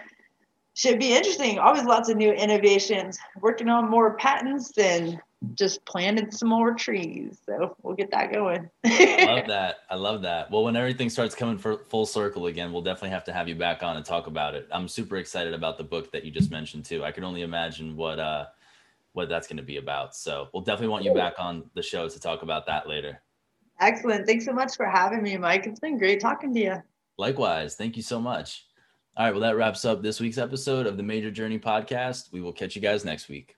should 0.74 1.00
be 1.00 1.14
interesting. 1.14 1.60
Always 1.60 1.84
lots 1.84 2.08
of 2.10 2.16
new 2.16 2.32
innovations. 2.32 3.20
Working 3.42 3.68
on 3.68 3.90
more 3.90 4.16
patents 4.16 4.72
and 4.78 5.20
just 5.56 5.84
planted 5.86 6.34
some 6.34 6.50
more 6.50 6.74
trees. 6.74 7.40
So 7.46 7.76
we'll 7.82 7.96
get 7.96 8.12
that 8.12 8.32
going. 8.32 8.70
I 8.86 9.26
love 9.26 9.48
that. 9.48 9.78
I 9.90 9.96
love 9.96 10.22
that. 10.22 10.52
Well, 10.52 10.64
when 10.64 10.76
everything 10.76 11.10
starts 11.10 11.34
coming 11.34 11.58
for 11.58 11.78
full 11.78 12.06
circle 12.06 12.46
again, 12.48 12.72
we'll 12.72 12.84
definitely 12.84 13.10
have 13.10 13.24
to 13.26 13.34
have 13.34 13.48
you 13.48 13.56
back 13.56 13.82
on 13.84 13.98
and 13.98 14.06
talk 14.06 14.28
about 14.28 14.54
it. 14.54 14.68
I'm 14.72 14.88
super 14.88 15.18
excited 15.18 15.54
about 15.54 15.78
the 15.78 15.84
book 15.84 16.12
that 16.12 16.24
you 16.24 16.32
just 16.32 16.52
mentioned 16.52 16.86
too. 16.86 17.04
I 17.04 17.12
can 17.12 17.24
only 17.24 17.42
imagine 17.42 17.96
what 17.96 18.20
uh 18.20 18.46
what 19.14 19.28
that's 19.28 19.48
going 19.48 19.58
to 19.58 19.64
be 19.64 19.78
about. 19.78 20.16
So 20.16 20.48
we'll 20.54 20.64
definitely 20.64 20.88
want 20.88 21.04
you 21.04 21.14
back 21.14 21.34
on 21.38 21.70
the 21.74 21.84
show 21.84 22.08
to 22.08 22.20
talk 22.20 22.44
about 22.44 22.66
that 22.68 22.88
later. 22.88 23.22
Excellent. 23.82 24.26
Thanks 24.26 24.46
so 24.46 24.54
much 24.54 24.76
for 24.78 24.86
having 24.86 25.22
me, 25.22 25.38
Mike. 25.38 25.66
It's 25.66 25.82
been 25.82 25.98
great 25.98 26.22
talking 26.22 26.54
to 26.54 26.60
you. 26.60 26.84
Likewise. 27.18 27.76
Thank 27.76 27.98
you 27.98 28.04
so 28.04 28.22
much. 28.22 28.68
All 29.18 29.26
right. 29.26 29.32
Well, 29.32 29.42
that 29.42 29.58
wraps 29.58 29.84
up 29.84 30.02
this 30.02 30.22
week's 30.22 30.38
episode 30.38 30.88
of 30.88 30.96
the 30.96 31.04
Mejer 31.04 31.34
Journey 31.34 31.60
podcast. 31.60 32.32
We 32.32 32.40
will 32.40 32.54
catch 32.54 32.76
you 32.76 32.82
guys 32.82 33.04
next 33.04 33.28
week. 33.28 33.58